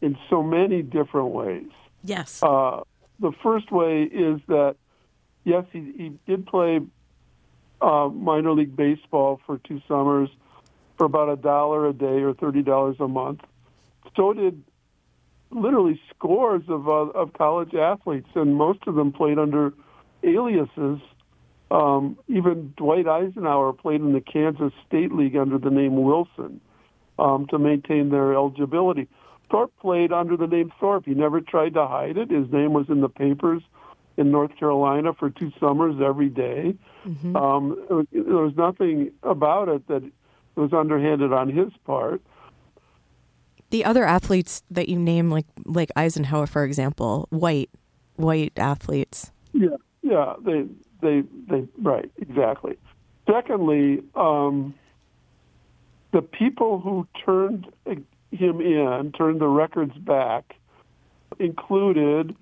in 0.00 0.16
so 0.28 0.42
many 0.42 0.82
different 0.82 1.28
ways. 1.28 1.68
yes 2.04 2.42
Uh, 2.42 2.82
the 3.20 3.32
first 3.42 3.70
way 3.70 4.02
is 4.02 4.40
that 4.48 4.76
yes, 5.44 5.64
he, 5.72 5.92
he 5.96 6.12
did 6.26 6.46
play 6.46 6.80
uh, 7.80 8.08
minor 8.08 8.52
league 8.52 8.76
baseball 8.76 9.40
for 9.46 9.58
two 9.58 9.80
summers 9.88 10.28
for 10.96 11.04
about 11.04 11.30
a 11.30 11.36
dollar 11.36 11.88
a 11.88 11.92
day 11.92 12.22
or 12.22 12.34
thirty 12.34 12.62
dollars 12.62 12.96
a 13.00 13.08
month. 13.08 13.40
So 14.16 14.32
did 14.32 14.62
literally 15.50 16.00
scores 16.14 16.62
of 16.68 16.88
uh, 16.88 16.92
of 16.92 17.32
college 17.32 17.74
athletes, 17.74 18.28
and 18.34 18.54
most 18.54 18.80
of 18.86 18.94
them 18.94 19.12
played 19.12 19.38
under 19.38 19.72
aliases. 20.22 21.00
Um, 21.70 22.18
even 22.26 22.74
Dwight 22.76 23.06
Eisenhower 23.06 23.72
played 23.72 24.00
in 24.00 24.12
the 24.12 24.20
Kansas 24.20 24.72
State 24.88 25.12
League 25.12 25.36
under 25.36 25.56
the 25.56 25.70
name 25.70 26.02
Wilson 26.02 26.60
um, 27.18 27.46
to 27.50 27.58
maintain 27.58 28.10
their 28.10 28.34
eligibility. 28.34 29.08
Thorpe 29.50 29.72
played 29.80 30.12
under 30.12 30.36
the 30.36 30.46
name 30.46 30.72
Thorpe. 30.78 31.06
He 31.06 31.14
never 31.14 31.40
tried 31.40 31.74
to 31.74 31.86
hide 31.86 32.16
it. 32.16 32.30
His 32.30 32.50
name 32.52 32.72
was 32.72 32.88
in 32.88 33.00
the 33.00 33.08
papers 33.08 33.62
in 34.16 34.30
North 34.30 34.54
Carolina 34.56 35.12
for 35.14 35.30
two 35.30 35.50
summers 35.58 35.96
every 36.00 36.28
day. 36.28 36.74
Um, 37.34 37.76
it 37.88 37.92
was- 37.92 38.06
there 38.12 38.36
was 38.36 38.54
nothing 38.56 39.10
about 39.22 39.68
it 39.68 39.86
that 39.88 40.02
was 40.56 40.72
underhanded 40.72 41.32
on 41.32 41.48
his 41.48 41.72
part. 41.84 42.20
the 43.70 43.84
other 43.84 44.04
athletes 44.04 44.62
that 44.68 44.88
you 44.88 44.98
name 44.98 45.30
like 45.30 45.46
like 45.64 45.90
eisenhower 45.94 46.44
for 46.48 46.64
example 46.64 47.28
white 47.30 47.70
white 48.16 48.52
athletes 48.56 49.30
Yeah, 49.52 49.76
yeah, 50.02 50.34
they, 50.44 50.66
they, 51.00 51.22
they, 51.48 51.68
right, 51.80 52.10
exactly. 52.16 52.76
Secondly, 53.30 54.02
um, 54.16 54.74
the 56.12 56.20
people 56.20 56.80
who 56.80 57.06
turned 57.24 57.68
him 58.30 58.60
in, 58.60 59.12
turned 59.16 59.40
the 59.40 59.48
records 59.48 59.96
back, 59.98 60.56
included 61.38 62.34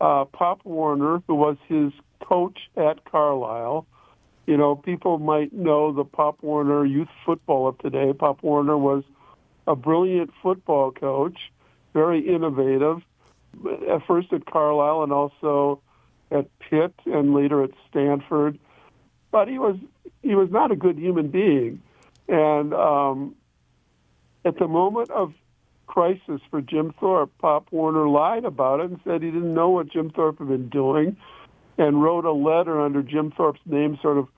uh, 0.00 0.24
Pop 0.26 0.64
Warner, 0.64 1.22
who 1.26 1.34
was 1.34 1.56
his 1.68 1.92
coach 2.22 2.58
at 2.76 3.04
Carlisle. 3.04 3.86
You 4.46 4.56
know, 4.56 4.74
people 4.74 5.18
might 5.18 5.52
know 5.52 5.92
the 5.92 6.04
Pop 6.04 6.42
Warner 6.42 6.84
youth 6.84 7.08
football 7.24 7.68
of 7.68 7.78
today. 7.78 8.12
Pop 8.12 8.42
Warner 8.42 8.76
was 8.76 9.04
a 9.66 9.76
brilliant 9.76 10.30
football 10.42 10.90
coach, 10.90 11.38
very 11.94 12.26
innovative, 12.26 13.02
at 13.88 14.04
first 14.06 14.32
at 14.32 14.46
Carlisle 14.46 15.04
and 15.04 15.12
also 15.12 15.80
at 16.30 16.46
Pitt 16.58 16.94
and 17.06 17.34
later 17.34 17.62
at 17.62 17.70
Stanford. 17.88 18.58
But 19.30 19.48
he 19.48 19.58
was 19.58 19.76
he 20.22 20.34
was 20.34 20.50
not 20.50 20.70
a 20.72 20.76
good 20.76 20.98
human 20.98 21.28
being, 21.28 21.80
and 22.28 22.74
um, 22.74 23.34
at 24.44 24.58
the 24.58 24.68
moment 24.68 25.10
of 25.10 25.32
crisis 25.86 26.40
for 26.50 26.60
Jim 26.60 26.94
Thorpe, 26.98 27.30
Pop 27.38 27.66
Warner 27.70 28.08
lied 28.08 28.44
about 28.44 28.80
it 28.80 28.90
and 28.90 29.00
said 29.04 29.22
he 29.22 29.30
didn't 29.30 29.54
know 29.54 29.70
what 29.70 29.90
Jim 29.90 30.10
Thorpe 30.10 30.38
had 30.38 30.48
been 30.48 30.68
doing, 30.68 31.16
and 31.78 32.02
wrote 32.02 32.24
a 32.24 32.32
letter 32.32 32.80
under 32.80 33.02
Jim 33.02 33.32
Thorpe's 33.36 33.60
name, 33.66 33.98
sort 34.00 34.18
of 34.18 34.28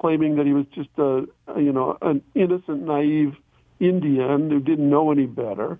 claiming 0.00 0.36
that 0.36 0.46
he 0.46 0.52
was 0.52 0.66
just 0.74 0.90
a, 0.98 1.26
you 1.58 1.72
know 1.72 1.96
an 2.02 2.22
innocent, 2.34 2.82
naive 2.82 3.34
Indian 3.80 4.50
who 4.50 4.60
didn't 4.60 4.88
know 4.88 5.10
any 5.10 5.26
better. 5.26 5.78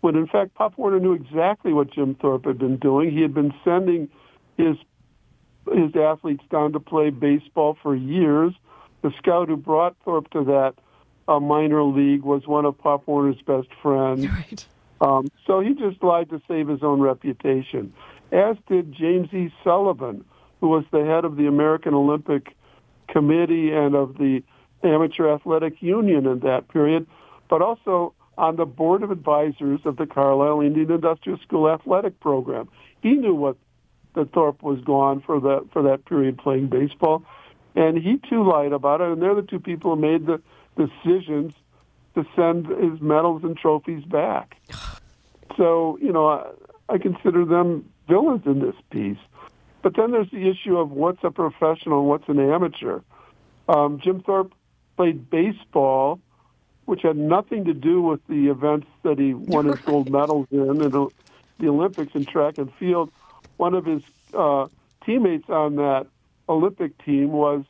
When 0.00 0.16
in 0.16 0.26
fact 0.26 0.54
Pop 0.54 0.76
Warner 0.76 1.00
knew 1.00 1.12
exactly 1.12 1.72
what 1.72 1.92
Jim 1.92 2.14
Thorpe 2.14 2.44
had 2.46 2.58
been 2.58 2.76
doing. 2.76 3.10
He 3.10 3.22
had 3.22 3.34
been 3.34 3.54
sending 3.64 4.08
his 4.56 4.76
his 5.72 5.96
athletes 5.96 6.44
down 6.50 6.72
to 6.72 6.80
play 6.80 7.10
baseball 7.10 7.76
for 7.82 7.94
years. 7.94 8.52
The 9.02 9.12
scout 9.18 9.48
who 9.48 9.56
brought 9.56 9.96
Thorpe 10.04 10.30
to 10.30 10.44
that 10.44 10.74
uh, 11.28 11.40
minor 11.40 11.82
league 11.82 12.22
was 12.22 12.46
one 12.46 12.64
of 12.64 12.76
Pop 12.78 13.06
Warner's 13.06 13.40
best 13.42 13.68
friends. 13.82 14.26
right 14.28 14.66
Um, 15.00 15.30
so 15.46 15.60
he 15.60 15.74
just 15.74 16.02
lied 16.02 16.30
to 16.30 16.40
save 16.48 16.68
his 16.68 16.82
own 16.82 17.00
reputation, 17.00 17.92
as 18.32 18.56
did 18.68 18.92
James 18.92 19.32
E. 19.34 19.52
Sullivan, 19.62 20.24
who 20.60 20.68
was 20.68 20.84
the 20.92 21.04
head 21.04 21.24
of 21.24 21.36
the 21.36 21.46
American 21.46 21.94
Olympic 21.94 22.56
Committee 23.08 23.72
and 23.72 23.94
of 23.94 24.16
the 24.18 24.42
Amateur 24.82 25.28
Athletic 25.28 25.82
Union 25.82 26.26
in 26.26 26.40
that 26.40 26.68
period, 26.68 27.06
but 27.50 27.60
also 27.60 28.14
on 28.38 28.56
the 28.56 28.64
board 28.64 29.02
of 29.02 29.10
advisors 29.10 29.80
of 29.84 29.96
the 29.96 30.06
Carlisle 30.06 30.60
Indian 30.60 30.90
Industrial 30.90 31.38
School 31.38 31.68
athletic 31.68 32.18
program. 32.20 32.68
He 33.02 33.12
knew 33.12 33.34
what 33.34 33.56
that 34.14 34.32
Thorpe 34.32 34.62
was 34.62 34.80
gone 34.80 35.20
for 35.20 35.40
that 35.40 35.66
for 35.72 35.82
that 35.82 36.04
period 36.04 36.38
playing 36.38 36.68
baseball, 36.68 37.22
and 37.74 37.98
he 37.98 38.20
too 38.28 38.48
lied 38.48 38.72
about 38.72 39.00
it. 39.00 39.08
And 39.08 39.20
they're 39.20 39.34
the 39.34 39.42
two 39.42 39.60
people 39.60 39.94
who 39.94 40.00
made 40.00 40.26
the 40.26 40.40
decisions 40.76 41.54
to 42.14 42.24
send 42.36 42.66
his 42.66 43.00
medals 43.00 43.42
and 43.44 43.56
trophies 43.56 44.04
back. 44.04 44.56
So 45.56 45.98
you 46.00 46.12
know, 46.12 46.28
I, 46.28 46.50
I 46.88 46.98
consider 46.98 47.44
them 47.44 47.90
villains 48.08 48.42
in 48.46 48.60
this 48.60 48.76
piece. 48.90 49.18
But 49.82 49.96
then 49.96 50.12
there's 50.12 50.30
the 50.30 50.48
issue 50.48 50.78
of 50.78 50.90
what's 50.90 51.22
a 51.22 51.30
professional 51.30 52.00
and 52.00 52.08
what's 52.08 52.28
an 52.28 52.38
amateur. 52.38 53.00
Um, 53.68 54.00
Jim 54.02 54.22
Thorpe 54.22 54.52
played 54.96 55.28
baseball 55.28 56.20
which 56.84 57.02
had 57.02 57.16
nothing 57.16 57.64
to 57.64 57.74
do 57.74 58.02
with 58.02 58.20
the 58.28 58.48
events 58.48 58.86
that 59.02 59.18
he 59.18 59.34
won 59.34 59.66
his 59.66 59.78
gold 59.86 60.10
medals 60.10 60.46
in 60.50 60.60
in 60.60 60.78
the, 60.78 61.08
the 61.58 61.68
Olympics 61.68 62.14
in 62.14 62.24
track 62.24 62.58
and 62.58 62.72
field. 62.74 63.10
One 63.56 63.74
of 63.74 63.84
his 63.84 64.02
uh, 64.34 64.66
teammates 65.04 65.48
on 65.48 65.76
that 65.76 66.06
Olympic 66.48 67.02
team 67.04 67.32
was 67.32 67.64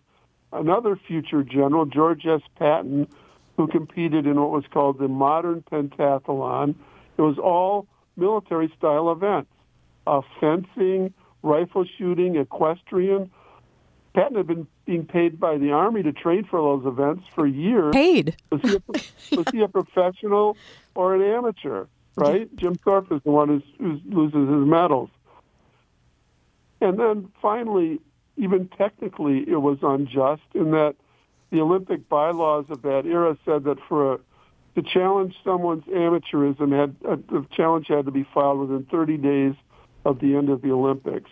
another 0.55 0.97
future 0.97 1.43
general, 1.43 1.85
George 1.85 2.27
S. 2.27 2.41
Patton, 2.59 3.09
who 3.57 3.67
competed 3.67 4.27
in 4.27 4.41
what 4.41 4.51
was 4.51 4.65
called 4.73 4.99
the 4.99 5.09
modern 5.09 5.63
pentathlon. 5.63 6.75
It 7.17 7.23
was 7.23 7.39
all 7.39 7.87
military 8.17 8.73
style 8.77 9.11
events 9.11 9.51
uh, 10.07 10.21
fencing, 10.41 11.13
rifle 11.43 11.85
shooting, 11.99 12.37
equestrian. 12.37 13.31
Patton 14.15 14.37
had 14.37 14.47
been 14.47 14.67
being 14.85 15.07
paid 15.07 15.41
by 15.41 15.59
the 15.59 15.73
Army 15.73 16.03
to 16.03 16.13
train 16.13 16.45
for 16.45 16.61
those 16.61 16.87
events 16.87 17.25
for 17.35 17.47
years. 17.47 17.93
Paid? 17.93 18.37
Was 18.51 18.61
he 18.63 18.77
a, 18.77 19.37
was 19.37 19.47
he 19.53 19.61
a 19.63 19.69
professional 19.69 20.57
or 20.95 21.15
an 21.15 21.23
amateur? 21.23 21.87
Right? 22.17 22.55
Jim 22.55 22.77
Thorpe 22.77 23.11
is 23.11 23.21
the 23.25 23.31
one 23.31 23.49
who 23.79 24.01
loses 24.05 24.49
his 24.49 24.69
medals. 24.69 25.11
And 26.81 26.99
then 26.99 27.33
finally, 27.43 28.01
even 28.37 28.69
technically, 28.69 29.45
it 29.49 29.61
was 29.61 29.79
unjust 29.83 30.43
in 30.55 30.73
that 30.73 30.97
the 31.51 31.61
Olympic 31.61 32.09
bylaws 32.09 32.67
of 32.69 32.83
that 32.83 33.07
era 33.07 33.37
said 33.45 33.65
that 33.65 33.79
for 33.89 34.15
a, 34.15 34.19
to 34.75 34.83
challenge 34.83 35.37
someone's 35.45 35.85
amateurism, 35.85 36.73
had 36.73 36.97
uh, 37.09 37.17
the 37.31 37.47
challenge 37.55 37.87
had 37.89 38.07
to 38.07 38.11
be 38.11 38.27
filed 38.35 38.59
within 38.59 38.85
30 38.87 39.17
days 39.19 39.55
of 40.05 40.19
the 40.19 40.35
end 40.35 40.49
of 40.49 40.63
the 40.63 40.73
Olympics. 40.73 41.31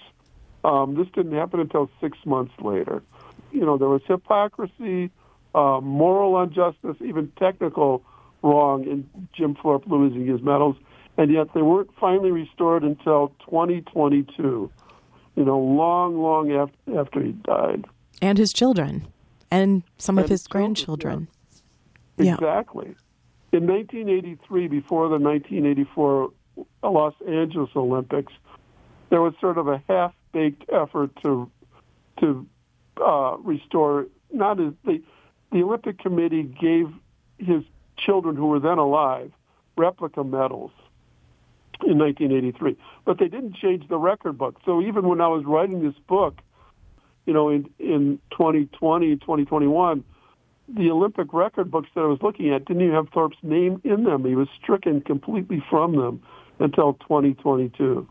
Um, 0.64 0.94
this 0.94 1.08
didn't 1.12 1.32
happen 1.32 1.58
until 1.58 1.90
six 2.00 2.16
months 2.24 2.54
later. 2.60 3.02
You 3.50 3.66
know, 3.66 3.76
there 3.76 3.88
was 3.88 4.02
hypocrisy, 4.06 5.10
uh, 5.54 5.80
moral 5.82 6.40
injustice, 6.40 6.96
even 7.00 7.32
technical 7.36 8.04
wrong 8.42 8.84
in 8.84 9.08
Jim 9.32 9.56
Thorpe 9.60 9.84
losing 9.86 10.26
his 10.26 10.40
medals, 10.40 10.76
and 11.16 11.32
yet 11.32 11.48
they 11.54 11.62
weren't 11.62 11.90
finally 12.00 12.30
restored 12.30 12.84
until 12.84 13.32
2022. 13.50 14.70
You 15.36 15.44
know, 15.44 15.58
long, 15.58 16.20
long 16.20 16.52
after 16.52 17.00
after 17.00 17.22
he 17.22 17.32
died. 17.32 17.86
And 18.20 18.38
his 18.38 18.52
children 18.52 19.06
and 19.50 19.82
some 19.98 20.18
and 20.18 20.24
of 20.24 20.30
his 20.30 20.46
grandchildren. 20.46 21.28
Yeah. 22.18 22.34
Exactly. 22.34 22.94
In 23.52 23.66
1983, 23.66 24.68
before 24.68 25.08
the 25.08 25.18
1984 25.18 26.30
Los 26.82 27.14
Angeles 27.26 27.70
Olympics, 27.76 28.32
there 29.10 29.20
was 29.20 29.34
sort 29.40 29.58
of 29.58 29.68
a 29.68 29.82
half-baked 29.88 30.64
effort 30.70 31.10
to 31.22 31.50
to 32.20 32.46
uh, 33.04 33.36
restore. 33.38 34.06
Not 34.32 34.60
as 34.60 34.72
the 34.84 35.02
the 35.50 35.62
Olympic 35.62 35.98
Committee 35.98 36.42
gave 36.42 36.88
his 37.38 37.62
children 37.98 38.36
who 38.36 38.46
were 38.46 38.60
then 38.60 38.78
alive 38.78 39.32
replica 39.76 40.24
medals 40.24 40.70
in 41.84 41.98
1983, 41.98 42.76
but 43.04 43.18
they 43.18 43.28
didn't 43.28 43.56
change 43.56 43.88
the 43.88 43.98
record 43.98 44.38
book. 44.38 44.58
So 44.64 44.80
even 44.82 45.08
when 45.08 45.20
I 45.20 45.28
was 45.28 45.44
writing 45.44 45.82
this 45.84 45.98
book, 46.08 46.40
you 47.26 47.32
know, 47.32 47.48
in, 47.48 47.68
in 47.78 48.18
2020, 48.32 49.16
2021, 49.16 50.04
the 50.68 50.90
Olympic 50.90 51.32
record 51.32 51.70
books 51.70 51.88
that 51.94 52.02
I 52.02 52.06
was 52.06 52.18
looking 52.22 52.52
at 52.52 52.64
didn't 52.64 52.82
even 52.82 52.94
have 52.94 53.08
Thorpe's 53.10 53.36
name 53.42 53.80
in 53.84 54.04
them. 54.04 54.24
He 54.24 54.34
was 54.34 54.48
stricken 54.60 55.00
completely 55.00 55.62
from 55.68 55.96
them 55.96 56.22
until 56.58 56.94
2022. 56.94 58.08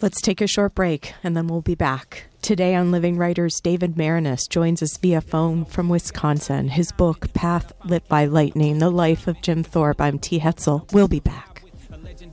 Let's 0.00 0.20
take 0.20 0.40
a 0.40 0.46
short 0.46 0.74
break 0.74 1.14
and 1.24 1.36
then 1.36 1.46
we'll 1.46 1.62
be 1.62 1.74
back. 1.74 2.24
Today 2.42 2.74
on 2.74 2.92
Living 2.92 3.16
Writers, 3.16 3.60
David 3.60 3.94
Maraniss 3.94 4.48
joins 4.48 4.82
us 4.82 4.96
via 4.98 5.20
phone 5.20 5.64
from 5.64 5.88
Wisconsin. 5.88 6.68
His 6.68 6.92
book, 6.92 7.32
Path 7.32 7.72
Lit 7.84 8.06
by 8.08 8.26
Lightning 8.26 8.78
The 8.78 8.90
Life 8.90 9.26
of 9.26 9.40
Jim 9.40 9.62
Thorpe. 9.62 10.00
I'm 10.00 10.18
T. 10.18 10.38
Hetzel. 10.38 10.92
We'll 10.92 11.08
be 11.08 11.20
back. 11.20 11.55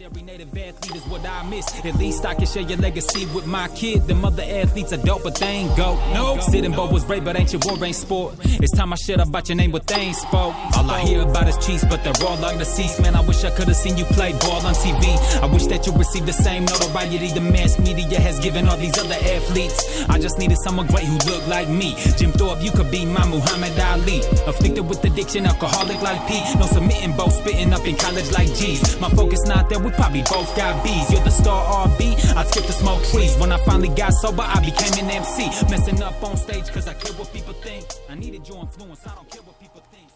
Every 0.03 0.21
native 0.21 0.49
athlete 0.49 0.97
is 0.97 1.03
what 1.05 1.25
I 1.25 1.47
miss. 1.49 1.65
At 1.85 1.95
least 1.95 2.25
I 2.25 2.33
can 2.33 2.45
share 2.45 2.63
your 2.63 2.77
legacy 2.77 3.25
with 3.27 3.47
my 3.47 3.69
kid. 3.69 4.05
The 4.05 4.15
other 4.15 4.43
athletes 4.43 4.91
are 4.91 4.97
dope, 4.97 5.23
but 5.23 5.35
they 5.35 5.63
ain't 5.63 5.77
go. 5.77 5.95
No, 6.13 6.37
Sitting 6.41 6.73
Bull 6.73 6.91
was 6.91 7.05
great, 7.05 7.23
but 7.23 7.39
ain't 7.39 7.53
your 7.53 7.61
war 7.63 7.81
ain't 7.85 7.95
sport. 7.95 8.35
It's 8.43 8.75
time 8.75 8.91
I 8.91 8.97
shut 8.97 9.21
up 9.21 9.29
about 9.29 9.47
your 9.47 9.55
name, 9.55 9.71
but 9.71 9.87
they 9.87 10.11
ain't 10.11 10.17
spoke. 10.17 10.55
All 10.75 10.91
I 10.91 10.99
hear 11.03 11.21
about 11.21 11.47
is 11.47 11.55
cheese, 11.65 11.85
but 11.85 12.03
they're 12.03 12.27
all 12.27 12.35
like 12.39 12.57
the 12.57 12.65
seats. 12.65 12.99
Man, 12.99 13.15
I 13.15 13.21
wish 13.21 13.45
I 13.45 13.51
could 13.51 13.69
have 13.69 13.77
seen 13.77 13.95
you 13.95 14.03
play 14.03 14.33
ball 14.33 14.59
on 14.67 14.73
TV. 14.73 15.07
I 15.41 15.45
wish 15.45 15.67
that 15.67 15.87
you 15.87 15.93
received 15.93 16.25
the 16.25 16.33
same 16.33 16.65
notoriety 16.65 17.29
the 17.29 17.39
mass 17.39 17.79
media 17.79 18.19
has 18.19 18.41
given 18.41 18.67
all 18.67 18.75
these 18.75 18.97
other 18.97 19.15
athletes. 19.15 20.03
I 20.09 20.19
just 20.19 20.37
needed 20.37 20.57
someone 20.57 20.87
great 20.87 21.05
who 21.05 21.15
looked 21.31 21.47
like 21.47 21.69
me. 21.69 21.95
Jim 22.17 22.33
Thorpe, 22.33 22.61
you 22.61 22.71
could 22.71 22.91
be 22.91 23.05
my 23.05 23.25
Muhammad 23.25 23.79
Ali. 23.79 24.19
Afflicted 24.47 24.85
with 24.85 25.01
addiction, 25.05 25.45
alcoholic 25.45 26.01
like 26.01 26.27
Pete. 26.27 26.43
No 26.59 26.65
submitting, 26.65 27.15
both 27.15 27.31
spitting 27.31 27.71
up 27.71 27.87
in 27.87 27.95
college 27.95 28.29
like 28.33 28.53
G's. 28.53 28.99
My 28.99 29.09
focus 29.09 29.47
not 29.47 29.69
there, 29.69 29.79
we 29.79 29.92
probably 29.95 30.21
both 30.23 30.55
got 30.55 30.83
B's. 30.83 31.11
You're 31.11 31.23
the 31.23 31.29
star 31.29 31.87
RB, 31.87 32.13
I'd 32.35 32.47
skip 32.47 32.65
the 32.65 32.73
smoke 32.73 33.03
trees. 33.05 33.35
When 33.37 33.51
I 33.51 33.57
finally 33.65 33.89
got 33.89 34.13
sober, 34.13 34.43
I 34.43 34.59
became 34.59 35.05
an 35.05 35.11
MC. 35.11 35.45
Messing 35.69 36.01
up 36.01 36.21
on 36.23 36.37
stage 36.37 36.67
cause 36.69 36.87
I 36.87 36.93
care 36.93 37.13
what 37.13 37.31
people 37.33 37.53
think. 37.53 37.85
I 38.09 38.15
needed 38.15 38.47
your 38.47 38.59
influence, 38.59 39.05
I 39.05 39.15
don't 39.15 39.29
care 39.29 39.41
what 39.41 39.59
people 39.59 39.81
think. 39.91 40.07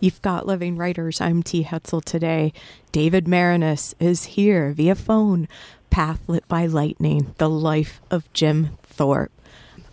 You've 0.00 0.20
got 0.20 0.46
Living 0.46 0.76
Writers. 0.76 1.20
I'm 1.20 1.42
T. 1.42 1.64
Hetzel 1.64 2.04
today. 2.04 2.52
David 2.92 3.24
Maraniss 3.24 3.94
is 3.98 4.24
here 4.24 4.72
via 4.72 4.94
phone. 4.94 5.48
Path 5.94 6.20
Lit 6.26 6.46
by 6.48 6.66
Lightning, 6.66 7.34
the 7.38 7.48
life 7.48 8.00
of 8.10 8.30
Jim 8.32 8.76
Thorpe, 8.82 9.30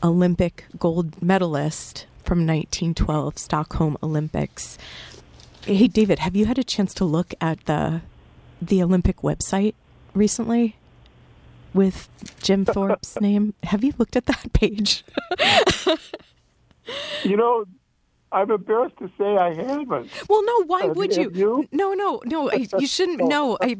Olympic 0.03 0.65
gold 0.79 1.21
medalist 1.21 2.07
from 2.23 2.39
1912 2.39 3.37
Stockholm 3.37 3.97
Olympics. 4.01 4.79
Hey, 5.63 5.87
David, 5.87 6.17
have 6.17 6.35
you 6.35 6.47
had 6.47 6.57
a 6.57 6.63
chance 6.63 6.95
to 6.95 7.05
look 7.05 7.35
at 7.39 7.65
the 7.67 8.01
the 8.61 8.83
Olympic 8.83 9.17
website 9.17 9.73
recently 10.13 10.75
with 11.73 12.09
Jim 12.41 12.65
Thorpe's 12.73 13.19
name. 13.19 13.53
Have 13.63 13.83
you 13.83 13.93
looked 13.97 14.15
at 14.15 14.25
that 14.25 14.53
page? 14.53 15.03
you 17.23 17.37
know, 17.37 17.65
I'm 18.31 18.49
embarrassed 18.49 18.97
to 18.99 19.11
say 19.17 19.37
I 19.37 19.53
haven't. 19.53 20.09
Well, 20.29 20.45
no. 20.45 20.63
Why 20.65 20.85
would 20.85 21.15
you? 21.15 21.31
you? 21.33 21.67
No, 21.71 21.93
no, 21.93 22.21
no. 22.25 22.49
I, 22.49 22.67
you 22.79 22.87
shouldn't. 22.87 23.21
No, 23.31 23.57
I, 23.61 23.77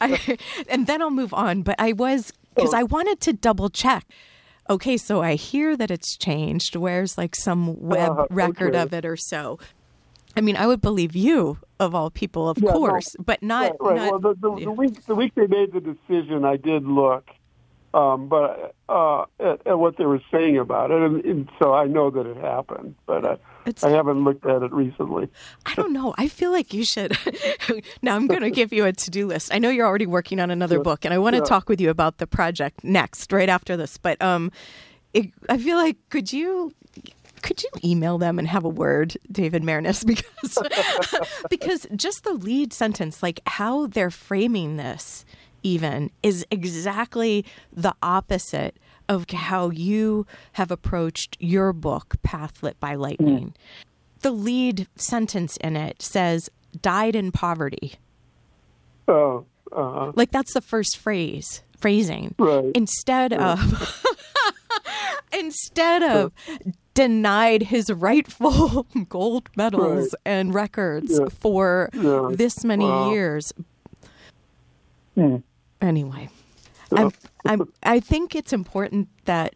I. 0.00 0.38
And 0.68 0.86
then 0.86 1.02
I'll 1.02 1.10
move 1.10 1.32
on. 1.34 1.62
But 1.62 1.76
I 1.78 1.92
was 1.92 2.32
because 2.54 2.74
I 2.74 2.82
wanted 2.82 3.20
to 3.22 3.32
double 3.32 3.70
check. 3.70 4.06
Okay, 4.68 4.96
so 4.96 5.22
I 5.22 5.34
hear 5.34 5.76
that 5.76 5.90
it's 5.90 6.16
changed. 6.16 6.76
Where's 6.76 7.18
like 7.18 7.34
some 7.34 7.80
web 7.80 8.18
uh, 8.18 8.26
record 8.30 8.74
okay. 8.74 8.82
of 8.82 8.94
it 8.94 9.04
or 9.04 9.16
so? 9.16 9.58
I 10.36 10.40
mean, 10.40 10.56
I 10.56 10.66
would 10.66 10.80
believe 10.80 11.14
you 11.14 11.58
of 11.80 11.94
all 11.94 12.10
people, 12.10 12.48
of 12.48 12.58
yeah, 12.58 12.72
course, 12.72 13.16
no, 13.18 13.24
but 13.24 13.42
not. 13.42 13.76
Right, 13.80 13.80
right. 13.80 13.96
not 13.96 14.22
well, 14.22 14.34
the, 14.34 14.40
the, 14.40 14.64
the, 14.64 14.72
week 14.72 15.06
the 15.06 15.14
week 15.14 15.34
they 15.34 15.46
made 15.46 15.72
the 15.72 15.80
decision, 15.80 16.44
I 16.44 16.56
did 16.56 16.84
look, 16.86 17.28
um, 17.92 18.28
but 18.28 18.74
uh, 18.88 19.22
at, 19.38 19.66
at, 19.66 19.78
what 19.78 19.96
they 19.96 20.04
were 20.04 20.20
saying 20.32 20.58
about 20.58 20.90
it, 20.90 21.00
and, 21.00 21.24
and 21.24 21.50
so 21.60 21.72
I 21.72 21.86
know 21.86 22.10
that 22.10 22.26
it 22.26 22.36
happened, 22.36 22.96
but 23.06 23.24
uh, 23.24 23.36
I 23.82 23.90
haven't 23.90 24.24
looked 24.24 24.44
at 24.46 24.62
it 24.62 24.72
recently. 24.72 25.28
I 25.64 25.74
don't 25.74 25.92
know. 25.92 26.14
I 26.18 26.28
feel 26.28 26.50
like 26.50 26.74
you 26.74 26.84
should. 26.84 27.16
now 28.02 28.16
I'm 28.16 28.26
going 28.26 28.42
to 28.42 28.50
give 28.50 28.72
you 28.72 28.84
a 28.84 28.92
to 28.92 29.10
do 29.10 29.26
list. 29.26 29.54
I 29.54 29.58
know 29.58 29.70
you're 29.70 29.86
already 29.86 30.06
working 30.06 30.40
on 30.40 30.50
another 30.50 30.76
yeah. 30.76 30.82
book, 30.82 31.04
and 31.04 31.14
I 31.14 31.18
want 31.18 31.34
to 31.34 31.38
yeah. 31.38 31.44
talk 31.44 31.68
with 31.68 31.80
you 31.80 31.90
about 31.90 32.18
the 32.18 32.26
project 32.26 32.82
next, 32.82 33.32
right 33.32 33.48
after 33.48 33.76
this. 33.76 33.96
But 33.96 34.20
um, 34.20 34.50
it, 35.12 35.30
I 35.48 35.58
feel 35.58 35.76
like 35.76 35.96
could 36.10 36.32
you 36.32 36.72
could 37.44 37.62
you 37.62 37.68
email 37.84 38.16
them 38.16 38.38
and 38.38 38.48
have 38.48 38.64
a 38.64 38.70
word, 38.70 39.16
David 39.30 39.62
Maraniss? 39.62 40.02
Because 40.14 40.58
because 41.50 41.86
just 41.94 42.24
the 42.24 42.32
lead 42.32 42.72
sentence, 42.72 43.22
like 43.22 43.40
how 43.46 43.86
they're 43.86 44.10
framing 44.10 44.76
this, 44.76 45.26
even 45.62 46.10
is 46.22 46.46
exactly 46.50 47.44
the 47.70 47.94
opposite 48.02 48.78
of 49.10 49.30
how 49.30 49.68
you 49.68 50.26
have 50.52 50.70
approached 50.70 51.36
your 51.38 51.74
book, 51.74 52.16
Path 52.22 52.62
Lit 52.62 52.80
by 52.80 52.94
Lightning. 52.94 53.48
Mm. 53.48 54.20
The 54.20 54.30
lead 54.30 54.88
sentence 54.96 55.58
in 55.58 55.76
it 55.76 56.00
says, 56.00 56.48
"Died 56.80 57.14
in 57.14 57.30
poverty." 57.30 57.94
Oh. 59.06 59.44
Uh-huh. 59.70 60.12
Like 60.14 60.30
that's 60.30 60.54
the 60.54 60.62
first 60.62 60.96
phrase 60.96 61.62
phrasing. 61.78 62.34
Right. 62.38 62.70
Instead 62.74 63.32
right. 63.32 63.58
of 63.58 64.04
instead 65.38 66.02
of 66.02 66.32
denied 66.94 67.64
his 67.64 67.90
rightful 67.92 68.86
gold 69.08 69.50
medals 69.56 70.14
right. 70.14 70.32
and 70.32 70.54
records 70.54 71.18
yeah. 71.18 71.28
for 71.28 71.90
yeah. 71.92 72.28
this 72.30 72.64
many 72.64 72.86
wow. 72.86 73.10
years. 73.10 73.52
Hmm. 75.14 75.36
Anyway, 75.80 76.30
I'm, 76.92 77.12
I'm, 77.44 77.72
I 77.82 78.00
think 78.00 78.34
it's 78.34 78.52
important 78.52 79.08
that 79.26 79.54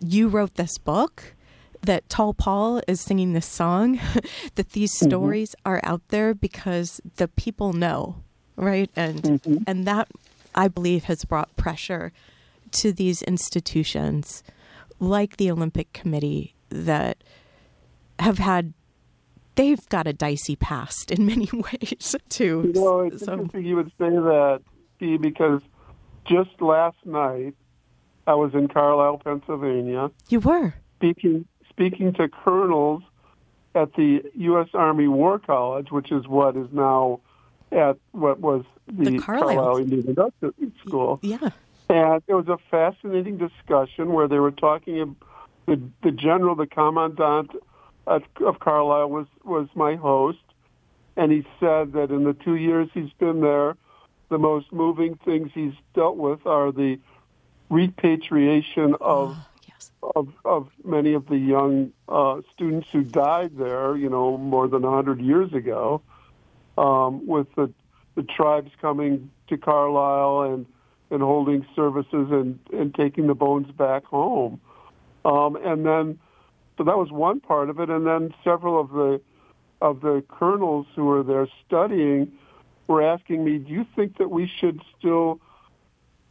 you 0.00 0.28
wrote 0.28 0.54
this 0.54 0.76
book, 0.78 1.34
that 1.82 2.08
Tall 2.08 2.34
Paul 2.34 2.82
is 2.88 3.00
singing 3.00 3.32
this 3.32 3.46
song, 3.46 4.00
that 4.54 4.70
these 4.70 4.94
mm-hmm. 4.94 5.08
stories 5.08 5.54
are 5.64 5.80
out 5.84 6.02
there 6.08 6.34
because 6.34 7.00
the 7.16 7.28
people 7.28 7.72
know, 7.72 8.16
right? 8.56 8.90
And 8.96 9.22
mm-hmm. 9.22 9.58
and 9.66 9.86
that 9.86 10.08
I 10.54 10.68
believe 10.68 11.04
has 11.04 11.24
brought 11.24 11.54
pressure 11.56 12.12
to 12.72 12.92
these 12.92 13.22
institutions 13.22 14.42
like 15.00 15.36
the 15.36 15.50
Olympic 15.50 15.92
Committee 15.92 16.54
that 16.68 17.24
have 18.18 18.38
had 18.38 18.74
they've 19.56 19.88
got 19.88 20.06
a 20.06 20.12
dicey 20.12 20.56
past 20.56 21.10
in 21.10 21.26
many 21.32 21.48
ways 21.52 22.14
too. 22.28 22.70
You 22.74 22.80
know, 22.80 23.00
it's 23.00 23.24
so. 23.24 23.32
interesting 23.32 23.64
you 23.64 23.76
would 23.76 23.88
say 23.98 24.10
that, 24.10 24.62
Steve, 24.96 25.20
because 25.20 25.62
just 26.24 26.50
last 26.60 26.98
night 27.04 27.54
I 28.26 28.34
was 28.34 28.54
in 28.54 28.68
Carlisle, 28.68 29.18
Pennsylvania. 29.24 30.10
You 30.28 30.40
were 30.40 30.74
speaking 30.96 31.46
speaking 31.68 32.12
to 32.14 32.28
colonels 32.28 33.02
at 33.74 33.94
the 33.94 34.22
U.S. 34.34 34.68
Army 34.74 35.08
War 35.08 35.38
College, 35.38 35.90
which 35.90 36.12
is 36.12 36.26
what 36.26 36.56
is 36.56 36.68
now 36.72 37.20
at 37.72 37.96
what 38.12 38.40
was 38.40 38.64
the, 38.86 39.10
the 39.10 39.18
Carlisle. 39.18 39.54
Carlisle 39.54 39.76
Indian 39.78 40.08
Industrial 40.08 40.54
School. 40.86 41.20
Yeah. 41.22 41.50
And 41.90 42.22
it 42.28 42.34
was 42.34 42.46
a 42.46 42.56
fascinating 42.70 43.36
discussion 43.36 44.12
where 44.12 44.28
they 44.28 44.38
were 44.38 44.52
talking. 44.52 45.16
The 45.66 45.82
the 46.04 46.12
general, 46.12 46.54
the 46.54 46.68
commandant 46.68 47.50
of, 48.06 48.22
of 48.46 48.60
Carlisle, 48.60 49.10
was 49.10 49.26
was 49.42 49.68
my 49.74 49.96
host, 49.96 50.38
and 51.16 51.32
he 51.32 51.44
said 51.58 51.92
that 51.94 52.12
in 52.12 52.22
the 52.22 52.32
two 52.32 52.54
years 52.54 52.88
he's 52.94 53.12
been 53.18 53.40
there, 53.40 53.76
the 54.28 54.38
most 54.38 54.72
moving 54.72 55.16
things 55.24 55.50
he's 55.52 55.72
dealt 55.92 56.16
with 56.16 56.46
are 56.46 56.70
the 56.70 57.00
repatriation 57.70 58.94
of 59.00 59.34
oh, 59.36 59.46
yes. 59.66 59.90
of, 60.14 60.28
of 60.44 60.68
many 60.84 61.14
of 61.14 61.26
the 61.26 61.38
young 61.38 61.92
uh, 62.08 62.40
students 62.54 62.86
who 62.92 63.02
died 63.02 63.58
there. 63.58 63.96
You 63.96 64.10
know, 64.10 64.38
more 64.38 64.68
than 64.68 64.84
a 64.84 64.90
hundred 64.90 65.20
years 65.20 65.52
ago, 65.52 66.02
um, 66.78 67.26
with 67.26 67.52
the 67.56 67.72
the 68.14 68.22
tribes 68.22 68.70
coming 68.80 69.32
to 69.48 69.58
Carlisle 69.58 70.52
and 70.52 70.66
and 71.10 71.22
holding 71.22 71.66
services 71.74 72.28
and, 72.30 72.58
and 72.72 72.94
taking 72.94 73.26
the 73.26 73.34
bones 73.34 73.70
back 73.72 74.04
home. 74.04 74.60
Um, 75.24 75.56
and 75.56 75.84
then, 75.84 76.18
so 76.78 76.84
that 76.84 76.96
was 76.96 77.10
one 77.10 77.40
part 77.40 77.68
of 77.68 77.80
it. 77.80 77.90
And 77.90 78.06
then 78.06 78.34
several 78.44 78.80
of 78.80 78.90
the 78.90 79.20
of 79.82 80.02
the 80.02 80.22
colonels 80.28 80.86
who 80.94 81.06
were 81.06 81.22
there 81.22 81.48
studying 81.66 82.32
were 82.86 83.02
asking 83.02 83.44
me, 83.44 83.58
"Do 83.58 83.72
you 83.72 83.86
think 83.96 84.18
that 84.18 84.30
we 84.30 84.46
should 84.46 84.82
still 84.98 85.40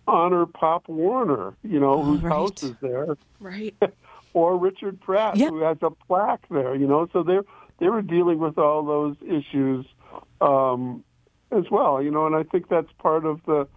honor 0.08 0.46
Pop 0.46 0.88
Warner? 0.88 1.56
You 1.64 1.80
know, 1.80 2.04
whose 2.04 2.22
right. 2.22 2.32
house 2.32 2.64
is 2.64 2.76
there, 2.82 3.18
right? 3.40 3.76
or 4.34 4.58
Richard 4.58 5.00
Pratt, 5.02 5.38
yep. 5.38 5.50
who 5.50 5.62
has 5.62 5.78
a 5.82 5.90
plaque 5.90 6.46
there? 6.50 6.76
You 6.76 6.88
know, 6.88 7.08
so 7.12 7.24
they 7.24 7.40
they 7.80 7.90
were 7.90 8.02
dealing 8.02 8.40
with 8.40 8.58
all 8.58 8.86
those 8.86 9.16
issues 9.22 9.86
um, 10.42 11.04
as 11.52 11.66
well. 11.72 12.02
You 12.02 12.12
know, 12.12 12.26
and 12.26 12.36
I 12.36 12.44
think 12.44 12.70
that's 12.70 12.92
part 13.00 13.26
of 13.26 13.42
the 13.46 13.68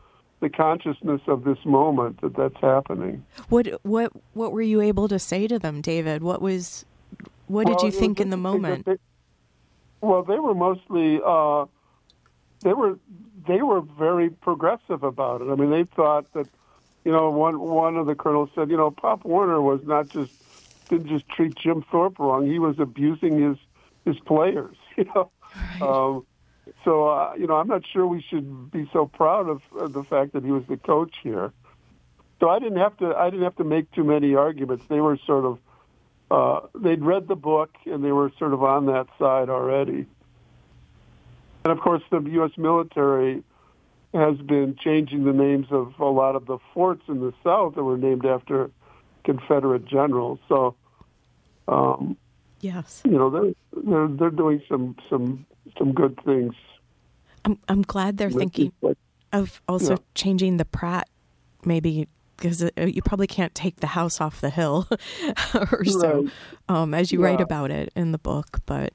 the 0.42 0.50
consciousness 0.50 1.22
of 1.28 1.44
this 1.44 1.64
moment 1.64 2.20
that 2.20 2.34
that's 2.36 2.60
happening. 2.60 3.24
What 3.48 3.68
what 3.84 4.12
what 4.34 4.52
were 4.52 4.60
you 4.60 4.82
able 4.82 5.08
to 5.08 5.18
say 5.18 5.46
to 5.46 5.58
them, 5.58 5.80
David? 5.80 6.22
What 6.22 6.42
was 6.42 6.84
what 7.46 7.66
well, 7.66 7.76
did 7.76 7.86
you 7.86 7.92
think 7.92 8.20
in 8.20 8.30
the 8.30 8.36
moment? 8.36 8.84
They, 8.84 8.96
well, 10.00 10.24
they 10.24 10.40
were 10.40 10.54
mostly 10.54 11.20
uh, 11.24 11.66
they 12.60 12.74
were 12.74 12.98
they 13.46 13.62
were 13.62 13.80
very 13.80 14.30
progressive 14.30 15.04
about 15.04 15.40
it. 15.42 15.48
I 15.48 15.54
mean, 15.54 15.70
they 15.70 15.84
thought 15.84 16.30
that 16.34 16.48
you 17.04 17.12
know 17.12 17.30
one 17.30 17.60
one 17.60 17.96
of 17.96 18.06
the 18.06 18.16
colonels 18.16 18.50
said, 18.54 18.68
you 18.68 18.76
know, 18.76 18.90
Pop 18.90 19.24
Warner 19.24 19.62
was 19.62 19.80
not 19.84 20.08
just 20.08 20.32
didn't 20.88 21.06
just 21.06 21.28
treat 21.28 21.54
Jim 21.54 21.84
Thorpe 21.88 22.18
wrong; 22.18 22.46
he 22.46 22.58
was 22.58 22.80
abusing 22.80 23.40
his 23.40 23.56
his 24.04 24.20
players. 24.20 24.76
You 24.94 25.04
know. 25.14 25.30
Right. 25.56 25.80
Um, 25.80 26.26
so 26.84 27.08
uh, 27.08 27.34
you 27.38 27.46
know, 27.46 27.56
I'm 27.56 27.68
not 27.68 27.82
sure 27.92 28.06
we 28.06 28.22
should 28.22 28.70
be 28.70 28.88
so 28.92 29.06
proud 29.06 29.48
of, 29.48 29.92
the 29.92 30.04
fact 30.04 30.32
that 30.32 30.44
he 30.44 30.50
was 30.50 30.64
the 30.68 30.76
coach 30.76 31.14
here. 31.22 31.52
So 32.40 32.48
I 32.48 32.58
didn't 32.58 32.78
have 32.78 32.96
to. 32.98 33.14
I 33.14 33.30
didn't 33.30 33.44
have 33.44 33.56
to 33.56 33.64
make 33.64 33.90
too 33.92 34.04
many 34.04 34.34
arguments. 34.34 34.84
They 34.88 35.00
were 35.00 35.18
sort 35.26 35.44
of. 35.44 35.58
Uh, 36.30 36.66
they'd 36.74 37.02
read 37.02 37.28
the 37.28 37.36
book 37.36 37.70
and 37.84 38.02
they 38.02 38.10
were 38.10 38.32
sort 38.38 38.54
of 38.54 38.62
on 38.64 38.86
that 38.86 39.06
side 39.18 39.50
already. 39.50 40.06
And 41.64 41.72
of 41.72 41.80
course, 41.80 42.02
the 42.10 42.20
U.S. 42.20 42.52
military 42.56 43.42
has 44.14 44.36
been 44.38 44.76
changing 44.76 45.24
the 45.24 45.32
names 45.32 45.66
of 45.70 45.94
a 45.98 46.04
lot 46.04 46.34
of 46.34 46.46
the 46.46 46.58
forts 46.74 47.02
in 47.08 47.20
the 47.20 47.32
South 47.44 47.74
that 47.74 47.84
were 47.84 47.96
named 47.96 48.26
after 48.26 48.70
Confederate 49.24 49.86
generals. 49.86 50.38
So, 50.48 50.74
um, 51.68 52.16
yes, 52.62 53.02
you 53.04 53.10
know, 53.10 53.28
they're, 53.28 53.52
they're 53.84 54.08
they're 54.08 54.30
doing 54.30 54.62
some 54.68 54.96
some 55.10 55.44
some 55.76 55.92
good 55.92 56.18
things. 56.24 56.54
I'm 57.44 57.58
I'm 57.68 57.82
glad 57.82 58.16
they're 58.16 58.30
thinking 58.30 58.72
of 59.32 59.60
also 59.68 59.94
yeah. 59.94 59.98
changing 60.14 60.56
the 60.56 60.64
Pratt, 60.64 61.08
maybe 61.64 62.08
because 62.36 62.62
uh, 62.62 62.70
you 62.78 63.02
probably 63.02 63.26
can't 63.26 63.54
take 63.54 63.80
the 63.80 63.88
house 63.88 64.20
off 64.20 64.40
the 64.40 64.50
hill, 64.50 64.88
or 65.54 65.84
so, 65.84 66.28
um, 66.68 66.94
as 66.94 67.12
you 67.12 67.20
yeah. 67.20 67.26
write 67.26 67.40
about 67.40 67.70
it 67.70 67.92
in 67.94 68.12
the 68.12 68.18
book. 68.18 68.60
But 68.66 68.92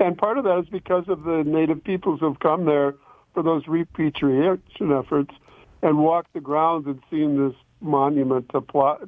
and 0.00 0.18
part 0.18 0.38
of 0.38 0.44
that 0.44 0.58
is 0.58 0.68
because 0.68 1.04
of 1.08 1.24
the 1.24 1.42
native 1.44 1.82
peoples 1.82 2.20
who've 2.20 2.38
come 2.40 2.64
there 2.64 2.94
for 3.32 3.42
those 3.42 3.66
repatriation 3.66 4.92
efforts 4.92 5.34
and 5.82 5.98
walked 5.98 6.32
the 6.32 6.40
grounds 6.40 6.86
and 6.86 7.00
seen 7.10 7.48
this 7.48 7.56
monument 7.80 8.48
to, 8.50 8.60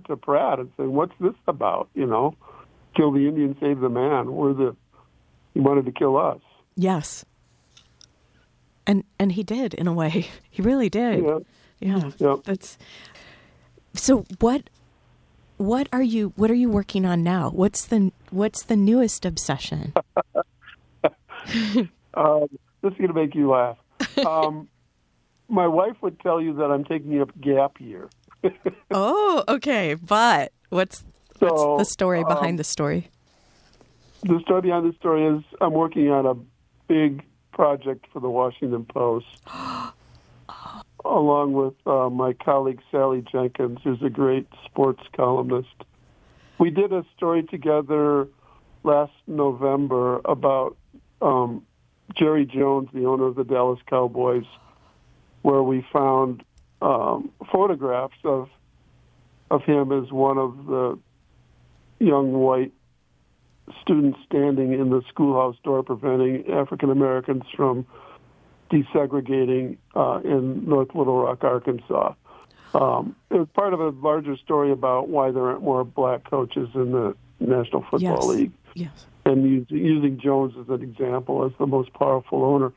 to 0.06 0.16
Pratt 0.16 0.58
and 0.58 0.70
saying, 0.76 0.92
"What's 0.92 1.14
this 1.20 1.34
about?" 1.46 1.88
You 1.94 2.06
know, 2.06 2.34
kill 2.96 3.12
the 3.12 3.28
Indian, 3.28 3.56
save 3.60 3.80
the 3.80 3.88
man. 3.88 4.32
We're 4.32 4.54
the 4.54 4.76
he 5.54 5.60
wanted 5.60 5.86
to 5.86 5.92
kill 5.92 6.16
us. 6.16 6.40
Yes. 6.74 7.24
And 8.86 9.04
and 9.18 9.32
he 9.32 9.42
did 9.42 9.74
in 9.74 9.86
a 9.86 9.92
way. 9.92 10.28
He 10.50 10.62
really 10.62 10.88
did. 10.88 11.22
Yeah. 11.22 11.38
Yeah. 11.80 12.10
yeah. 12.18 12.36
That's 12.44 12.78
so 13.92 14.24
what 14.40 14.70
what 15.58 15.88
are 15.92 16.02
you 16.02 16.32
what 16.36 16.50
are 16.50 16.54
you 16.54 16.70
working 16.70 17.04
on 17.04 17.22
now? 17.22 17.50
What's 17.50 17.84
the 17.84 18.12
what's 18.30 18.62
the 18.62 18.76
newest 18.76 19.26
obsession? 19.26 19.92
um, 22.14 22.48
this 22.82 22.92
is 22.92 22.98
going 22.98 23.08
to 23.08 23.14
make 23.14 23.34
you 23.34 23.50
laugh. 23.50 23.76
Um, 24.24 24.68
my 25.48 25.66
wife 25.66 25.96
would 26.00 26.18
tell 26.20 26.40
you 26.40 26.54
that 26.54 26.70
I'm 26.70 26.84
taking 26.84 27.20
a 27.20 27.26
gap 27.40 27.80
year. 27.80 28.08
oh, 28.90 29.44
okay. 29.48 29.94
But 29.94 30.52
what's 30.70 31.04
so, 31.38 31.76
what's 31.76 31.88
the 31.88 31.92
story 31.92 32.24
behind 32.24 32.52
um, 32.52 32.56
the 32.56 32.64
story? 32.64 33.10
the 34.22 34.40
story 34.40 34.62
behind 34.62 34.90
the 34.90 34.96
story 34.96 35.24
is 35.26 35.44
I'm 35.60 35.72
working 35.72 36.10
on 36.10 36.26
a 36.26 36.34
big 36.88 37.22
project 37.52 38.06
for 38.12 38.20
the 38.20 38.28
Washington 38.28 38.84
Post, 38.84 39.26
along 41.04 41.52
with 41.52 41.74
uh, 41.86 42.10
my 42.10 42.32
colleague 42.32 42.80
Sally 42.90 43.22
Jenkins, 43.30 43.78
who's 43.84 44.02
a 44.02 44.10
great 44.10 44.48
sports 44.64 45.02
columnist. 45.14 45.74
We 46.58 46.70
did 46.70 46.92
a 46.92 47.04
story 47.16 47.42
together 47.42 48.28
last 48.82 49.12
November 49.26 50.20
about 50.24 50.76
um, 51.20 51.64
Jerry 52.14 52.46
Jones, 52.46 52.88
the 52.92 53.04
owner 53.06 53.26
of 53.26 53.36
the 53.36 53.44
Dallas 53.44 53.80
Cowboys, 53.88 54.46
where 55.42 55.62
we 55.62 55.86
found 55.92 56.42
um, 56.82 57.30
photographs 57.52 58.18
of 58.24 58.48
of 59.48 59.62
him 59.62 59.92
as 59.92 60.10
one 60.10 60.38
of 60.38 60.66
the 60.66 60.98
young 61.98 62.32
white 62.32 62.72
students 63.82 64.18
standing 64.26 64.72
in 64.72 64.90
the 64.90 65.02
schoolhouse 65.08 65.56
door 65.64 65.82
preventing 65.82 66.50
African 66.52 66.90
Americans 66.90 67.42
from 67.54 67.86
desegregating 68.70 69.76
uh, 69.94 70.20
in 70.24 70.68
North 70.68 70.94
Little 70.94 71.22
Rock, 71.22 71.44
Arkansas. 71.44 72.14
Um, 72.74 73.16
it 73.30 73.36
was 73.36 73.48
part 73.54 73.72
of 73.72 73.80
a 73.80 73.88
larger 73.88 74.36
story 74.36 74.70
about 74.70 75.08
why 75.08 75.30
there 75.30 75.46
aren't 75.46 75.62
more 75.62 75.84
black 75.84 76.28
coaches 76.28 76.68
in 76.74 76.92
the 76.92 77.16
National 77.40 77.82
Football 77.82 78.00
yes. 78.00 78.24
League. 78.24 78.52
Yes. 78.74 79.06
And 79.24 79.44
using, 79.44 79.76
using 79.76 80.20
Jones 80.20 80.54
as 80.60 80.68
an 80.68 80.82
example 80.82 81.44
as 81.44 81.52
the 81.58 81.66
most 81.66 81.92
powerful 81.94 82.44
owner. 82.44 82.72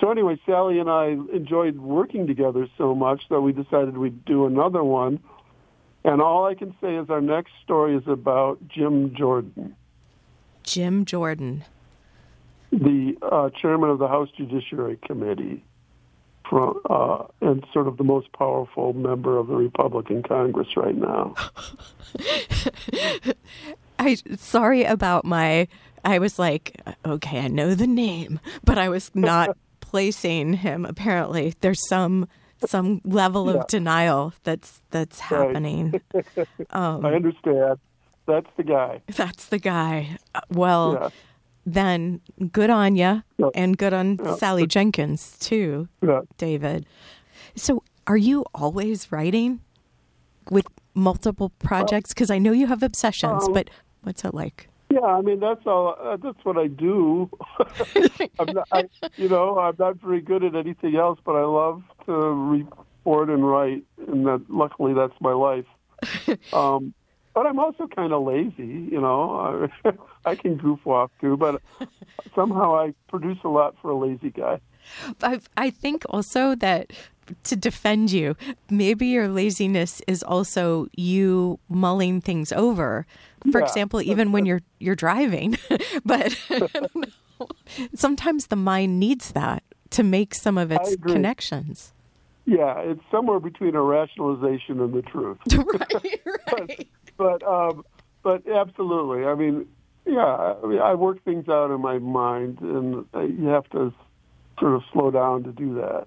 So 0.00 0.10
anyway, 0.10 0.38
Sally 0.46 0.78
and 0.78 0.88
I 0.88 1.16
enjoyed 1.34 1.78
working 1.78 2.26
together 2.26 2.66
so 2.78 2.94
much 2.94 3.28
that 3.28 3.40
we 3.40 3.52
decided 3.52 3.98
we'd 3.98 4.24
do 4.24 4.46
another 4.46 4.82
one. 4.82 5.20
And 6.04 6.20
all 6.20 6.46
I 6.46 6.54
can 6.54 6.74
say 6.80 6.96
is 6.96 7.08
our 7.10 7.20
next 7.20 7.52
story 7.62 7.96
is 7.96 8.06
about 8.06 8.58
Jim 8.68 9.14
Jordan. 9.14 9.76
Jim 10.64 11.04
Jordan, 11.04 11.64
the 12.70 13.16
uh, 13.22 13.50
chairman 13.50 13.90
of 13.90 13.98
the 13.98 14.08
House 14.08 14.28
Judiciary 14.36 14.98
Committee, 15.04 15.64
from, 16.48 16.80
uh, 16.88 17.24
and 17.40 17.64
sort 17.72 17.88
of 17.88 17.96
the 17.96 18.04
most 18.04 18.32
powerful 18.32 18.92
member 18.92 19.38
of 19.38 19.46
the 19.46 19.54
Republican 19.54 20.22
Congress 20.22 20.68
right 20.76 20.94
now. 20.94 21.34
I 23.98 24.16
sorry 24.36 24.84
about 24.84 25.24
my. 25.24 25.68
I 26.04 26.18
was 26.18 26.38
like, 26.38 26.80
okay, 27.06 27.40
I 27.40 27.48
know 27.48 27.74
the 27.74 27.86
name, 27.86 28.40
but 28.64 28.76
I 28.76 28.88
was 28.88 29.10
not 29.14 29.56
placing 29.80 30.54
him. 30.54 30.84
Apparently, 30.84 31.54
there's 31.60 31.88
some 31.88 32.28
some 32.66 33.00
level 33.04 33.48
of 33.48 33.56
yeah. 33.56 33.64
denial 33.68 34.32
that's 34.44 34.80
that's 34.90 35.20
happening. 35.20 36.00
Um, 36.70 37.04
I 37.04 37.14
understand. 37.14 37.78
That's 38.26 38.48
the 38.56 38.62
guy. 38.62 39.02
That's 39.08 39.46
the 39.46 39.58
guy. 39.58 40.16
Uh, 40.34 40.40
well, 40.50 40.98
yeah. 41.00 41.08
then 41.66 42.20
good 42.52 42.70
on 42.70 42.96
you, 42.96 43.22
yeah. 43.36 43.48
and 43.54 43.76
good 43.76 43.92
on. 43.92 44.18
Sally 44.38 44.66
Jenkins 44.66 45.36
too, 45.38 45.88
David. 46.38 46.86
So, 47.56 47.82
are 48.06 48.16
you 48.16 48.44
always 48.54 49.12
writing 49.12 49.60
with 50.50 50.66
multiple 50.94 51.50
projects? 51.58 52.14
Because 52.14 52.30
I 52.30 52.38
know 52.38 52.52
you 52.52 52.66
have 52.66 52.82
obsessions, 52.82 53.44
um, 53.44 53.52
but 53.52 53.68
what's 54.02 54.24
it 54.24 54.34
like? 54.34 54.68
Yeah, 54.92 55.06
I 55.06 55.22
mean 55.22 55.40
that's 55.40 55.66
all. 55.66 55.96
Uh, 55.98 56.18
that's 56.18 56.44
what 56.44 56.58
I 56.58 56.66
do. 56.66 57.30
I'm 58.38 58.52
not, 58.52 58.68
I, 58.70 58.84
you 59.16 59.26
know, 59.28 59.58
I'm 59.58 59.74
not 59.78 59.96
very 60.02 60.20
good 60.20 60.44
at 60.44 60.54
anything 60.54 60.96
else, 60.96 61.18
but 61.24 61.32
I 61.32 61.44
love 61.44 61.82
to 62.04 62.12
report 62.12 63.30
and 63.30 63.48
write, 63.48 63.84
and 64.06 64.26
that 64.26 64.42
luckily 64.50 64.92
that's 64.92 65.18
my 65.20 65.32
life. 65.32 65.64
Um, 66.52 66.92
but 67.34 67.46
I'm 67.46 67.58
also 67.58 67.86
kind 67.86 68.12
of 68.12 68.24
lazy, 68.24 68.88
you 68.92 69.00
know. 69.00 69.70
I, 69.84 69.92
I 70.32 70.34
can 70.34 70.56
goof 70.56 70.86
off 70.86 71.10
too, 71.20 71.38
but 71.38 71.62
somehow 72.34 72.76
I 72.76 72.92
produce 73.08 73.38
a 73.44 73.48
lot 73.48 73.76
for 73.80 73.90
a 73.90 73.96
lazy 73.96 74.30
guy. 74.30 74.60
I 75.22 75.40
I 75.56 75.70
think 75.70 76.04
also 76.08 76.54
that 76.56 76.92
to 77.44 77.56
defend 77.56 78.10
you, 78.10 78.36
maybe 78.68 79.06
your 79.06 79.28
laziness 79.28 80.02
is 80.06 80.22
also 80.22 80.88
you 80.96 81.58
mulling 81.68 82.20
things 82.20 82.52
over. 82.52 83.06
For 83.50 83.60
Yeah. 83.60 83.64
example, 83.66 84.02
even 84.02 84.32
when 84.32 84.44
you're 84.46 84.62
you're 84.80 84.96
driving, 84.96 85.56
but 86.04 86.36
sometimes 87.94 88.46
the 88.48 88.56
mind 88.56 88.98
needs 89.00 89.32
that 89.32 89.62
to 89.90 90.02
make 90.02 90.34
some 90.34 90.58
of 90.58 90.72
its 90.72 90.96
connections. 90.96 91.92
Yeah, 92.44 92.78
it's 92.80 93.02
somewhere 93.10 93.38
between 93.38 93.76
a 93.76 93.82
rationalization 93.82 94.80
and 94.80 94.92
the 94.92 95.02
truth. 95.02 95.38
right, 95.56 96.20
right. 96.52 96.88
but 97.16 97.42
um, 97.44 97.84
but 98.22 98.42
absolutely. 98.48 99.24
I 99.24 99.34
mean, 99.34 99.66
yeah. 100.06 100.54
I 100.62 100.66
mean, 100.66 100.80
I 100.80 100.94
work 100.94 101.22
things 101.24 101.48
out 101.48 101.70
in 101.70 101.80
my 101.80 101.98
mind, 101.98 102.58
and 102.60 103.04
uh, 103.14 103.20
you 103.20 103.46
have 103.46 103.68
to 103.70 103.92
sort 104.62 104.74
of 104.74 104.82
slow 104.92 105.10
down 105.10 105.42
to 105.42 105.50
do 105.52 105.74
that. 105.74 106.06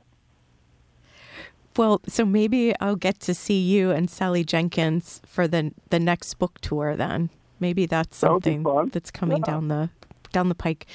Well, 1.75 1.99
so 2.07 2.23
maybe 2.23 2.73
I'll 2.79 2.95
get 2.95 3.19
to 3.21 3.33
see 3.33 3.59
you 3.59 3.91
and 3.91 4.09
Sally 4.09 4.45
Jenkins 4.45 5.19
for 5.25 5.45
the 5.45 5.73
the 5.89 5.99
next 5.99 6.35
book 6.35 6.59
tour. 6.61 6.95
Then 6.95 7.29
maybe 7.59 7.85
that's 7.85 8.17
That 8.21 8.27
something 8.27 8.63
fun. 8.63 8.89
that's 8.93 9.11
coming 9.11 9.39
Yeah. 9.45 9.51
down 9.51 9.67
the 9.67 9.89
down 10.31 10.47
the 10.47 10.55
pike. 10.55 10.87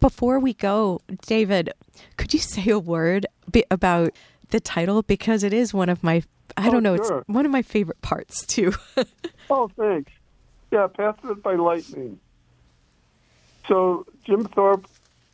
Before 0.00 0.38
we 0.40 0.54
go, 0.54 1.00
David, 1.26 1.72
could 2.16 2.32
you 2.32 2.40
say 2.40 2.70
a 2.70 2.78
word 2.78 3.26
about 3.70 4.12
the 4.48 4.60
title 4.60 5.02
because 5.02 5.42
it 5.42 5.52
is 5.52 5.74
one 5.74 5.90
of 5.90 6.02
my 6.02 6.22
I 6.56 6.68
Oh, 6.68 6.72
don't 6.72 6.82
know, 6.82 6.96
sure. 6.96 7.18
it's 7.18 7.28
one 7.28 7.44
of 7.44 7.52
my 7.52 7.60
favorite 7.62 8.00
parts 8.00 8.46
too. 8.46 8.72
Oh, 9.50 9.68
thanks. 9.78 10.12
Yeah, 10.70 10.86
Path 10.88 11.24
Lit 11.24 11.42
by 11.42 11.54
Lightning. 11.54 12.20
So 13.66 14.04
Jim 14.26 14.44
Thorpe 14.44 14.86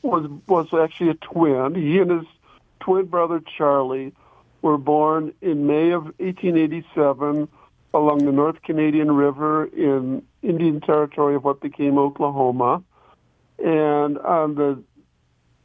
was 0.04 0.30
was 0.46 0.68
actually 0.72 1.10
a 1.10 1.14
twin. 1.14 1.74
He 1.74 1.98
and 1.98 2.10
his 2.10 2.26
twin 2.80 3.06
brother 3.06 3.40
Charlie 3.56 4.12
were 4.62 4.78
born 4.78 5.34
in 5.40 5.66
May 5.66 5.90
of 5.90 6.04
1887 6.18 7.48
along 7.92 8.24
the 8.24 8.32
North 8.32 8.62
Canadian 8.62 9.12
River 9.12 9.64
in 9.66 10.22
Indian 10.42 10.80
Territory 10.80 11.36
of 11.36 11.44
what 11.44 11.60
became 11.60 11.98
Oklahoma. 11.98 12.82
And 13.58 14.18
on 14.18 14.54
the 14.54 14.82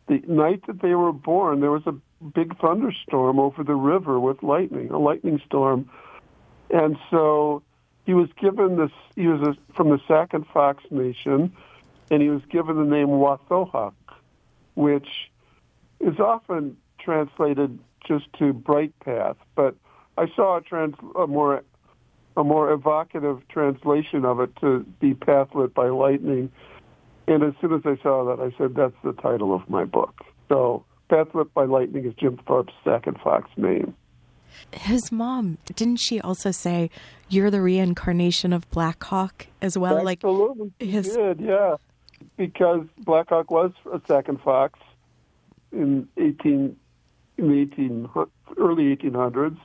the 0.07 0.21
night 0.27 0.65
that 0.67 0.81
they 0.81 0.95
were 0.95 1.13
born, 1.13 1.59
there 1.59 1.71
was 1.71 1.85
a 1.85 1.95
big 2.23 2.57
thunderstorm 2.59 3.39
over 3.39 3.63
the 3.63 3.75
river 3.75 4.19
with 4.19 4.41
lightning, 4.43 4.89
a 4.89 4.97
lightning 4.97 5.41
storm. 5.45 5.89
And 6.71 6.97
so 7.09 7.63
he 8.05 8.13
was 8.13 8.29
given 8.41 8.77
this, 8.77 8.91
he 9.15 9.27
was 9.27 9.41
a, 9.41 9.73
from 9.73 9.89
the 9.89 9.99
Sac 10.07 10.33
and 10.33 10.45
Fox 10.47 10.83
Nation, 10.89 11.55
and 12.09 12.21
he 12.21 12.29
was 12.29 12.41
given 12.49 12.75
the 12.77 12.83
name 12.83 13.09
Wa-Tho-Huk, 13.09 13.93
which 14.79 15.07
is 15.99 16.17
often 16.19 16.77
translated 17.01 17.77
just 18.07 18.25
to 18.39 18.53
bright 18.53 18.97
path. 19.01 19.35
But 19.53 19.75
I 20.17 20.27
saw 20.37 20.57
a, 20.57 20.61
trans, 20.61 20.95
a 21.17 21.27
more 21.27 21.63
a 22.37 22.43
more 22.45 22.71
evocative 22.71 23.45
translation 23.49 24.23
of 24.23 24.39
it 24.39 24.55
to 24.61 24.85
be 25.01 25.13
pathlit 25.13 25.73
by 25.73 25.89
lightning. 25.89 26.49
And 27.27 27.43
as 27.43 27.53
soon 27.59 27.73
as 27.73 27.81
I 27.83 28.01
saw 28.01 28.23
that, 28.23 28.41
I 28.41 28.57
said, 28.57 28.75
that's 28.75 28.95
the 29.03 29.11
title 29.11 29.53
of 29.53 29.69
my 29.69 29.83
book. 29.83 30.23
So 30.47 30.85
Path 31.09 31.27
Lit 31.33 31.53
by 31.53 31.65
Lightning 31.65 32.05
is 32.05 32.13
Jim 32.13 32.39
Thorpe's 32.47 32.73
Sac 32.85 33.07
and 33.07 33.19
Fox 33.19 33.49
name. 33.57 33.93
His 34.71 35.11
mom, 35.11 35.57
didn't 35.65 35.97
she 35.97 36.21
also 36.21 36.51
say 36.51 36.89
you're 37.27 37.51
the 37.51 37.61
reincarnation 37.61 38.53
of 38.53 38.69
Black 38.71 39.03
Hawk 39.03 39.47
as 39.61 39.77
well? 39.77 40.01
Like 40.03 40.23
Absolutely, 40.23 40.71
he 40.79 40.91
his- 40.91 41.13
did, 41.13 41.41
yeah. 41.41 41.75
Because 42.37 42.85
Black 42.99 43.29
Hawk 43.29 43.51
was 43.51 43.71
a 43.91 44.01
Sac 44.07 44.27
and 44.27 44.39
Fox 44.41 44.79
in 45.71 46.07
eighteen 46.17 46.75
in 47.37 47.47
the 47.49 47.59
eighteen 47.59 48.09
early 48.57 48.91
eighteen 48.91 49.13
hundreds. 49.13 49.57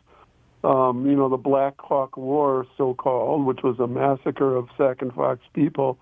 Um, 0.62 1.06
you 1.06 1.14
know, 1.14 1.28
the 1.28 1.36
Black 1.36 1.74
Hawk 1.78 2.16
War, 2.16 2.66
so 2.78 2.94
called, 2.94 3.44
which 3.44 3.62
was 3.62 3.78
a 3.78 3.86
massacre 3.86 4.56
of 4.56 4.68
Sac 4.78 5.02
and 5.02 5.12
Fox 5.12 5.40
people, 5.52 5.98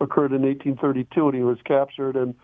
occurred 0.00 0.32
in 0.32 0.42
1832, 0.42 1.26
and 1.28 1.36
he 1.36 1.42
was 1.42 1.58
captured. 1.64 2.14
and 2.14 2.36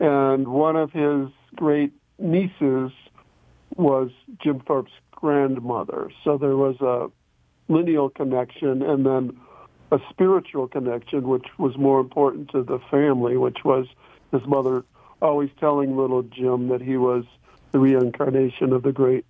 And 0.00 0.48
one 0.48 0.76
of 0.76 0.92
his 0.92 1.28
great 1.54 1.92
nieces 2.18 2.92
was 3.74 4.10
Jim 4.42 4.60
Thorpe's 4.60 4.92
grandmother. 5.12 6.10
So 6.24 6.36
there 6.36 6.56
was 6.56 6.78
a 6.82 7.08
lineal 7.72 8.10
connection, 8.10 8.82
and 8.82 9.06
then 9.06 9.40
a 9.90 10.00
spiritual 10.10 10.68
connection, 10.68 11.28
which 11.28 11.46
was 11.58 11.76
more 11.76 12.00
important 12.00 12.50
to 12.50 12.62
the 12.62 12.78
family, 12.90 13.36
which 13.36 13.58
was 13.64 13.86
his 14.32 14.44
mother 14.46 14.84
always 15.22 15.50
telling 15.58 15.96
little 15.96 16.22
Jim 16.22 16.68
that 16.68 16.82
he 16.82 16.96
was 16.96 17.24
the 17.72 17.78
reincarnation 17.78 18.72
of 18.72 18.82
the 18.82 18.92
great 18.92 19.24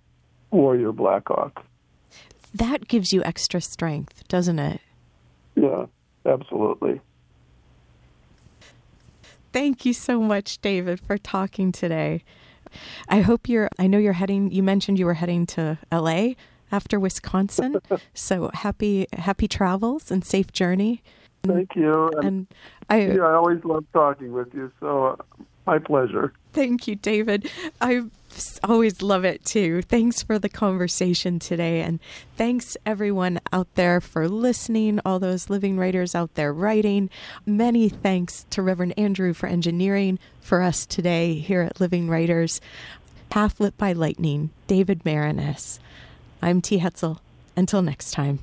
warrior 0.51 0.91
Black 0.91 1.27
Hawk. 1.27 1.63
that 2.53 2.87
gives 2.87 3.13
you 3.13 3.23
extra 3.23 3.61
strength, 3.61 4.27
doesn't 4.27 4.59
it? 4.59 4.81
Yeah, 5.55 5.85
absolutely. 6.25 7.01
Thank 9.53 9.85
you 9.85 9.93
so 9.93 10.21
much, 10.21 10.59
David, 10.59 10.99
for 10.99 11.17
talking 11.17 11.71
today. 11.71 12.23
I 13.09 13.21
hope 13.21 13.47
you're, 13.47 13.69
I 13.79 13.87
know 13.87 13.97
you're 13.97 14.13
heading, 14.13 14.51
you 14.51 14.61
mentioned 14.61 14.99
you 14.99 15.05
were 15.05 15.15
heading 15.15 15.45
to 15.47 15.77
LA 15.91 16.33
after 16.71 16.99
Wisconsin. 16.99 17.79
so 18.13 18.51
happy, 18.53 19.07
happy 19.13 19.47
travels 19.47 20.11
and 20.11 20.25
safe 20.25 20.51
journey. 20.51 21.01
Thank 21.43 21.75
you. 21.75 22.09
And, 22.17 22.25
And 22.25 22.47
I, 22.89 23.01
yeah, 23.07 23.23
I 23.23 23.33
always 23.33 23.63
love 23.63 23.85
talking 23.93 24.31
with 24.31 24.53
you, 24.53 24.71
so 24.79 25.05
uh, 25.05 25.15
my 25.65 25.79
pleasure. 25.79 26.33
Thank 26.53 26.87
you, 26.87 26.95
David. 26.95 27.49
I 27.79 28.03
always 28.63 29.01
love 29.01 29.25
it 29.25 29.45
too. 29.45 29.81
Thanks 29.81 30.23
for 30.23 30.39
the 30.39 30.49
conversation 30.49 31.39
today. 31.39 31.81
And 31.81 31.99
thanks 32.35 32.75
everyone 32.85 33.39
out 33.53 33.67
there 33.75 34.01
for 34.01 34.27
listening, 34.27 34.99
all 35.05 35.19
those 35.19 35.49
living 35.49 35.77
writers 35.77 36.15
out 36.15 36.33
there 36.35 36.53
writing. 36.53 37.09
Many 37.45 37.89
thanks 37.89 38.45
to 38.51 38.61
Reverend 38.61 38.97
Andrew 38.97 39.33
for 39.33 39.47
engineering 39.47 40.19
for 40.41 40.61
us 40.61 40.85
today 40.85 41.35
here 41.35 41.61
at 41.61 41.79
Living 41.79 42.09
Writers. 42.09 42.59
Half 43.31 43.51
Path 43.53 43.59
Lit 43.59 43.77
by 43.77 43.91
Lightning, 43.91 44.51
David 44.67 45.03
Maraniss. 45.03 45.79
I'm 46.41 46.61
T. 46.61 46.79
Hetzel. 46.79 47.19
Until 47.55 47.81
next 47.81 48.11
time. 48.11 48.39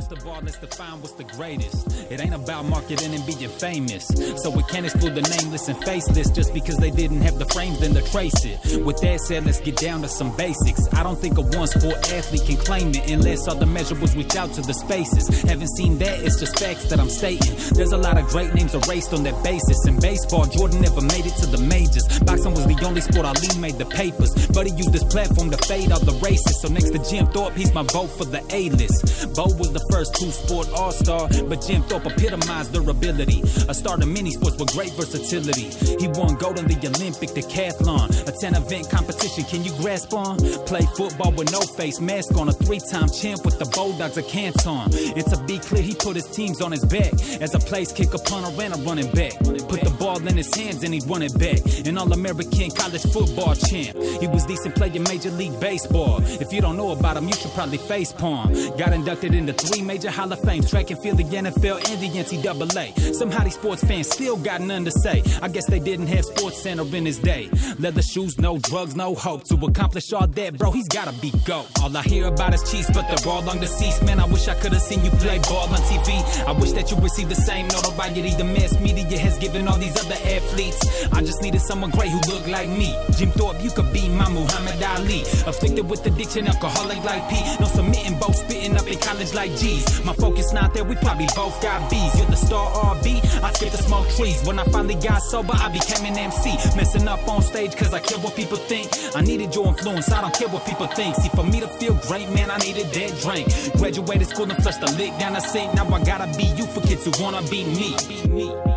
First 0.00 0.12
of 0.12 0.26
all, 0.26 0.40
let's 0.42 0.56
define 0.56 1.02
what's 1.02 1.12
the 1.12 1.24
greatest. 1.24 2.10
It 2.10 2.22
ain't 2.22 2.32
about 2.32 2.64
marketing 2.64 3.14
and 3.14 3.20
being 3.26 3.50
famous. 3.50 4.08
So 4.42 4.48
we 4.48 4.62
can't 4.62 4.86
exclude 4.86 5.14
the 5.14 5.20
nameless 5.20 5.68
and 5.68 5.76
faceless 5.84 6.30
just 6.30 6.54
because 6.54 6.78
they 6.78 6.90
didn't 6.90 7.20
have 7.20 7.38
the 7.38 7.44
frames, 7.44 7.80
then 7.80 7.92
to 7.92 8.00
trace 8.10 8.46
it. 8.46 8.82
With 8.82 8.98
that 9.02 9.20
said, 9.20 9.44
let's 9.44 9.60
get 9.60 9.76
down 9.76 10.00
to 10.00 10.08
some 10.08 10.34
basics. 10.38 10.88
I 10.94 11.02
don't 11.02 11.18
think 11.20 11.36
a 11.36 11.42
one 11.42 11.68
sport 11.68 11.96
athlete 12.10 12.46
can 12.46 12.56
claim 12.56 12.88
it 12.94 13.10
unless 13.10 13.46
all 13.46 13.56
the 13.56 13.66
measurables 13.66 14.16
reach 14.16 14.36
out 14.36 14.54
to 14.54 14.62
the 14.62 14.72
spaces. 14.72 15.42
Haven't 15.42 15.68
seen 15.76 15.98
that, 15.98 16.20
it's 16.20 16.40
just 16.40 16.58
facts 16.58 16.88
that 16.88 16.98
I'm 16.98 17.10
stating. 17.10 17.54
There's 17.76 17.92
a 17.92 17.98
lot 17.98 18.16
of 18.16 18.26
great 18.28 18.54
names 18.54 18.74
erased 18.74 19.12
on 19.12 19.22
that 19.24 19.36
basis. 19.44 19.86
In 19.86 20.00
baseball, 20.00 20.46
Jordan 20.46 20.80
never 20.80 21.02
made 21.02 21.26
it 21.26 21.36
to 21.44 21.46
the 21.46 21.58
majors. 21.58 22.08
Boxing 22.20 22.52
was 22.52 22.64
the 22.64 22.86
only 22.86 23.02
sport 23.02 23.26
Ali 23.26 23.60
made 23.60 23.76
the 23.76 23.84
papers. 23.84 24.32
But 24.48 24.64
he 24.64 24.72
used 24.72 24.94
this 24.94 25.04
platform 25.04 25.50
to 25.50 25.58
fade 25.68 25.92
all 25.92 26.00
the 26.00 26.16
races. 26.24 26.62
So 26.62 26.68
next 26.68 26.88
to 26.96 26.98
Jim 27.04 27.26
Thorpe, 27.26 27.52
he's 27.52 27.74
my 27.74 27.82
vote 27.82 28.08
for 28.16 28.24
the 28.24 28.40
A-list. 28.48 29.36
Bo 29.36 29.44
was 29.60 29.72
the 29.74 29.89
first 29.90 30.14
two-sport 30.14 30.68
all-star, 30.72 31.28
but 31.48 31.60
Jim 31.66 31.82
Thorpe 31.82 32.06
epitomized 32.06 32.72
durability. 32.72 33.42
A 33.68 33.74
star 33.74 34.00
in 34.00 34.12
many 34.12 34.30
sports 34.32 34.56
with 34.58 34.72
great 34.72 34.92
versatility. 34.92 35.68
He 36.00 36.08
won 36.08 36.36
gold 36.36 36.58
in 36.58 36.66
the 36.66 36.78
Olympic 36.86 37.30
decathlon, 37.30 38.08
a 38.28 38.32
10-event 38.32 38.90
competition. 38.90 39.44
Can 39.44 39.64
you 39.64 39.72
grasp 39.82 40.12
on? 40.14 40.38
Play 40.66 40.82
football 40.96 41.32
with 41.32 41.52
no 41.52 41.60
face 41.60 42.00
mask 42.00 42.36
on, 42.36 42.48
a 42.48 42.52
three-time 42.52 43.08
champ 43.10 43.44
with 43.44 43.58
the 43.58 43.66
Bulldogs 43.66 44.16
of 44.16 44.26
Canton. 44.26 44.92
And 45.16 45.26
to 45.26 45.36
be 45.46 45.58
clear, 45.58 45.82
he 45.82 45.94
put 45.94 46.16
his 46.16 46.26
teams 46.26 46.60
on 46.60 46.72
his 46.72 46.84
back 46.84 47.12
as 47.40 47.54
a 47.54 47.58
place 47.58 47.92
kicker, 47.92 48.18
punter, 48.18 48.50
and 48.62 48.74
a 48.74 48.78
running 48.78 49.10
back. 49.12 49.36
Put 49.68 49.82
the 49.82 49.94
ball 49.98 50.24
in 50.26 50.36
his 50.36 50.52
hands 50.54 50.82
and 50.82 50.94
he'd 50.94 51.06
run 51.06 51.22
it 51.22 51.36
back. 51.38 51.58
An 51.86 51.98
All-American 51.98 52.70
college 52.70 53.02
football 53.02 53.54
champ. 53.54 53.96
He 54.20 54.26
was 54.26 54.44
decent 54.46 54.74
playing 54.74 55.02
Major 55.04 55.30
League 55.30 55.58
Baseball. 55.60 56.20
If 56.22 56.52
you 56.52 56.60
don't 56.60 56.76
know 56.76 56.92
about 56.92 57.16
him, 57.16 57.26
you 57.26 57.34
should 57.34 57.52
probably 57.52 57.78
face 57.78 58.12
palm. 58.12 58.52
Got 58.76 58.92
inducted 58.92 59.34
into 59.34 59.52
three 59.52 59.79
major 59.82 60.10
Hall 60.10 60.32
of 60.32 60.40
Fames, 60.40 60.70
track 60.70 60.90
and 60.90 61.00
field, 61.00 61.18
the 61.18 61.24
NFL, 61.24 61.76
and 61.90 62.00
the 62.00 62.08
NCAA. 62.08 63.14
Somehow 63.14 63.44
these 63.44 63.54
sports 63.54 63.82
fans 63.84 64.08
still 64.10 64.36
got 64.36 64.60
nothing 64.60 64.84
to 64.86 64.90
say. 64.90 65.22
I 65.42 65.48
guess 65.48 65.66
they 65.66 65.80
didn't 65.80 66.06
have 66.08 66.24
Sports 66.24 66.62
Center 66.62 66.84
in 66.96 67.06
his 67.06 67.18
day. 67.18 67.48
Leather 67.78 68.02
shoes, 68.02 68.38
no 68.38 68.58
drugs, 68.58 68.96
no 68.96 69.14
hope. 69.14 69.44
To 69.44 69.54
accomplish 69.66 70.12
all 70.12 70.26
that, 70.26 70.58
bro, 70.58 70.70
he's 70.70 70.88
gotta 70.88 71.12
be 71.20 71.30
GOAT. 71.44 71.66
All 71.82 71.96
I 71.96 72.02
hear 72.02 72.26
about 72.26 72.54
is 72.54 72.70
cheese, 72.70 72.88
but 72.92 73.06
they're 73.08 73.32
all 73.32 73.48
on 73.48 73.58
deceased. 73.58 74.02
Man, 74.04 74.20
I 74.20 74.26
wish 74.26 74.48
I 74.48 74.54
could've 74.54 74.80
seen 74.80 75.04
you 75.04 75.10
play 75.12 75.38
ball 75.38 75.68
on 75.68 75.80
TV. 75.90 76.20
I 76.46 76.52
wish 76.52 76.72
that 76.72 76.90
you 76.90 76.96
received 76.98 77.30
the 77.30 77.34
same 77.34 77.68
notoriety 77.68 78.34
the 78.34 78.44
mass 78.44 78.78
media 78.80 79.18
has 79.18 79.38
given 79.38 79.68
all 79.68 79.78
these 79.78 79.96
other 80.04 80.18
athletes. 80.24 80.80
I 81.12 81.20
just 81.22 81.42
needed 81.42 81.60
someone 81.60 81.90
great 81.90 82.10
who 82.10 82.20
looked 82.32 82.48
like 82.48 82.68
me. 82.68 82.94
Jim 83.16 83.30
Thorpe, 83.32 83.62
you 83.62 83.70
could 83.70 83.92
be 83.92 84.08
my 84.08 84.28
Muhammad 84.28 84.82
Ali. 84.82 85.22
Afflicted 85.46 85.88
with 85.88 86.04
addiction, 86.06 86.46
alcoholic 86.46 87.02
like 87.04 87.28
P. 87.28 87.36
No 87.60 87.66
submitting, 87.66 88.18
both 88.18 88.36
spitting 88.36 88.76
up 88.76 88.86
in 88.86 88.98
college 88.98 89.34
like 89.34 89.50
G's. 89.70 90.04
My 90.04 90.12
focus 90.14 90.52
not 90.52 90.74
there, 90.74 90.84
we 90.84 90.94
probably 90.96 91.26
both 91.34 91.60
got 91.62 91.90
B's. 91.90 92.16
You're 92.18 92.26
the 92.26 92.36
star 92.36 92.70
RB, 92.94 93.22
I 93.42 93.52
skip 93.52 93.70
the 93.70 93.78
smoke 93.78 94.08
trees. 94.10 94.42
When 94.44 94.58
I 94.58 94.64
finally 94.64 94.94
got 94.94 95.22
sober, 95.22 95.52
I 95.54 95.68
became 95.68 96.04
an 96.10 96.18
MC. 96.18 96.50
Messing 96.76 97.08
up 97.08 97.26
on 97.28 97.42
stage 97.42 97.76
cause 97.76 97.92
I 97.94 98.00
care 98.00 98.18
what 98.18 98.34
people 98.36 98.56
think. 98.56 98.88
I 99.14 99.20
needed 99.20 99.54
your 99.54 99.68
influence, 99.68 100.10
I 100.10 100.20
don't 100.20 100.34
care 100.34 100.48
what 100.48 100.66
people 100.66 100.86
think. 100.86 101.16
See, 101.16 101.28
for 101.30 101.44
me 101.44 101.60
to 101.60 101.68
feel 101.68 101.94
great, 102.08 102.28
man, 102.30 102.50
I 102.50 102.58
needed 102.58 102.86
that 102.86 103.20
drink. 103.20 103.48
Graduated 103.78 104.28
school 104.28 104.50
and 104.50 104.62
flushed 104.62 104.80
the 104.80 104.90
lick 104.92 105.16
down 105.18 105.34
the 105.34 105.40
sink. 105.40 105.74
Now 105.74 105.88
I 105.88 106.02
gotta 106.04 106.26
be 106.36 106.44
you 106.44 106.66
for 106.66 106.80
kids 106.80 107.04
who 107.04 107.22
wanna 107.22 107.42
be 107.48 107.64
me. 107.64 108.69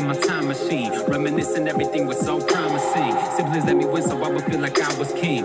in 0.00 0.06
my 0.06 0.14
time 0.14 0.48
machine. 0.48 0.90
Reminiscing 1.08 1.68
everything 1.68 2.06
was 2.06 2.18
so 2.18 2.40
promising. 2.40 3.12
Siblings 3.36 3.64
let 3.64 3.76
me 3.76 3.84
win 3.84 4.02
so 4.02 4.22
I 4.22 4.28
would 4.28 4.44
feel 4.44 4.60
like 4.60 4.80
I 4.80 4.98
was 4.98 5.12
king. 5.12 5.44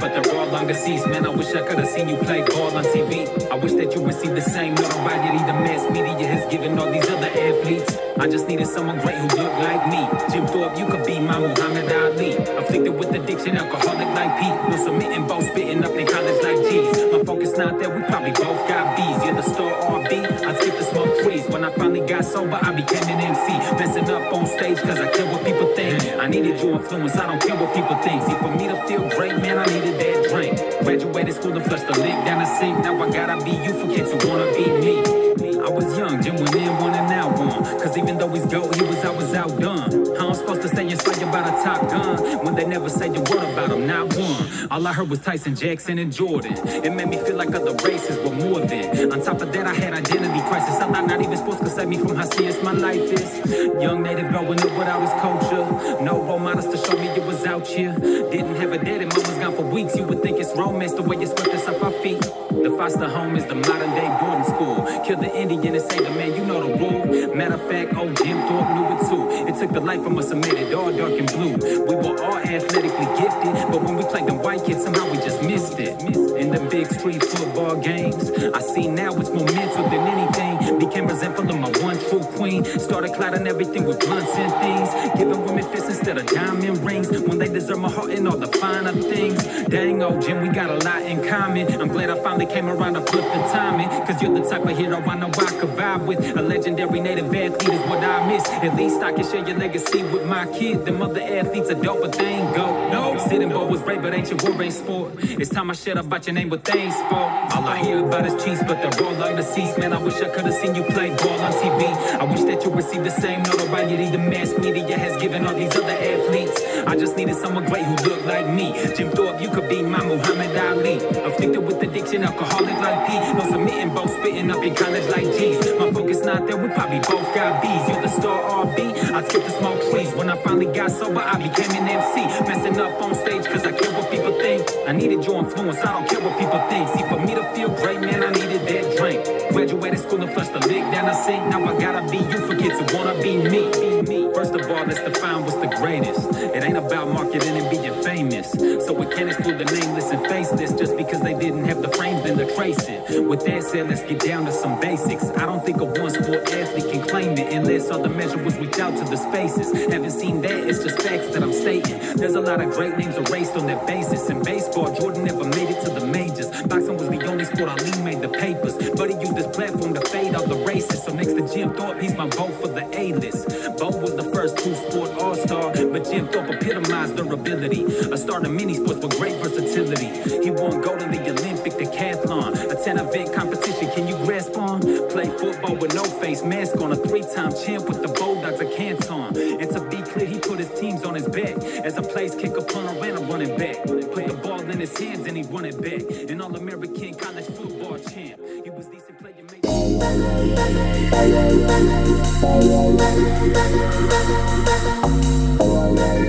but 0.00 0.12
they're 0.14 0.36
all 0.36 0.54
on 0.54 0.66
deceased. 0.66 1.06
Man, 1.06 1.26
I 1.26 1.30
wish 1.30 1.54
I 1.54 1.66
could 1.66 1.78
have 1.78 1.88
seen 1.88 2.08
you 2.08 2.16
play 2.16 2.42
ball 2.42 2.76
on 2.76 2.84
TV. 2.84 3.26
I 3.50 3.54
wish 3.56 3.72
that 3.72 3.94
you 3.94 4.04
receive 4.04 4.34
the 4.34 4.40
same 4.40 4.74
notoriety 4.74 5.38
the 5.38 5.52
mass 5.52 5.90
media 5.90 6.26
has 6.26 6.50
given 6.50 6.78
all 6.78 6.90
these 6.90 7.08
other 7.08 7.26
athletes. 7.26 7.96
I 8.18 8.26
just 8.26 8.48
needed 8.48 8.66
someone 8.66 8.98
great 8.98 9.14
who 9.16 9.28
looked 9.36 9.58
like 9.62 9.86
me. 9.88 10.02
Jim 10.32 10.46
Thorpe, 10.48 10.76
you 10.76 10.86
could 10.86 11.06
be 11.06 11.20
my 11.20 11.38
Muhammad 11.38 11.90
Ali. 11.92 12.36
Afflicted 12.36 12.94
with 12.98 13.14
addiction, 13.14 13.56
alcoholic 13.56 14.08
like 14.08 14.32
Pete. 14.40 14.70
No 14.70 14.76
submitting, 14.84 15.26
both 15.26 15.46
spitting 15.50 15.84
up 15.84 15.92
in 15.92 16.06
college 16.06 16.42
like 16.42 16.58
G's. 16.68 17.12
My 17.12 17.22
focus 17.24 17.56
not 17.56 17.78
there, 17.78 17.90
we 17.90 18.02
probably 18.06 18.32
both 18.32 18.60
got 18.66 18.96
B's. 18.96 19.24
You're 19.24 19.34
the 19.36 19.42
star 19.42 19.70
RB, 20.02 20.26
I 20.44 20.54
skip 20.54 20.76
the 20.76 20.84
smoke 20.84 21.16
trees. 21.22 21.46
When 21.46 21.62
I 21.64 21.70
finally 21.70 22.00
got 22.00 22.24
sober, 22.24 22.58
I 22.60 22.72
became 22.74 23.06
an 23.06 23.20
MC. 23.22 23.52
Messing 23.78 24.10
up 24.10 24.32
on 24.32 24.46
stage, 24.46 24.78
cause 24.78 24.98
I 24.98 25.08
care 25.12 25.26
what 25.32 25.44
people 25.44 25.72
think. 25.76 26.02
I 26.18 26.26
needed 26.26 26.60
your 26.60 26.74
influence, 26.74 27.14
I 27.16 27.26
don't 27.26 27.40
care 27.40 27.54
what 27.54 27.72
people 27.72 27.96
think. 28.02 28.22
See, 28.24 28.34
for 28.34 28.50
me 28.50 28.66
to 28.66 28.76
feel 28.88 29.08
great, 29.10 29.36
man, 29.38 29.58
I 29.58 29.66
needed 29.66 29.87
drink. 30.28 30.58
Graduated 30.82 31.34
school 31.34 31.56
and 31.56 31.64
flushed 31.64 31.86
the 31.86 31.98
lick 31.98 32.24
down 32.24 32.38
the 32.40 32.46
sink. 32.58 32.78
Now 32.78 33.02
I 33.02 33.10
gotta 33.10 33.44
be 33.44 33.50
you 33.50 33.72
for 33.72 33.86
kids 33.94 34.10
who 34.12 34.28
wanna 34.28 34.52
be 34.52 34.66
me. 34.66 35.18
I 35.60 35.70
was 35.70 35.96
young, 35.98 36.22
Jim 36.22 36.36
went 36.36 36.54
in, 36.54 36.76
one 36.78 36.94
and 36.94 37.08
now 37.08 37.28
one. 37.36 37.62
Cause 37.80 37.96
even 37.96 38.18
though 38.18 38.28
he's 38.28 38.46
GOAT, 38.46 38.74
he 38.74 38.82
was 38.82 39.04
always 39.04 39.34
outdone. 39.34 39.97
Supposed 40.38 40.62
to 40.62 40.68
say 40.68 40.84
you 40.84 40.92
inspired 40.92 41.22
about 41.22 41.46
a 41.48 41.64
top 41.64 41.90
gun 41.90 42.44
when 42.44 42.54
they 42.54 42.64
never 42.64 42.88
say 42.88 43.08
a 43.08 43.20
word 43.20 43.44
about 43.52 43.70
him, 43.72 43.86
not 43.86 44.14
one. 44.14 44.70
All 44.70 44.86
I 44.86 44.92
heard 44.92 45.10
was 45.10 45.18
Tyson 45.18 45.54
Jackson 45.54 45.98
and 45.98 46.12
Jordan. 46.12 46.54
It 46.66 46.92
made 46.94 47.08
me 47.08 47.18
feel 47.18 47.36
like 47.36 47.54
other 47.54 47.74
races 47.84 48.16
were 48.24 48.34
more 48.34 48.60
than. 48.60 49.12
On 49.12 49.20
top 49.22 49.42
of 49.42 49.52
that, 49.52 49.66
I 49.66 49.74
had 49.74 49.92
identity 49.94 50.40
crisis. 50.48 50.76
I 50.76 50.90
thought 50.90 51.06
not 51.06 51.20
even 51.20 51.36
sports 51.36 51.58
could 51.60 51.72
save 51.72 51.88
me 51.88 51.98
from 51.98 52.14
how 52.14 52.24
serious 52.24 52.62
my 52.62 52.72
life 52.72 53.12
is. 53.12 53.50
Young 53.82 54.02
native 54.02 54.28
growing 54.30 54.60
up 54.60 54.78
without 54.78 55.02
his 55.02 55.12
culture. 55.20 56.02
No 56.02 56.22
role 56.22 56.38
models 56.38 56.68
to 56.68 56.76
show 56.86 56.96
me 56.96 57.08
it 57.08 57.24
was 57.24 57.44
out 57.44 57.66
here. 57.66 57.92
Didn't 57.98 58.56
have 58.56 58.72
a 58.72 58.78
daddy, 58.78 59.04
mom 59.06 59.16
was 59.16 59.38
gone 59.38 59.56
for 59.56 59.62
weeks. 59.62 59.96
You 59.96 60.04
would 60.04 60.22
think 60.22 60.38
it's 60.38 60.54
romance 60.56 60.92
the 60.92 61.02
way 61.02 61.16
you 61.20 61.26
swept 61.26 61.48
us 61.48 61.66
off 61.68 61.82
our 61.82 61.92
feet. 62.02 62.24
The 62.62 62.70
foster 62.76 63.08
home 63.08 63.36
is 63.36 63.46
the 63.46 63.54
modern 63.54 63.90
day 63.94 64.08
boarding 64.20 64.44
school. 64.44 64.76
Kill 65.04 65.18
the 65.18 65.32
Indian 65.34 65.76
and 65.76 65.90
say 65.90 65.98
the 66.02 66.10
man, 66.10 66.34
you 66.34 66.44
know 66.44 66.66
the 66.66 66.74
rule. 66.76 67.34
Matter 67.34 67.54
of 67.54 67.68
fact, 67.68 67.94
old 67.94 68.16
Jim 68.16 68.36
Thorpe 68.48 68.70
knew 68.74 68.86
it 68.94 69.00
too. 69.08 69.48
It 69.48 69.58
took 69.60 69.72
the 69.72 69.80
life 69.80 70.02
from 70.02 70.16
made 70.16 70.54
it 70.54 70.74
all 70.74 70.92
dark 70.92 71.12
and 71.12 71.30
blue. 71.32 71.56
We 71.86 71.94
were 71.94 72.22
all 72.22 72.38
athletically 72.38 73.06
gifted, 73.18 73.54
but 73.70 73.82
when 73.82 73.96
we 73.96 74.04
played 74.04 74.26
them 74.26 74.38
white 74.42 74.64
kids, 74.64 74.82
somehow 74.82 75.10
we 75.10 75.18
just 75.18 75.42
missed 75.42 75.78
it. 75.78 76.02
In 76.02 76.50
the 76.50 76.60
big 76.70 76.86
street 76.92 77.22
football 77.22 77.76
games, 77.76 78.30
I 78.54 78.60
see 78.60 78.88
now 78.88 79.16
it's 79.16 79.30
more 79.30 79.46
mental 79.46 79.84
than 79.88 80.06
anything. 80.06 80.78
Became 80.78 81.06
resentful 81.06 81.48
of 81.50 81.58
my 81.58 81.70
one 81.80 81.98
true 82.08 82.20
queen. 82.38 82.64
Started 82.64 83.14
clouding 83.14 83.46
everything 83.46 83.84
with 83.84 84.00
blunts 84.00 84.34
and 84.34 84.52
things. 84.62 85.18
Giving 85.18 85.44
women 85.44 85.64
fists 85.72 85.88
instead 85.88 86.18
of 86.18 86.26
diamond 86.26 86.78
rings. 86.78 87.08
When 87.10 87.38
they 87.38 87.48
deserve 87.48 87.78
my 87.78 87.90
heart 87.90 88.10
and 88.10 88.26
all 88.28 88.36
the 88.36 88.48
finer 88.58 88.92
things. 88.92 89.42
Dang, 89.66 90.02
old 90.02 90.22
Jim, 90.22 90.42
we 90.42 90.48
got 90.48 90.70
a 90.70 90.78
lot 90.84 91.02
in 91.02 91.17
common. 91.28 91.80
I'm 91.80 91.88
glad 91.88 92.10
I 92.10 92.18
finally 92.22 92.46
came 92.46 92.68
around 92.68 92.94
to 92.94 93.02
flip 93.02 93.24
the 93.24 93.40
timing. 93.52 93.88
Cause 94.06 94.20
you're 94.22 94.34
the 94.34 94.48
type 94.48 94.64
of 94.64 94.76
hero 94.76 94.96
I 94.96 95.14
know 95.18 95.28
I 95.28 95.50
could 95.60 95.70
vibe 95.70 96.06
with. 96.06 96.18
A 96.36 96.42
legendary 96.42 97.00
native 97.00 97.26
athlete 97.26 97.68
is 97.68 97.80
what 97.88 98.02
I 98.02 98.26
miss. 98.26 98.48
At 98.48 98.74
least 98.76 99.02
I 99.02 99.12
can 99.12 99.24
share 99.24 99.46
your 99.46 99.58
legacy 99.58 100.02
with 100.04 100.26
my 100.26 100.46
kid. 100.46 100.84
Them 100.84 101.02
other 101.02 101.20
athletes 101.20 101.70
are 101.70 101.80
dope, 101.82 102.00
but 102.00 102.12
they 102.12 102.26
ain't 102.26 102.54
go. 102.56 102.66
No, 102.90 103.18
sitting 103.28 103.50
bull 103.50 103.68
was 103.68 103.82
great, 103.82 104.00
but 104.00 104.14
ain't 104.14 104.30
your 104.30 104.38
war 104.42 104.62
ain't 104.62 104.72
sport. 104.72 105.12
It's 105.18 105.50
time 105.50 105.70
I 105.70 105.74
shut 105.74 105.98
up 105.98 106.06
about 106.06 106.26
your 106.26 106.34
name, 106.34 106.48
but 106.48 106.64
they 106.64 106.78
ain't 106.78 106.94
spoke. 106.94 107.30
All 107.54 107.66
I 107.66 107.76
hear 107.78 108.04
about 108.04 108.26
is 108.26 108.42
cheese, 108.42 108.60
but 108.66 108.80
they're 108.80 109.06
all 109.06 109.22
on 109.22 109.36
the 109.36 109.42
seats. 109.42 109.76
Man, 109.78 109.92
I 109.92 109.98
wish 110.02 110.14
I 110.20 110.28
could 110.28 110.46
have 110.46 110.54
seen 110.54 110.74
you 110.74 110.84
play 110.84 111.08
ball 111.10 111.40
on 111.40 111.52
TV. 111.52 111.82
I 112.20 112.24
wish 112.24 112.42
that 112.42 112.64
you 112.64 112.70
received 112.70 113.04
the 113.04 113.10
same 113.10 113.42
notoriety 113.42 114.10
the 114.10 114.18
mass 114.18 114.56
media 114.58 114.96
has 114.98 115.20
given 115.20 115.46
all 115.46 115.54
these 115.54 115.74
other 115.76 115.98
athletes. 116.12 116.62
I 116.86 116.96
just 116.96 117.16
needed 117.16 117.36
someone 117.36 117.66
great 117.66 117.84
who 117.84 117.96
looked 118.08 118.24
like 118.24 118.48
me. 118.48 118.72
Jim 118.96 119.10
Thorpe, 119.10 119.40
you 119.42 119.50
could 119.50 119.68
be 119.68 119.82
my 119.82 120.02
Muhammad 120.04 120.56
Ali. 120.56 121.17
Afflicted 121.24 121.64
with 121.64 121.82
addiction, 121.82 122.24
alcoholic 122.24 122.76
like 122.78 123.08
P. 123.08 123.14
No 123.34 123.50
submitting, 123.50 123.94
both 123.94 124.10
spitting 124.18 124.50
up 124.50 124.62
in 124.62 124.74
college 124.74 125.06
like 125.08 125.24
G's. 125.36 125.58
My 125.78 125.90
focus 125.90 126.20
not 126.24 126.46
there, 126.46 126.56
we 126.56 126.68
probably 126.68 127.00
both 127.00 127.34
got 127.34 127.62
B's. 127.62 127.88
You're 127.88 128.02
the 128.02 128.08
star 128.08 128.66
RB, 128.66 128.94
I 129.12 129.22
skip 129.28 129.44
the 129.44 129.50
smoke 129.58 129.80
trees. 129.90 130.12
When 130.14 130.30
I 130.30 130.36
finally 130.42 130.66
got 130.66 130.90
sober, 130.90 131.20
I 131.20 131.36
became 131.38 131.70
an 131.70 131.88
MC. 131.88 132.22
Messing 132.48 132.78
up 132.80 133.00
on 133.02 133.14
stage, 133.14 133.46
cause 133.46 133.64
I 133.64 133.72
care 133.72 133.92
what 133.92 134.10
people 134.10 134.32
think. 134.40 134.68
I 134.86 134.92
needed 134.92 135.24
your 135.24 135.38
influence, 135.44 135.78
I 135.78 135.92
don't 135.92 136.08
care 136.08 136.20
what 136.20 136.38
people 136.38 136.60
think. 136.68 136.88
See, 136.90 137.04
for 137.08 137.18
me 137.18 137.34
to 137.34 137.44
feel 137.54 137.68
great, 137.68 138.00
man, 138.00 138.22
I 138.22 138.30
needed 138.30 138.62
that 138.68 138.96
drink. 138.96 139.24
Graduated 139.52 140.00
school 140.00 140.22
and 140.22 140.32
flushed 140.32 140.52
the 140.52 140.60
lick 140.60 140.82
down 140.92 141.06
the 141.06 141.14
sink. 141.14 141.42
Now 141.48 141.64
I 141.64 141.78
gotta 141.80 142.08
be 142.10 142.18
you 142.18 142.38
for 142.46 142.54
kids 142.56 142.78
who 142.78 142.96
wanna 142.96 143.20
be 143.22 143.36
me. 143.36 143.88
First 144.34 144.54
of 144.54 144.70
all, 144.70 144.84
let's 144.84 145.02
define 145.02 145.44
what's 145.44 145.56
the 145.56 145.66
greatest. 145.66 146.28
It 146.54 146.62
ain't 146.62 146.76
about 146.76 147.08
marketing 147.08 147.56
and 147.56 147.68
being 147.70 148.02
famous. 148.02 148.52
So 148.86 148.92
we 148.92 149.06
can't 149.06 149.28
exclude 149.28 149.58
the 149.58 149.64
nameless 149.64 150.10
and 150.10 150.24
faceless 150.28 150.72
just 150.74 150.96
because 150.96 151.07
they 151.16 151.34
didn't 151.34 151.64
have 151.64 151.80
the 151.80 151.88
frames 151.88 152.22
then 152.22 152.36
to 152.38 152.54
trace 152.54 152.78
it. 152.88 153.26
With 153.26 153.44
that 153.46 153.62
said, 153.64 153.88
let's 153.88 154.02
get 154.02 154.20
down 154.20 154.44
to 154.44 154.52
some 154.52 154.78
basics. 154.80 155.24
I 155.30 155.46
don't 155.46 155.64
think 155.64 155.80
a 155.80 155.84
one 155.84 156.10
sport 156.10 156.52
athlete 156.52 156.92
can 156.92 157.02
claim 157.08 157.32
it 157.38 157.52
unless 157.52 157.88
the 157.88 158.08
measure 158.08 158.42
was 158.42 158.56
reached 158.58 158.78
out 158.78 158.96
to 158.96 159.04
the 159.04 159.16
spaces. 159.16 159.72
Haven't 159.90 160.10
seen 160.10 160.40
that, 160.42 160.68
it's 160.68 160.82
just 160.82 161.00
facts 161.00 161.28
that 161.32 161.42
I'm 161.42 161.52
stating. 161.52 161.98
There's 162.16 162.34
a 162.34 162.40
lot 162.40 162.60
of 162.60 162.70
great 162.70 162.96
names 162.96 163.16
erased 163.16 163.56
on 163.56 163.66
that 163.66 163.86
basis. 163.86 164.28
In 164.28 164.42
baseball, 164.42 164.94
Jordan 164.94 165.24
never 165.24 165.44
made 165.44 165.70
it 165.70 165.82
to 165.84 165.90
the 165.90 166.06
majors. 166.06 166.48
Boxing 166.62 166.96
was 166.96 167.08
the 167.08 167.24
only 167.26 167.44
sport 167.44 167.70
Ali 167.70 168.02
made 168.02 168.20
the 168.20 168.28
papers. 168.28 168.76
But 168.96 169.10
he 169.10 169.16
used 169.18 169.36
this 169.36 169.46
platform 169.56 169.94
to 169.94 170.00
fade 170.02 170.34
all 170.34 170.46
the 170.46 170.62
races. 170.64 171.02
So 171.02 171.12
next 171.12 171.32
to 171.34 171.42
Jim 171.52 171.74
Thorpe, 171.74 172.00
he's 172.00 172.16
my 172.16 172.28
vote 172.28 172.52
for 172.60 172.68
the 172.68 172.86
A-list. 172.92 173.48
Bo 173.78 173.90
was 173.90 174.14
the 174.14 174.27
first 174.58 174.82
two-sport 174.82 175.10
all-star, 175.22 175.72
but 175.72 176.04
Jim 176.04 176.28
Thorpe 176.28 176.50
epitomized 176.50 177.16
durability. 177.16 177.84
A 178.12 178.16
star 178.16 178.40
many 178.40 178.74
sports 178.74 179.00
with 179.00 179.16
great 179.18 179.34
versatility. 179.42 180.06
He 180.42 180.50
won 180.50 180.80
gold 180.80 181.02
in 181.02 181.10
the 181.10 181.30
Olympic 181.30 181.74
decathlon, 181.74 182.54
a 182.54 182.74
10-event 182.74 183.34
competition. 183.34 183.90
Can 183.92 184.06
you 184.06 184.16
grasp 184.24 184.56
on? 184.56 184.80
play 185.08 185.28
football 185.38 185.76
with 185.76 185.94
no 185.94 186.04
face 186.04 186.42
mask 186.42 186.80
on. 186.80 186.92
A 186.92 186.96
three-time 186.96 187.52
champ 187.64 187.88
with 187.88 188.02
the 188.02 188.08
Bulldogs 188.08 188.60
of 188.60 188.70
Canton. 188.74 189.36
And 189.36 189.70
to 189.70 189.80
be 189.88 190.02
clear, 190.02 190.26
he 190.26 190.38
put 190.38 190.58
his 190.58 190.70
teams 190.78 191.04
on 191.04 191.14
his 191.14 191.26
back 191.28 191.56
as 191.84 191.96
a 191.96 192.02
place 192.02 192.34
kicker, 192.34 192.62
punter, 192.62 193.04
and 193.04 193.18
a 193.18 193.20
running 193.22 193.56
back. 193.56 193.84
Put 193.84 194.26
the 194.26 194.38
ball 194.42 194.60
in 194.60 194.80
his 194.80 194.96
hands 194.98 195.26
and 195.26 195.36
he 195.36 195.42
won 195.44 195.64
it 195.64 195.80
back. 195.80 196.02
An 196.30 196.40
All-American 196.40 197.14
college 197.14 197.46
football 197.46 197.98
champ. 197.98 198.40
He 198.64 198.70
was 198.70 198.86
decent 198.86 199.18
player. 199.20 199.57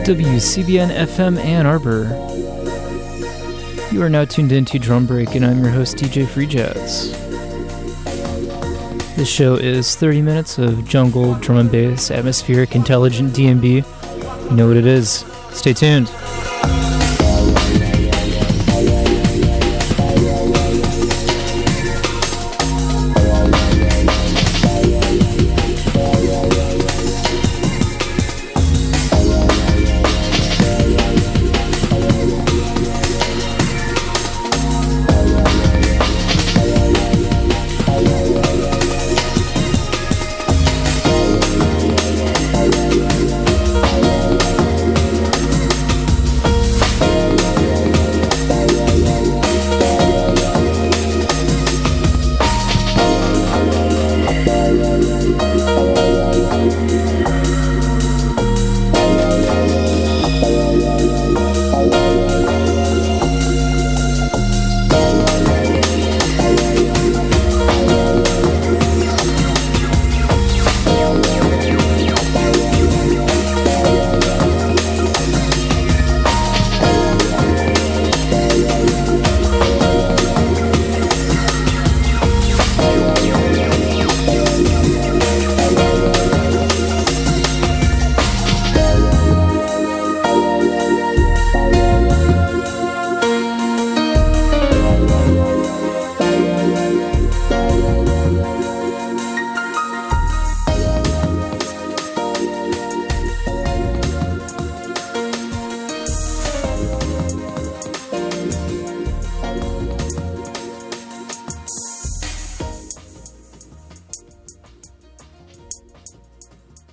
WCBN 0.09 0.89
FM 0.89 1.37
Ann 1.37 1.67
Arbor. 1.67 2.05
You 3.91 4.01
are 4.01 4.09
now 4.09 4.25
tuned 4.25 4.51
into 4.51 4.79
Drum 4.79 5.05
Break, 5.05 5.35
and 5.35 5.45
I'm 5.45 5.59
your 5.59 5.69
host, 5.69 5.97
DJ 5.97 6.27
Free 6.27 6.47
Jazz. 6.47 7.11
This 9.15 9.29
show 9.29 9.53
is 9.55 9.95
30 9.95 10.23
minutes 10.23 10.57
of 10.57 10.87
jungle, 10.87 11.35
drum 11.35 11.59
and 11.59 11.71
bass, 11.71 12.09
atmospheric, 12.09 12.75
intelligent 12.75 13.33
DnB. 13.33 13.85
You 14.49 14.55
know 14.55 14.67
what 14.67 14.77
it 14.77 14.87
is. 14.87 15.25
Stay 15.51 15.73
tuned. 15.73 16.09